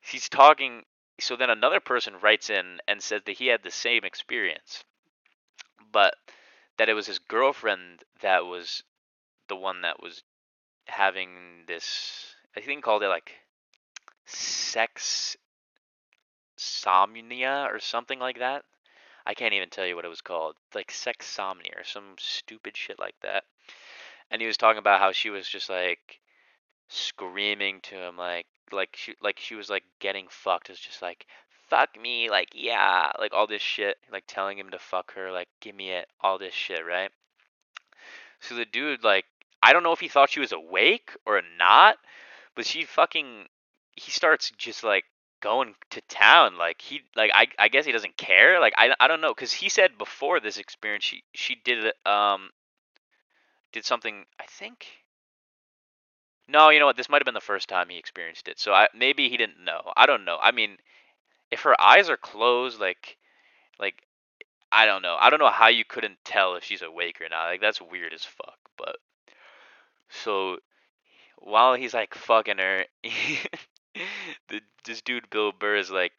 he's 0.00 0.28
talking 0.28 0.82
so 1.18 1.36
then 1.36 1.50
another 1.50 1.80
person 1.80 2.14
writes 2.22 2.48
in 2.50 2.78
and 2.88 3.02
says 3.02 3.22
that 3.26 3.36
he 3.36 3.48
had 3.48 3.62
the 3.62 3.70
same 3.70 4.04
experience. 4.04 4.84
But 5.92 6.14
that 6.78 6.88
it 6.88 6.94
was 6.94 7.06
his 7.06 7.18
girlfriend 7.18 8.04
that 8.22 8.46
was 8.46 8.82
the 9.48 9.56
one 9.56 9.82
that 9.82 10.02
was 10.02 10.22
having 10.86 11.64
this 11.66 12.34
I 12.56 12.60
think 12.60 12.84
called 12.84 13.02
it 13.02 13.08
like 13.08 13.32
sex 14.26 15.36
somnia 16.58 17.72
or 17.72 17.78
something 17.78 18.18
like 18.18 18.38
that. 18.38 18.64
I 19.26 19.34
can't 19.34 19.54
even 19.54 19.68
tell 19.68 19.86
you 19.86 19.96
what 19.96 20.04
it 20.04 20.08
was 20.08 20.20
called. 20.20 20.56
Like 20.74 20.90
sexsomnia 20.92 21.78
or 21.78 21.84
some 21.84 22.14
stupid 22.18 22.76
shit 22.76 22.98
like 22.98 23.16
that. 23.22 23.44
And 24.30 24.40
he 24.40 24.46
was 24.46 24.56
talking 24.56 24.78
about 24.78 25.00
how 25.00 25.12
she 25.12 25.30
was 25.30 25.48
just 25.48 25.68
like 25.68 26.20
screaming 26.88 27.80
to 27.82 27.94
him 27.94 28.16
like 28.16 28.46
like 28.72 28.96
she 28.96 29.14
like 29.22 29.38
she 29.38 29.54
was 29.54 29.70
like 29.70 29.84
getting 29.98 30.26
fucked. 30.28 30.70
It's 30.70 30.80
just 30.80 31.02
like 31.02 31.26
fuck 31.68 32.00
me, 32.00 32.30
like 32.30 32.48
yeah, 32.54 33.12
like 33.18 33.32
all 33.32 33.46
this 33.46 33.62
shit, 33.62 33.96
like 34.12 34.24
telling 34.26 34.58
him 34.58 34.70
to 34.70 34.78
fuck 34.78 35.14
her, 35.14 35.30
like 35.30 35.48
give 35.60 35.74
me 35.74 35.90
it, 35.90 36.08
all 36.20 36.38
this 36.38 36.54
shit, 36.54 36.84
right? 36.86 37.10
So 38.40 38.54
the 38.54 38.64
dude 38.64 39.04
like 39.04 39.24
I 39.62 39.72
don't 39.72 39.82
know 39.82 39.92
if 39.92 40.00
he 40.00 40.08
thought 40.08 40.30
she 40.30 40.40
was 40.40 40.52
awake 40.52 41.10
or 41.26 41.42
not, 41.58 41.96
but 42.54 42.66
she 42.66 42.84
fucking 42.84 43.46
he 43.92 44.10
starts 44.10 44.50
just 44.56 44.82
like 44.84 45.04
going 45.40 45.74
to 45.90 46.00
town 46.02 46.56
like 46.58 46.80
he 46.80 47.02
like 47.16 47.30
I 47.34 47.48
I 47.58 47.68
guess 47.68 47.86
he 47.86 47.92
doesn't 47.92 48.16
care 48.16 48.60
like 48.60 48.74
I, 48.76 48.94
I 49.00 49.08
don't 49.08 49.20
know 49.20 49.34
cuz 49.34 49.52
he 49.52 49.68
said 49.68 49.98
before 49.98 50.40
this 50.40 50.58
experience 50.58 51.04
she 51.04 51.24
she 51.34 51.54
did 51.56 51.92
um 52.06 52.50
did 53.72 53.84
something 53.84 54.26
I 54.38 54.46
think 54.46 54.86
No, 56.48 56.68
you 56.70 56.78
know 56.80 56.86
what 56.86 56.96
this 56.96 57.08
might 57.08 57.20
have 57.20 57.24
been 57.24 57.34
the 57.34 57.40
first 57.40 57.68
time 57.68 57.88
he 57.88 57.96
experienced 57.98 58.48
it. 58.48 58.58
So 58.58 58.72
I 58.74 58.88
maybe 58.94 59.28
he 59.28 59.36
didn't 59.36 59.64
know. 59.64 59.92
I 59.96 60.06
don't 60.06 60.24
know. 60.24 60.38
I 60.40 60.50
mean 60.50 60.76
if 61.50 61.62
her 61.62 61.80
eyes 61.80 62.10
are 62.10 62.16
closed 62.18 62.80
like 62.80 63.18
like 63.78 64.02
I 64.72 64.86
don't 64.86 65.02
know. 65.02 65.16
I 65.20 65.30
don't 65.30 65.40
know 65.40 65.50
how 65.50 65.68
you 65.68 65.84
couldn't 65.84 66.18
tell 66.24 66.56
if 66.56 66.64
she's 66.64 66.82
awake 66.82 67.20
or 67.20 67.28
not. 67.30 67.46
Like 67.46 67.60
that's 67.60 67.80
weird 67.82 68.12
as 68.14 68.24
fuck, 68.24 68.58
but 68.76 68.96
so 70.10 70.58
while 71.38 71.74
he's 71.74 71.94
like 71.94 72.14
fucking 72.14 72.58
her 72.58 72.84
the 74.48 74.60
this 74.84 75.02
dude 75.02 75.28
Bill 75.30 75.52
Burr 75.52 75.76
is 75.76 75.90
like 75.90 76.12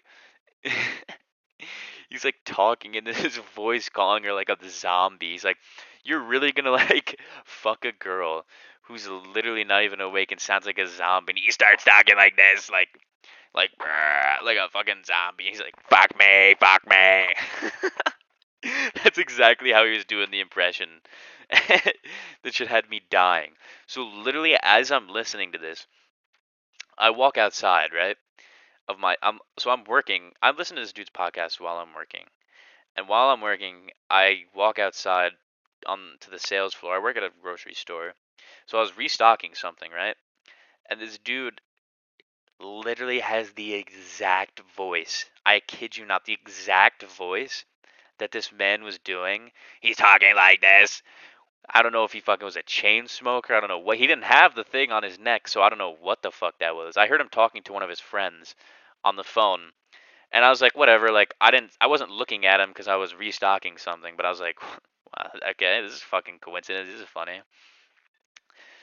he's 2.10 2.25
like 2.25 2.36
talking 2.45 2.95
and 2.95 3.07
his 3.15 3.38
voice 3.55 3.89
calling 3.89 4.23
her 4.23 4.34
like 4.34 4.49
a 4.49 4.57
zombie. 4.69 5.31
He's 5.31 5.43
like, 5.43 5.57
You're 6.03 6.21
really 6.21 6.51
gonna 6.51 6.71
like 6.71 7.19
fuck 7.45 7.86
a 7.86 7.91
girl 7.91 8.45
who's 8.84 9.07
literally 9.07 9.63
not 9.63 9.84
even 9.84 10.01
awake 10.01 10.31
and 10.31 10.41
sounds 10.41 10.65
like 10.65 10.77
a 10.77 10.88
zombie 10.88 11.34
and 11.34 11.39
he 11.43 11.51
starts 11.51 11.84
talking 11.84 12.15
like 12.15 12.36
this, 12.36 12.69
like 12.69 12.89
like 13.53 13.71
like 14.43 14.57
a 14.57 14.69
fucking 14.69 15.03
zombie. 15.05 15.45
He's 15.49 15.62
like, 15.62 15.75
Fuck 15.89 16.17
me, 16.17 16.55
fuck 16.60 16.88
me 16.88 17.27
That's 19.03 19.17
exactly 19.17 19.71
how 19.71 19.86
he 19.86 19.95
was 19.95 20.05
doing 20.05 20.29
the 20.29 20.39
impression. 20.39 20.89
that 21.49 22.53
shit 22.53 22.67
had 22.67 22.89
me 22.89 23.01
dying. 23.10 23.51
So 23.88 24.03
literally 24.03 24.55
as 24.62 24.91
I'm 24.91 25.10
listening 25.10 25.51
to 25.53 25.57
this, 25.57 25.88
I 26.97 27.10
walk 27.12 27.38
outside, 27.38 27.93
right? 27.93 28.17
Of 28.88 28.99
my 28.99 29.17
I'm 29.21 29.39
so 29.60 29.71
I'm 29.71 29.84
working. 29.86 30.34
I'm 30.41 30.58
listening 30.58 30.77
to 30.77 30.82
this 30.84 30.93
dude's 30.93 31.10
podcast 31.10 31.60
while 31.60 31.77
I'm 31.77 31.93
working. 31.93 32.25
And 32.95 33.08
while 33.08 33.30
I'm 33.30 33.41
working, 33.41 33.91
I 34.10 34.45
walk 34.54 34.80
outside 34.80 35.34
on 35.86 36.17
to 36.21 36.30
the 36.30 36.39
sales 36.39 36.73
floor. 36.73 36.95
I 36.95 36.99
work 36.99 37.17
at 37.17 37.23
a 37.23 37.32
grocery 37.41 37.73
store. 37.73 38.13
So 38.65 38.77
I 38.77 38.82
was 38.82 38.97
restocking 38.97 39.56
something, 39.56 39.91
right? 39.91 40.15
And 40.89 40.99
this 40.99 41.17
dude 41.17 41.62
literally 42.60 43.19
has 43.19 43.51
the 43.54 43.73
exact 43.73 44.62
voice. 44.75 45.25
I 45.45 45.60
kid 45.60 45.97
you 45.97 46.06
not, 46.06 46.25
the 46.25 46.34
exact 46.34 47.04
voice 47.04 47.65
that 48.19 48.32
this 48.32 48.51
man 48.51 48.84
was 48.84 48.99
doing. 48.99 49.51
He's 49.82 49.97
talking 49.97 50.36
like 50.36 50.62
this. 50.62 51.01
I 51.73 51.81
don't 51.81 51.93
know 51.93 52.03
if 52.03 52.12
he 52.12 52.19
fucking 52.19 52.45
was 52.45 52.57
a 52.57 52.63
chain 52.63 53.07
smoker. 53.07 53.55
I 53.55 53.60
don't 53.60 53.69
know 53.69 53.79
what. 53.79 53.97
He 53.97 54.07
didn't 54.07 54.25
have 54.25 54.55
the 54.55 54.63
thing 54.63 54.91
on 54.91 55.03
his 55.03 55.17
neck, 55.17 55.47
so 55.47 55.62
I 55.62 55.69
don't 55.69 55.79
know 55.79 55.95
what 56.01 56.21
the 56.21 56.31
fuck 56.31 56.60
that 56.60 56.75
was. 56.75 56.97
I 56.97 57.07
heard 57.07 57.21
him 57.21 57.29
talking 57.29 57.63
to 57.63 57.73
one 57.73 57.84
of 57.84 57.89
his 57.89 57.99
friends 57.99 58.55
on 59.03 59.15
the 59.15 59.23
phone, 59.23 59.60
and 60.31 60.43
I 60.43 60.49
was 60.49 60.62
like, 60.62 60.75
whatever. 60.75 61.12
Like 61.12 61.34
I 61.39 61.51
didn't, 61.51 61.71
I 61.79 61.88
wasn't 61.88 62.12
looking 62.12 62.45
at 62.45 62.60
him 62.60 62.69
because 62.69 62.89
I 62.89 62.95
was 62.95 63.15
restocking 63.15 63.77
something, 63.77 64.15
but 64.17 64.25
I 64.25 64.29
was 64.29 64.41
like, 64.41 64.62
wow, 65.17 65.31
okay, 65.51 65.81
this 65.81 65.93
is 65.93 66.01
fucking 66.01 66.39
coincidence. 66.39 66.89
This 66.89 67.01
is 67.01 67.07
funny. 67.07 67.39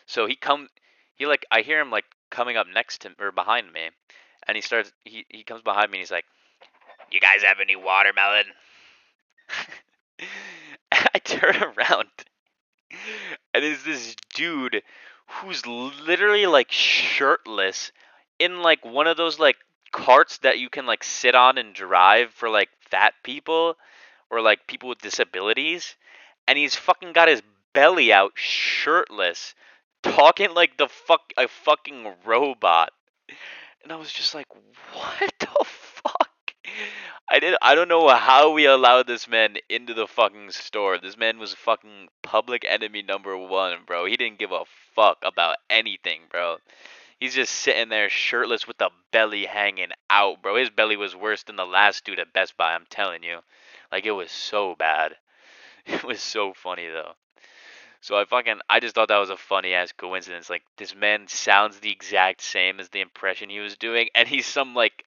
So 0.06 0.26
he 0.26 0.34
come, 0.36 0.68
he 1.16 1.26
like, 1.26 1.44
I 1.50 1.60
hear 1.60 1.80
him 1.80 1.90
like 1.90 2.06
coming 2.30 2.56
up 2.56 2.66
next 2.72 3.02
to 3.02 3.10
or 3.20 3.32
behind 3.32 3.70
me, 3.70 3.90
and 4.46 4.56
he 4.56 4.62
starts. 4.62 4.92
He 5.04 5.26
he 5.28 5.44
comes 5.44 5.62
behind 5.62 5.90
me 5.90 5.98
and 5.98 6.02
he's 6.02 6.10
like, 6.10 6.24
"You 7.10 7.20
guys 7.20 7.42
have 7.42 7.58
any 7.60 7.76
watermelon?" 7.76 8.46
I 10.92 11.18
turn 11.18 11.62
around 11.62 12.08
and 13.54 13.64
it's 13.64 13.82
this 13.84 14.16
dude 14.34 14.82
who's 15.26 15.66
literally 15.66 16.46
like 16.46 16.70
shirtless 16.70 17.92
in 18.38 18.62
like 18.62 18.84
one 18.84 19.06
of 19.06 19.16
those 19.16 19.38
like 19.38 19.56
carts 19.92 20.38
that 20.38 20.58
you 20.58 20.68
can 20.68 20.86
like 20.86 21.02
sit 21.04 21.34
on 21.34 21.58
and 21.58 21.74
drive 21.74 22.30
for 22.30 22.48
like 22.48 22.68
fat 22.90 23.14
people 23.22 23.76
or 24.30 24.40
like 24.40 24.66
people 24.66 24.88
with 24.88 24.98
disabilities 24.98 25.96
and 26.46 26.58
he's 26.58 26.76
fucking 26.76 27.12
got 27.12 27.28
his 27.28 27.42
belly 27.72 28.12
out 28.12 28.32
shirtless 28.34 29.54
talking 30.02 30.54
like 30.54 30.76
the 30.76 30.88
fuck 30.88 31.32
a 31.36 31.48
fucking 31.48 32.14
robot. 32.24 32.90
And 33.82 33.92
i 33.92 33.96
was 33.96 34.12
just 34.12 34.34
like 34.34 34.46
what 34.92 35.32
the 35.38 35.64
I 37.30 37.40
did. 37.40 37.56
I 37.60 37.74
don't 37.74 37.88
know 37.88 38.08
how 38.08 38.52
we 38.52 38.64
allowed 38.64 39.06
this 39.06 39.28
man 39.28 39.56
into 39.68 39.92
the 39.92 40.06
fucking 40.06 40.50
store. 40.50 40.98
This 40.98 41.16
man 41.16 41.38
was 41.38 41.52
fucking 41.54 42.08
public 42.22 42.64
enemy 42.66 43.02
number 43.02 43.36
one, 43.36 43.80
bro. 43.86 44.06
He 44.06 44.16
didn't 44.16 44.38
give 44.38 44.52
a 44.52 44.64
fuck 44.94 45.18
about 45.22 45.58
anything, 45.68 46.22
bro. 46.30 46.56
He's 47.20 47.34
just 47.34 47.52
sitting 47.52 47.88
there 47.88 48.08
shirtless 48.08 48.66
with 48.66 48.78
the 48.78 48.90
belly 49.10 49.44
hanging 49.44 49.90
out, 50.08 50.40
bro. 50.40 50.56
His 50.56 50.70
belly 50.70 50.96
was 50.96 51.14
worse 51.14 51.42
than 51.42 51.56
the 51.56 51.66
last 51.66 52.04
dude 52.04 52.20
at 52.20 52.32
Best 52.32 52.56
Buy. 52.56 52.74
I'm 52.74 52.86
telling 52.88 53.22
you, 53.22 53.40
like 53.92 54.06
it 54.06 54.12
was 54.12 54.30
so 54.30 54.74
bad. 54.74 55.16
It 55.86 56.04
was 56.04 56.20
so 56.20 56.52
funny 56.52 56.86
though. 56.86 57.14
So 58.02 58.16
I 58.16 58.26
fucking 58.26 58.60
I 58.68 58.78
just 58.78 58.94
thought 58.94 59.08
that 59.08 59.16
was 59.18 59.30
a 59.30 59.36
funny 59.36 59.72
ass 59.72 59.92
coincidence. 59.92 60.50
Like 60.50 60.62
this 60.76 60.94
man 60.94 61.26
sounds 61.28 61.80
the 61.80 61.90
exact 61.90 62.42
same 62.42 62.78
as 62.78 62.90
the 62.90 63.00
impression 63.00 63.48
he 63.48 63.60
was 63.60 63.76
doing, 63.76 64.08
and 64.14 64.28
he's 64.28 64.46
some 64.46 64.74
like 64.74 65.04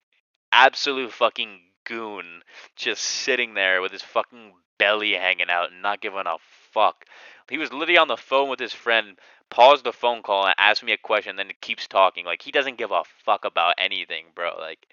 absolute 0.52 1.12
fucking 1.12 1.60
goon 1.86 2.44
just 2.76 3.02
sitting 3.02 3.54
there 3.54 3.82
with 3.82 3.92
his 3.92 4.02
fucking 4.02 4.54
belly 4.78 5.14
hanging 5.14 5.50
out 5.50 5.72
and 5.72 5.82
not 5.82 6.02
giving 6.02 6.26
a 6.26 6.38
fuck. 6.72 7.06
He 7.50 7.58
was 7.58 7.74
literally 7.74 7.98
on 7.98 8.08
the 8.08 8.18
phone 8.18 8.50
with 8.50 8.60
his 8.60 8.74
friend, 8.74 9.18
paused 9.50 9.84
the 9.84 9.92
phone 9.92 10.24
call 10.24 10.46
and 10.46 10.56
asked 10.58 10.84
me 10.84 10.94
a 10.94 10.98
question, 10.98 11.36
then 11.36 11.52
keeps 11.62 11.88
talking. 11.88 12.26
Like 12.26 12.42
he 12.42 12.52
doesn't 12.52 12.78
give 12.78 12.92
a 12.92 13.04
fuck 13.26 13.46
about 13.46 13.76
anything, 13.78 14.26
bro. 14.34 14.56
Like 14.58 14.88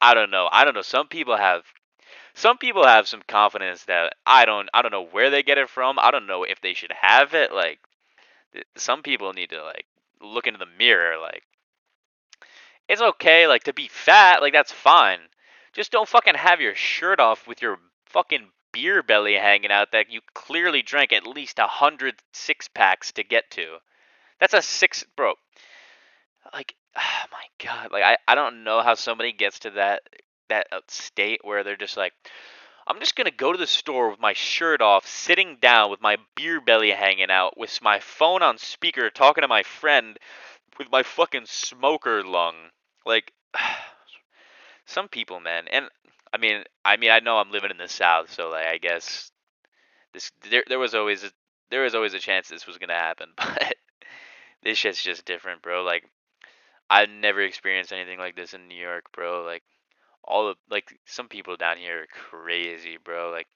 I 0.00 0.14
don't 0.14 0.30
know. 0.30 0.48
I 0.50 0.64
don't 0.64 0.74
know. 0.74 0.82
Some 0.82 1.08
people 1.08 1.36
have 1.36 1.64
some 2.34 2.56
people 2.56 2.86
have 2.86 3.08
some 3.08 3.22
confidence 3.26 3.84
that 3.84 4.14
I 4.24 4.44
don't 4.44 4.68
I 4.72 4.82
don't 4.82 4.92
know 4.92 5.04
where 5.04 5.30
they 5.30 5.42
get 5.42 5.58
it 5.58 5.68
from. 5.68 5.98
I 5.98 6.10
don't 6.10 6.26
know 6.26 6.44
if 6.44 6.60
they 6.60 6.74
should 6.74 6.92
have 6.92 7.34
it. 7.34 7.52
Like 7.52 7.80
some 8.76 9.02
people 9.02 9.32
need 9.32 9.50
to 9.50 9.62
like 9.62 9.86
look 10.22 10.46
into 10.46 10.58
the 10.58 10.78
mirror 10.78 11.18
like 11.20 11.42
it's 12.88 13.02
okay 13.02 13.46
like 13.46 13.64
to 13.64 13.72
be 13.72 13.88
fat, 13.88 14.40
like 14.40 14.52
that's 14.52 14.72
fine. 14.72 15.20
Just 15.72 15.92
don't 15.92 16.08
fucking 16.08 16.34
have 16.34 16.60
your 16.60 16.74
shirt 16.74 17.20
off 17.20 17.46
with 17.46 17.62
your 17.62 17.78
fucking 18.06 18.48
beer 18.72 19.02
belly 19.02 19.34
hanging 19.34 19.70
out 19.70 19.92
that 19.92 20.10
you 20.10 20.20
clearly 20.34 20.82
drank 20.82 21.12
at 21.12 21.26
least 21.26 21.58
a 21.58 21.66
hundred 21.66 22.14
six 22.32 22.68
packs 22.68 23.12
to 23.12 23.24
get 23.24 23.50
to. 23.52 23.76
That's 24.40 24.54
a 24.54 24.62
six 24.62 25.04
bro. 25.16 25.34
Like 26.52 26.74
oh 26.96 27.24
my 27.30 27.64
god, 27.64 27.92
like 27.92 28.02
I, 28.02 28.16
I 28.26 28.34
don't 28.34 28.64
know 28.64 28.80
how 28.82 28.94
somebody 28.94 29.32
gets 29.32 29.60
to 29.60 29.70
that 29.70 30.02
that 30.48 30.66
uh, 30.72 30.80
state 30.88 31.40
where 31.42 31.62
they're 31.62 31.76
just 31.76 31.96
like, 31.96 32.14
I'm 32.86 33.00
just 33.00 33.16
gonna 33.16 33.30
go 33.30 33.52
to 33.52 33.58
the 33.58 33.66
store 33.66 34.10
with 34.10 34.20
my 34.20 34.32
shirt 34.32 34.80
off, 34.80 35.06
sitting 35.06 35.58
down 35.60 35.90
with 35.90 36.00
my 36.00 36.16
beer 36.34 36.60
belly 36.60 36.90
hanging 36.90 37.30
out, 37.30 37.58
with 37.58 37.78
my 37.82 38.00
phone 38.00 38.42
on 38.42 38.56
speaker, 38.58 39.10
talking 39.10 39.42
to 39.42 39.48
my 39.48 39.62
friend, 39.62 40.18
with 40.78 40.90
my 40.90 41.02
fucking 41.02 41.44
smoker 41.46 42.22
lung. 42.22 42.70
Like, 43.08 43.32
some 44.86 45.08
people, 45.08 45.40
man, 45.40 45.66
and 45.68 45.86
I 46.32 46.38
mean, 46.38 46.62
I 46.84 46.96
mean, 46.96 47.10
I 47.10 47.20
know 47.20 47.38
I'm 47.38 47.50
living 47.50 47.70
in 47.70 47.78
the 47.78 47.88
South, 47.88 48.30
so 48.32 48.50
like, 48.50 48.66
I 48.66 48.78
guess 48.78 49.32
this 50.12 50.30
there 50.50 50.64
there 50.68 50.78
was 50.78 50.94
always 50.94 51.24
a, 51.24 51.30
there 51.70 51.82
was 51.82 51.94
always 51.94 52.14
a 52.14 52.20
chance 52.20 52.48
this 52.48 52.66
was 52.66 52.78
gonna 52.78 52.94
happen, 52.94 53.30
but 53.36 53.74
this 54.62 54.78
shit's 54.78 55.02
just 55.02 55.24
different, 55.24 55.62
bro. 55.62 55.82
Like, 55.82 56.04
I've 56.88 57.08
never 57.08 57.40
experienced 57.40 57.92
anything 57.92 58.18
like 58.18 58.36
this 58.36 58.54
in 58.54 58.68
New 58.68 58.80
York, 58.80 59.06
bro. 59.12 59.42
Like, 59.42 59.62
all 60.28 60.46
of 60.46 60.56
like 60.70 60.98
some 61.06 61.26
people 61.26 61.56
down 61.56 61.78
here 61.78 62.02
are 62.02 62.06
crazy, 62.06 62.98
bro. 63.02 63.30
Like 63.30 63.46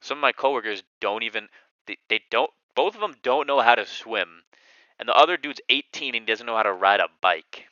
some 0.00 0.18
of 0.18 0.22
my 0.22 0.32
coworkers 0.32 0.82
don't 1.00 1.22
even 1.22 1.48
they, 1.86 1.98
they 2.08 2.20
don't 2.30 2.50
both 2.74 2.94
of 2.94 3.00
them 3.02 3.14
don't 3.22 3.46
know 3.46 3.60
how 3.60 3.74
to 3.74 3.86
swim. 3.86 4.42
And 4.98 5.08
the 5.08 5.14
other 5.14 5.36
dude's 5.36 5.60
18 5.68 6.14
and 6.14 6.22
he 6.22 6.32
doesn't 6.32 6.46
know 6.46 6.56
how 6.56 6.62
to 6.62 6.72
ride 6.72 7.00
a 7.00 7.08
bike. 7.20 7.66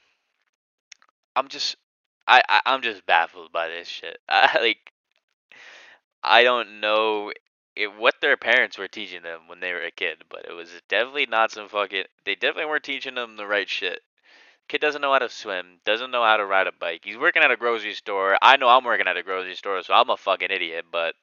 I'm 1.37 1.49
just 1.49 1.77
I, 2.27 2.43
I 2.49 2.61
I'm 2.67 2.83
just 2.83 3.07
baffled 3.07 3.53
by 3.53 3.69
this 3.69 3.89
shit. 3.89 4.19
I, 4.29 4.59
like 4.61 4.93
I 6.23 6.43
don't 6.45 6.81
know 6.81 7.33
it, 7.77 7.97
what 7.97 8.21
their 8.21 8.37
parents 8.37 8.79
were 8.79 8.89
teaching 8.89 9.23
them 9.23 9.43
when 9.47 9.61
they 9.61 9.73
were 9.73 9.83
a 9.83 9.91
kid, 9.91 10.25
but 10.29 10.45
it 10.49 10.53
was 10.53 10.71
definitely 10.89 11.27
not 11.27 11.51
some 11.51 11.69
fucking. 11.69 12.05
They 12.25 12.35
definitely 12.35 12.67
weren't 12.67 12.85
teaching 12.85 13.15
them 13.15 13.37
the 13.37 13.47
right 13.47 13.69
shit. 13.69 14.01
Kid 14.69 14.81
doesn't 14.81 15.03
know 15.03 15.13
how 15.13 15.19
to 15.19 15.29
swim, 15.29 15.81
doesn't 15.85 16.13
know 16.13 16.23
how 16.23 16.37
to 16.37 16.47
ride 16.47 16.69
a 16.69 16.73
bike. 16.73 17.01
He's 17.05 17.17
working 17.17 17.43
at 17.43 17.51
a 17.51 17.57
grocery 17.57 17.95
store. 17.95 18.39
I 18.41 18.57
know 18.57 18.69
I'm 18.69 18.85
working 18.85 19.09
at 19.09 19.17
a 19.17 19.23
grocery 19.23 19.55
store, 19.55 19.83
so 19.83 19.95
I'm 19.95 20.11
a 20.11 20.17
fucking 20.17 20.51
idiot. 20.51 20.87
But 20.93 21.15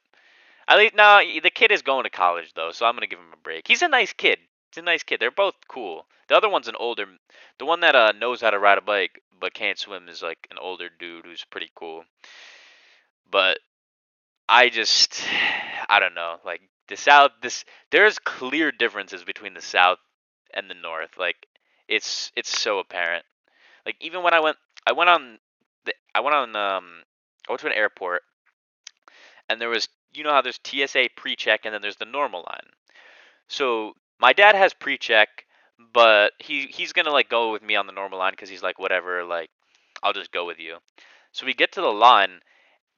at 0.68 0.78
least 0.78 0.96
no, 0.96 1.22
the 1.42 1.50
kid 1.50 1.72
is 1.72 1.82
going 1.82 2.04
to 2.04 2.10
college 2.10 2.54
though, 2.56 2.72
so 2.72 2.86
I'm 2.86 2.96
gonna 2.96 3.08
give 3.08 3.20
him 3.20 3.34
a 3.34 3.38
break. 3.38 3.68
He's 3.68 3.82
a 3.82 3.88
nice 3.88 4.14
kid. 4.14 4.40
He's 4.72 4.82
a 4.82 4.86
nice 4.86 5.04
kid. 5.04 5.20
They're 5.20 5.32
both 5.32 5.56
cool. 5.68 6.08
The 6.28 6.36
other 6.36 6.50
one's 6.50 6.68
an 6.68 6.76
older. 6.78 7.06
The 7.58 7.66
one 7.66 7.82
that 7.82 7.96
uh 7.96 8.14
knows 8.14 8.42
how 8.42 8.50
to 8.50 8.60
ride 8.60 8.78
a 8.78 8.82
bike 8.82 9.22
but 9.40 9.54
can't 9.54 9.78
swim 9.78 10.08
is 10.10 10.22
like 10.22 10.48
an 10.52 10.58
older 10.60 10.90
dude 11.00 11.26
who's 11.26 11.46
pretty 11.50 11.70
cool. 11.76 12.04
But 13.30 13.60
I 14.48 14.70
just 14.70 15.22
I 15.90 16.00
don't 16.00 16.16
know. 16.16 16.38
Like 16.46 16.62
the 16.88 16.98
South, 16.98 17.32
this 17.42 17.66
there's 17.92 18.20
clear 18.20 18.72
differences 18.72 19.24
between 19.24 19.54
the 19.54 19.62
South 19.62 20.00
and 20.54 20.70
the 20.70 20.76
North. 20.76 21.18
Like 21.18 21.48
it's 21.88 22.32
it's 22.36 22.58
so 22.58 22.80
apparent. 22.80 23.26
Like 23.86 23.96
even 24.02 24.24
when 24.24 24.34
I 24.34 24.42
went, 24.42 24.58
I 24.86 24.92
went 24.92 25.10
on, 25.10 25.38
the, 25.86 25.94
I 26.14 26.20
went 26.20 26.36
on, 26.36 26.56
um, 26.56 27.04
I 27.48 27.52
went 27.52 27.62
to 27.62 27.68
an 27.68 27.74
airport, 27.74 28.22
and 29.50 29.62
there 29.62 29.70
was, 29.70 29.88
you 30.14 30.24
know 30.24 30.32
how 30.32 30.42
there's 30.42 30.60
TSA 30.62 31.10
pre-check 31.16 31.62
and 31.64 31.74
then 31.74 31.82
there's 31.82 31.96
the 31.96 32.06
normal 32.06 32.46
line. 32.50 32.70
So 33.48 33.94
my 34.20 34.34
dad 34.34 34.56
has 34.56 34.74
pre-check, 34.74 35.46
but 35.94 36.34
he 36.40 36.68
he's 36.68 36.94
gonna 36.94 37.12
like 37.12 37.30
go 37.30 37.52
with 37.52 37.62
me 37.62 37.76
on 37.76 37.88
the 37.88 37.94
normal 37.94 38.20
line 38.20 38.34
because 38.34 38.50
he's 38.50 38.64
like 38.64 38.80
whatever, 38.80 39.24
like 39.24 39.50
I'll 40.04 40.14
just 40.14 40.32
go 40.32 40.46
with 40.46 40.60
you. 40.60 40.78
So 41.32 41.46
we 41.46 41.54
get 41.54 41.72
to 41.74 41.82
the 41.82 41.88
line, 41.88 42.42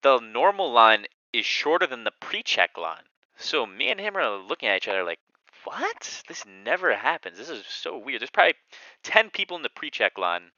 the 0.02 0.20
normal 0.20 0.72
line 0.72 1.06
is 1.34 1.46
shorter 1.46 1.88
than 1.88 2.04
the 2.04 2.12
pre-check 2.20 2.78
line. 2.78 3.04
So 3.38 3.66
me 3.66 3.90
and 3.90 4.00
him 4.00 4.18
are 4.18 4.38
looking 4.38 4.70
at 4.70 4.78
each 4.78 4.88
other 4.88 5.04
like, 5.04 5.20
what? 5.64 6.24
This 6.28 6.46
never 6.46 6.96
happens. 6.96 7.38
This 7.38 7.50
is 7.50 7.66
so 7.68 7.98
weird. 7.98 8.22
There's 8.22 8.30
probably 8.30 8.56
10 9.04 9.30
people 9.30 9.58
in 9.58 9.64
the 9.64 9.70
pre 9.70 9.90
check 9.90 10.18
line, 10.18 10.52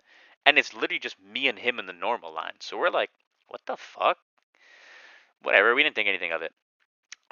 and 0.45 0.57
it's 0.57 0.74
literally 0.74 0.99
just 0.99 1.17
me 1.22 1.47
and 1.47 1.59
him 1.59 1.80
in 1.80 1.86
the 1.86 1.93
normal 1.93 2.34
line. 2.34 2.53
So 2.59 2.78
we're 2.78 2.89
like, 2.89 3.09
what 3.47 3.61
the 3.65 3.78
fuck? 3.78 4.17
Whatever. 5.41 5.76
We 5.76 5.84
didn't 5.84 5.95
think 5.95 6.07
anything 6.07 6.32
of 6.32 6.41
it. 6.41 6.53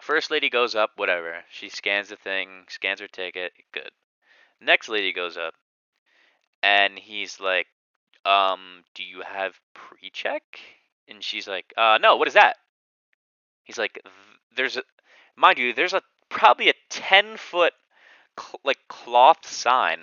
First 0.02 0.32
lady 0.32 0.50
goes 0.50 0.76
up, 0.76 0.92
whatever. 0.96 1.44
She 1.52 1.70
scans 1.70 2.10
the 2.10 2.16
thing, 2.16 2.66
scans 2.70 3.02
her 3.02 3.08
ticket, 3.08 3.54
good. 3.72 3.92
Next 4.62 4.90
lady 4.90 5.14
goes 5.14 5.38
up, 5.38 5.54
and 6.62 6.98
he's 6.98 7.40
like, 7.40 7.68
um, 8.26 8.84
do 8.96 9.04
you 9.04 9.22
have 9.22 9.60
pre 9.74 10.10
check? 10.12 10.44
And 11.08 11.24
she's 11.24 11.48
like, 11.48 11.74
uh, 11.78 11.98
no, 12.02 12.18
what 12.18 12.28
is 12.28 12.36
that? 12.36 12.58
He's 13.64 13.78
like, 13.78 14.02
there's 14.56 14.78
a, 14.78 14.84
mind 15.36 15.58
you, 15.58 15.74
there's 15.74 15.94
a 15.94 16.02
probably 16.30 16.70
a 16.70 16.74
10 16.90 17.38
foot 17.38 17.74
cl- 18.40 18.60
like 18.64 18.78
cloth 18.88 19.46
sign 19.46 20.00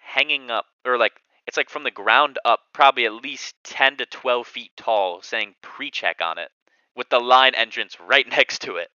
hanging 0.00 0.50
up 0.50 0.66
or 0.84 0.96
like 0.96 1.20
it's 1.46 1.56
like 1.56 1.68
from 1.68 1.84
the 1.84 1.90
ground 1.90 2.38
up 2.44 2.60
probably 2.72 3.04
at 3.04 3.12
least 3.12 3.54
10 3.64 3.98
to 3.98 4.06
12 4.06 4.46
feet 4.46 4.70
tall 4.76 5.20
saying 5.22 5.54
pre-check 5.62 6.20
on 6.22 6.38
it 6.38 6.50
with 6.96 7.08
the 7.10 7.18
line 7.20 7.54
entrance 7.54 7.96
right 8.00 8.28
next 8.30 8.62
to 8.62 8.76
it 8.76 8.88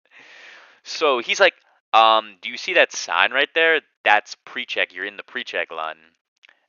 so 0.83 1.19
he's 1.19 1.39
like 1.39 1.53
um 1.95 2.37
do 2.41 2.49
you 2.49 2.57
see 2.57 2.73
that 2.73 2.91
sign 2.93 3.31
right 3.31 3.49
there? 3.55 3.81
That's 4.03 4.35
pre-check. 4.45 4.93
You're 4.93 5.05
in 5.05 5.17
the 5.17 5.23
pre-check 5.23 5.71
line. 5.71 5.97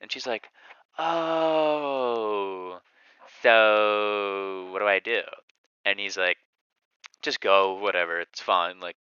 And 0.01 0.11
she's 0.11 0.27
like 0.27 0.49
oh 0.99 2.79
so 3.43 4.69
what 4.73 4.79
do 4.81 4.87
i 4.87 5.01
do? 5.01 5.21
And 5.85 5.99
he's 6.01 6.17
like 6.17 6.39
just 7.23 7.41
go 7.41 7.75
whatever 7.75 8.21
it's 8.21 8.41
fine. 8.41 8.81
Like 8.81 8.97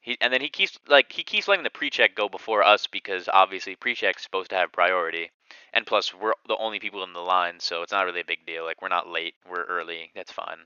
he 0.00 0.18
and 0.20 0.32
then 0.32 0.40
he 0.40 0.48
keeps 0.48 0.78
like 0.88 1.12
he 1.12 1.22
keeps 1.22 1.48
letting 1.48 1.62
the 1.64 1.70
pre-check 1.70 2.14
go 2.14 2.28
before 2.28 2.62
us 2.64 2.86
because 2.88 3.28
obviously 3.32 3.76
pre-check's 3.76 4.22
supposed 4.24 4.50
to 4.50 4.56
have 4.56 4.72
priority, 4.72 5.30
and 5.72 5.86
plus 5.86 6.12
we're 6.12 6.32
the 6.48 6.56
only 6.56 6.80
people 6.80 7.04
in 7.04 7.12
the 7.12 7.20
line, 7.20 7.60
so 7.60 7.82
it's 7.82 7.92
not 7.92 8.04
really 8.04 8.20
a 8.20 8.24
big 8.24 8.44
deal. 8.44 8.64
Like 8.64 8.82
we're 8.82 8.88
not 8.88 9.08
late, 9.08 9.34
we're 9.48 9.64
early, 9.64 10.10
that's 10.14 10.32
fine. 10.32 10.58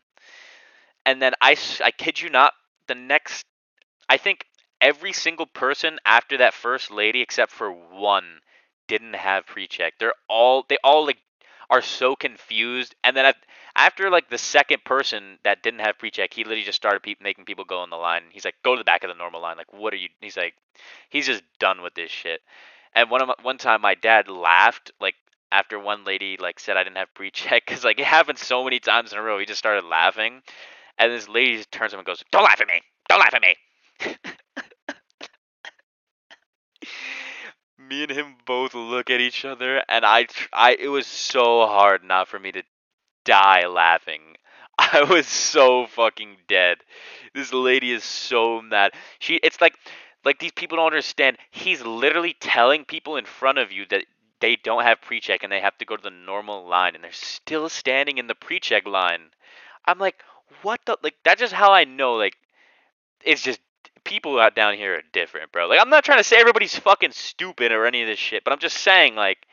And 1.04 1.20
then 1.20 1.34
I 1.40 1.56
I 1.84 1.90
kid 1.90 2.20
you 2.20 2.30
not, 2.30 2.54
the 2.88 2.94
next 2.94 3.44
I 4.08 4.16
think 4.16 4.46
every 4.80 5.12
single 5.12 5.46
person 5.46 5.98
after 6.04 6.38
that 6.38 6.54
first 6.54 6.90
lady 6.90 7.22
except 7.22 7.52
for 7.52 7.70
one 7.70 8.40
didn't 8.88 9.14
have 9.14 9.46
pre-check. 9.46 9.94
They're 9.98 10.14
all 10.28 10.64
they 10.68 10.78
all 10.84 11.06
like 11.06 11.18
are 11.68 11.82
so 11.82 12.14
confused, 12.14 12.94
and 13.02 13.16
then 13.16 13.32
after 13.74 14.08
like 14.08 14.30
the 14.30 14.38
second 14.38 14.84
person 14.84 15.38
that 15.42 15.62
didn't 15.62 15.80
have 15.80 15.98
pre-check, 15.98 16.32
he 16.32 16.44
literally 16.44 16.62
just 16.62 16.76
started 16.76 17.02
pe- 17.02 17.16
making 17.20 17.44
people 17.44 17.64
go 17.64 17.82
in 17.82 17.90
the 17.90 17.96
line. 17.96 18.22
He's 18.30 18.44
like, 18.44 18.54
"Go 18.62 18.74
to 18.74 18.78
the 18.78 18.84
back 18.84 19.02
of 19.02 19.08
the 19.08 19.14
normal 19.14 19.42
line." 19.42 19.56
Like, 19.56 19.72
what 19.72 19.92
are 19.92 19.96
you? 19.96 20.08
He's 20.20 20.36
like, 20.36 20.54
he's 21.10 21.26
just 21.26 21.42
done 21.58 21.82
with 21.82 21.94
this 21.94 22.10
shit. 22.10 22.40
And 22.94 23.10
one 23.10 23.20
of 23.20 23.28
my, 23.28 23.34
one 23.42 23.58
time, 23.58 23.80
my 23.80 23.94
dad 23.94 24.28
laughed 24.28 24.92
like 25.00 25.16
after 25.50 25.78
one 25.78 26.04
lady 26.04 26.36
like 26.38 26.60
said 26.60 26.76
I 26.76 26.84
didn't 26.84 26.96
have 26.98 27.14
pre-check 27.14 27.64
because 27.66 27.84
like 27.84 27.98
it 27.98 28.06
happened 28.06 28.38
so 28.38 28.62
many 28.62 28.78
times 28.78 29.12
in 29.12 29.18
a 29.18 29.22
row. 29.22 29.38
He 29.38 29.46
just 29.46 29.58
started 29.58 29.84
laughing, 29.84 30.42
and 30.98 31.12
this 31.12 31.28
lady 31.28 31.64
turns 31.64 31.90
to 31.90 31.96
him 31.96 32.00
and 32.00 32.06
goes, 32.06 32.22
"Don't 32.30 32.44
laugh 32.44 32.60
at 32.60 32.68
me! 32.68 32.80
Don't 33.08 33.20
laugh 33.20 33.34
at 33.34 33.42
me!" 33.42 33.56
Me 37.78 38.02
and 38.02 38.12
him 38.12 38.36
both 38.46 38.74
look 38.74 39.10
at 39.10 39.20
each 39.20 39.44
other 39.44 39.82
and 39.88 40.04
I 40.04 40.26
I 40.52 40.76
it 40.78 40.88
was 40.88 41.06
so 41.06 41.66
hard 41.66 42.02
not 42.04 42.28
for 42.28 42.38
me 42.38 42.52
to 42.52 42.62
die 43.24 43.66
laughing. 43.66 44.36
I 44.78 45.04
was 45.04 45.26
so 45.26 45.86
fucking 45.86 46.38
dead. 46.48 46.78
This 47.34 47.52
lady 47.52 47.92
is 47.92 48.04
so 48.04 48.62
mad. 48.62 48.92
She 49.20 49.36
it's 49.36 49.60
like 49.60 49.76
like 50.24 50.38
these 50.40 50.52
people 50.52 50.76
don't 50.78 50.86
understand. 50.86 51.38
He's 51.50 51.82
literally 51.82 52.36
telling 52.40 52.84
people 52.84 53.16
in 53.16 53.26
front 53.26 53.58
of 53.58 53.72
you 53.72 53.86
that 53.90 54.04
they 54.40 54.56
don't 54.56 54.84
have 54.84 55.00
pre-check 55.02 55.42
and 55.44 55.52
they 55.52 55.60
have 55.60 55.78
to 55.78 55.84
go 55.86 55.96
to 55.96 56.02
the 56.02 56.10
normal 56.10 56.66
line 56.66 56.94
and 56.94 57.04
they're 57.04 57.12
still 57.12 57.68
standing 57.68 58.18
in 58.18 58.26
the 58.28 58.34
pre-check 58.34 58.86
line. 58.86 59.30
I'm 59.86 59.98
like, 59.98 60.22
what 60.62 60.80
the 60.86 60.98
like 61.02 61.16
that's 61.24 61.40
just 61.40 61.54
how 61.54 61.72
I 61.72 61.84
know 61.84 62.14
like 62.16 62.36
it's 63.24 63.42
just 63.42 63.60
people 64.06 64.38
out 64.38 64.54
down 64.54 64.74
here 64.74 64.94
are 64.94 65.02
different, 65.12 65.52
bro. 65.52 65.66
Like 65.66 65.80
I'm 65.80 65.90
not 65.90 66.04
trying 66.04 66.18
to 66.18 66.24
say 66.24 66.36
everybody's 66.38 66.78
fucking 66.78 67.10
stupid 67.10 67.72
or 67.72 67.84
any 67.84 68.02
of 68.02 68.08
this 68.08 68.18
shit, 68.18 68.44
but 68.44 68.52
I'm 68.52 68.58
just 68.60 68.78
saying 68.78 69.16
like 69.16 69.46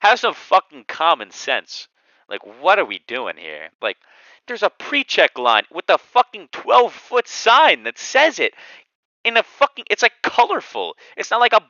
have 0.00 0.18
some 0.18 0.34
fucking 0.34 0.86
common 0.88 1.30
sense. 1.30 1.86
Like 2.28 2.40
what 2.60 2.78
are 2.78 2.84
we 2.84 3.00
doing 3.06 3.36
here? 3.36 3.68
Like 3.80 3.98
there's 4.46 4.62
a 4.62 4.70
pre-check 4.70 5.38
line 5.38 5.64
with 5.70 5.88
a 5.88 5.98
fucking 5.98 6.48
12 6.50 6.92
foot 6.92 7.28
sign 7.28 7.84
that 7.84 7.98
says 7.98 8.38
it 8.38 8.54
in 9.24 9.36
a 9.36 9.42
fucking 9.42 9.84
it's 9.90 10.02
like 10.02 10.14
colorful. 10.22 10.96
It's 11.16 11.30
not 11.30 11.40
like 11.40 11.52
a 11.52 11.60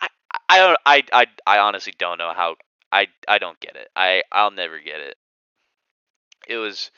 I 0.00 0.08
I 0.48 0.58
don't 0.58 0.78
I 0.86 1.02
I 1.12 1.26
I 1.46 1.58
honestly 1.58 1.92
don't 1.98 2.18
know 2.18 2.32
how 2.34 2.54
I 2.92 3.08
I 3.26 3.38
don't 3.38 3.58
get 3.58 3.74
it. 3.74 3.88
I 3.96 4.22
I'll 4.30 4.52
never 4.52 4.78
get 4.78 5.00
it. 5.00 5.16
It 6.46 6.56
was 6.56 6.92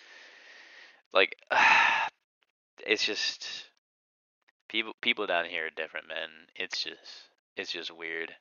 like 1.14 1.34
it's 2.86 3.04
just 3.04 3.65
people 4.68 4.94
people 5.00 5.26
down 5.26 5.46
here 5.46 5.66
are 5.66 5.70
different, 5.70 6.08
man. 6.08 6.28
It's 6.54 6.82
just 6.82 7.30
it's 7.56 7.72
just 7.72 7.96
weird. 7.96 8.32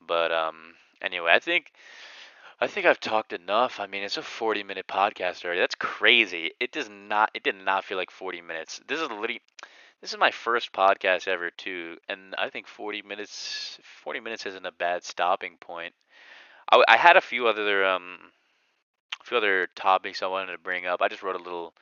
But 0.00 0.32
um 0.32 0.74
anyway, 1.02 1.32
I 1.32 1.38
think 1.38 1.72
I 2.60 2.66
think 2.66 2.86
I've 2.86 3.00
talked 3.00 3.32
enough. 3.32 3.80
I 3.80 3.86
mean, 3.86 4.02
it's 4.02 4.16
a 4.16 4.22
40 4.22 4.62
minute 4.62 4.86
podcast 4.86 5.44
already. 5.44 5.60
That's 5.60 5.74
crazy. 5.74 6.52
It 6.60 6.72
does 6.72 6.88
not 6.88 7.30
it 7.34 7.42
did 7.42 7.56
not 7.56 7.84
feel 7.84 7.98
like 7.98 8.10
40 8.10 8.40
minutes. 8.40 8.80
This 8.86 9.00
is 9.00 9.08
literally 9.08 9.40
this 10.00 10.12
is 10.12 10.18
my 10.18 10.30
first 10.30 10.72
podcast 10.72 11.26
ever 11.28 11.50
too, 11.50 11.96
and 12.08 12.34
I 12.38 12.50
think 12.50 12.66
40 12.66 13.02
minutes 13.02 13.78
40 14.02 14.20
minutes 14.20 14.46
isn't 14.46 14.66
a 14.66 14.72
bad 14.72 15.04
stopping 15.04 15.56
point. 15.60 15.94
I, 16.70 16.82
I 16.88 16.96
had 16.96 17.16
a 17.16 17.20
few 17.20 17.46
other 17.46 17.84
um 17.84 18.18
a 19.20 19.24
few 19.24 19.36
other 19.36 19.68
topics 19.76 20.22
I 20.22 20.26
wanted 20.26 20.52
to 20.52 20.58
bring 20.58 20.86
up. 20.86 21.02
I 21.02 21.08
just 21.08 21.22
wrote 21.22 21.36
a 21.36 21.42
little 21.42 21.74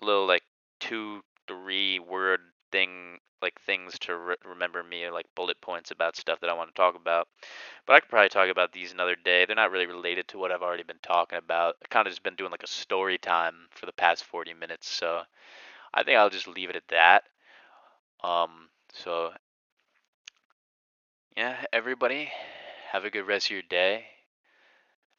little 0.00 0.26
like 0.26 0.42
two 0.80 1.22
three 1.46 1.98
word 1.98 2.40
thing 2.72 3.18
like 3.42 3.60
things 3.60 3.98
to 3.98 4.16
re- 4.16 4.36
remember 4.44 4.82
me 4.82 5.04
or 5.04 5.12
like 5.12 5.26
bullet 5.34 5.60
points 5.60 5.90
about 5.90 6.16
stuff 6.16 6.40
that 6.40 6.50
I 6.50 6.54
want 6.54 6.70
to 6.70 6.80
talk 6.80 6.94
about. 6.94 7.28
But 7.86 7.94
I 7.94 8.00
could 8.00 8.08
probably 8.08 8.28
talk 8.28 8.48
about 8.48 8.72
these 8.72 8.92
another 8.92 9.16
day. 9.16 9.44
They're 9.44 9.56
not 9.56 9.70
really 9.72 9.86
related 9.86 10.28
to 10.28 10.38
what 10.38 10.52
I've 10.52 10.62
already 10.62 10.84
been 10.84 11.00
talking 11.02 11.38
about. 11.38 11.76
I 11.84 11.88
kind 11.88 12.06
of 12.06 12.12
just 12.12 12.22
been 12.22 12.36
doing 12.36 12.52
like 12.52 12.62
a 12.62 12.68
story 12.68 13.18
time 13.18 13.54
for 13.70 13.86
the 13.86 13.92
past 13.92 14.24
40 14.24 14.54
minutes, 14.54 14.88
so 14.88 15.22
I 15.92 16.02
think 16.02 16.16
I'll 16.18 16.30
just 16.30 16.48
leave 16.48 16.70
it 16.70 16.76
at 16.76 16.88
that. 16.88 17.24
Um 18.22 18.68
so 18.92 19.32
yeah, 21.36 21.56
everybody 21.72 22.30
have 22.92 23.04
a 23.04 23.10
good 23.10 23.26
rest 23.26 23.46
of 23.46 23.52
your 23.52 23.62
day. 23.68 24.04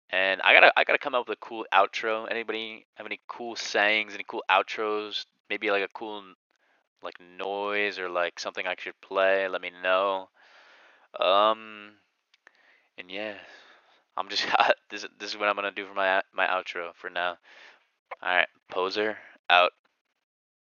And 0.09 0.41
I 0.43 0.53
gotta 0.53 0.71
I 0.77 0.83
gotta 0.83 0.99
come 0.99 1.15
up 1.15 1.27
with 1.27 1.37
a 1.37 1.45
cool 1.45 1.65
outro. 1.73 2.27
Anybody 2.29 2.85
have 2.95 3.07
any 3.07 3.19
cool 3.27 3.55
sayings, 3.55 4.13
any 4.13 4.23
cool 4.27 4.43
outros? 4.49 5.25
Maybe 5.49 5.71
like 5.71 5.83
a 5.83 5.87
cool 5.93 6.23
like 7.03 7.19
noise 7.37 7.99
or 7.99 8.09
like 8.09 8.39
something 8.39 8.65
I 8.65 8.75
should 8.77 8.99
play, 9.01 9.47
let 9.47 9.61
me 9.61 9.71
know. 9.83 10.29
Um, 11.19 11.91
and 12.97 13.09
yeah, 13.09 13.35
I'm 14.17 14.29
just 14.29 14.45
this 14.89 15.05
this 15.19 15.31
is 15.31 15.37
what 15.37 15.49
I'm 15.49 15.55
gonna 15.55 15.71
do 15.71 15.85
for 15.85 15.93
my 15.93 16.21
my 16.33 16.47
outro 16.47 16.93
for 16.95 17.09
now. 17.09 17.37
All 18.21 18.35
right, 18.35 18.47
poser 18.69 19.17
out. 19.49 19.71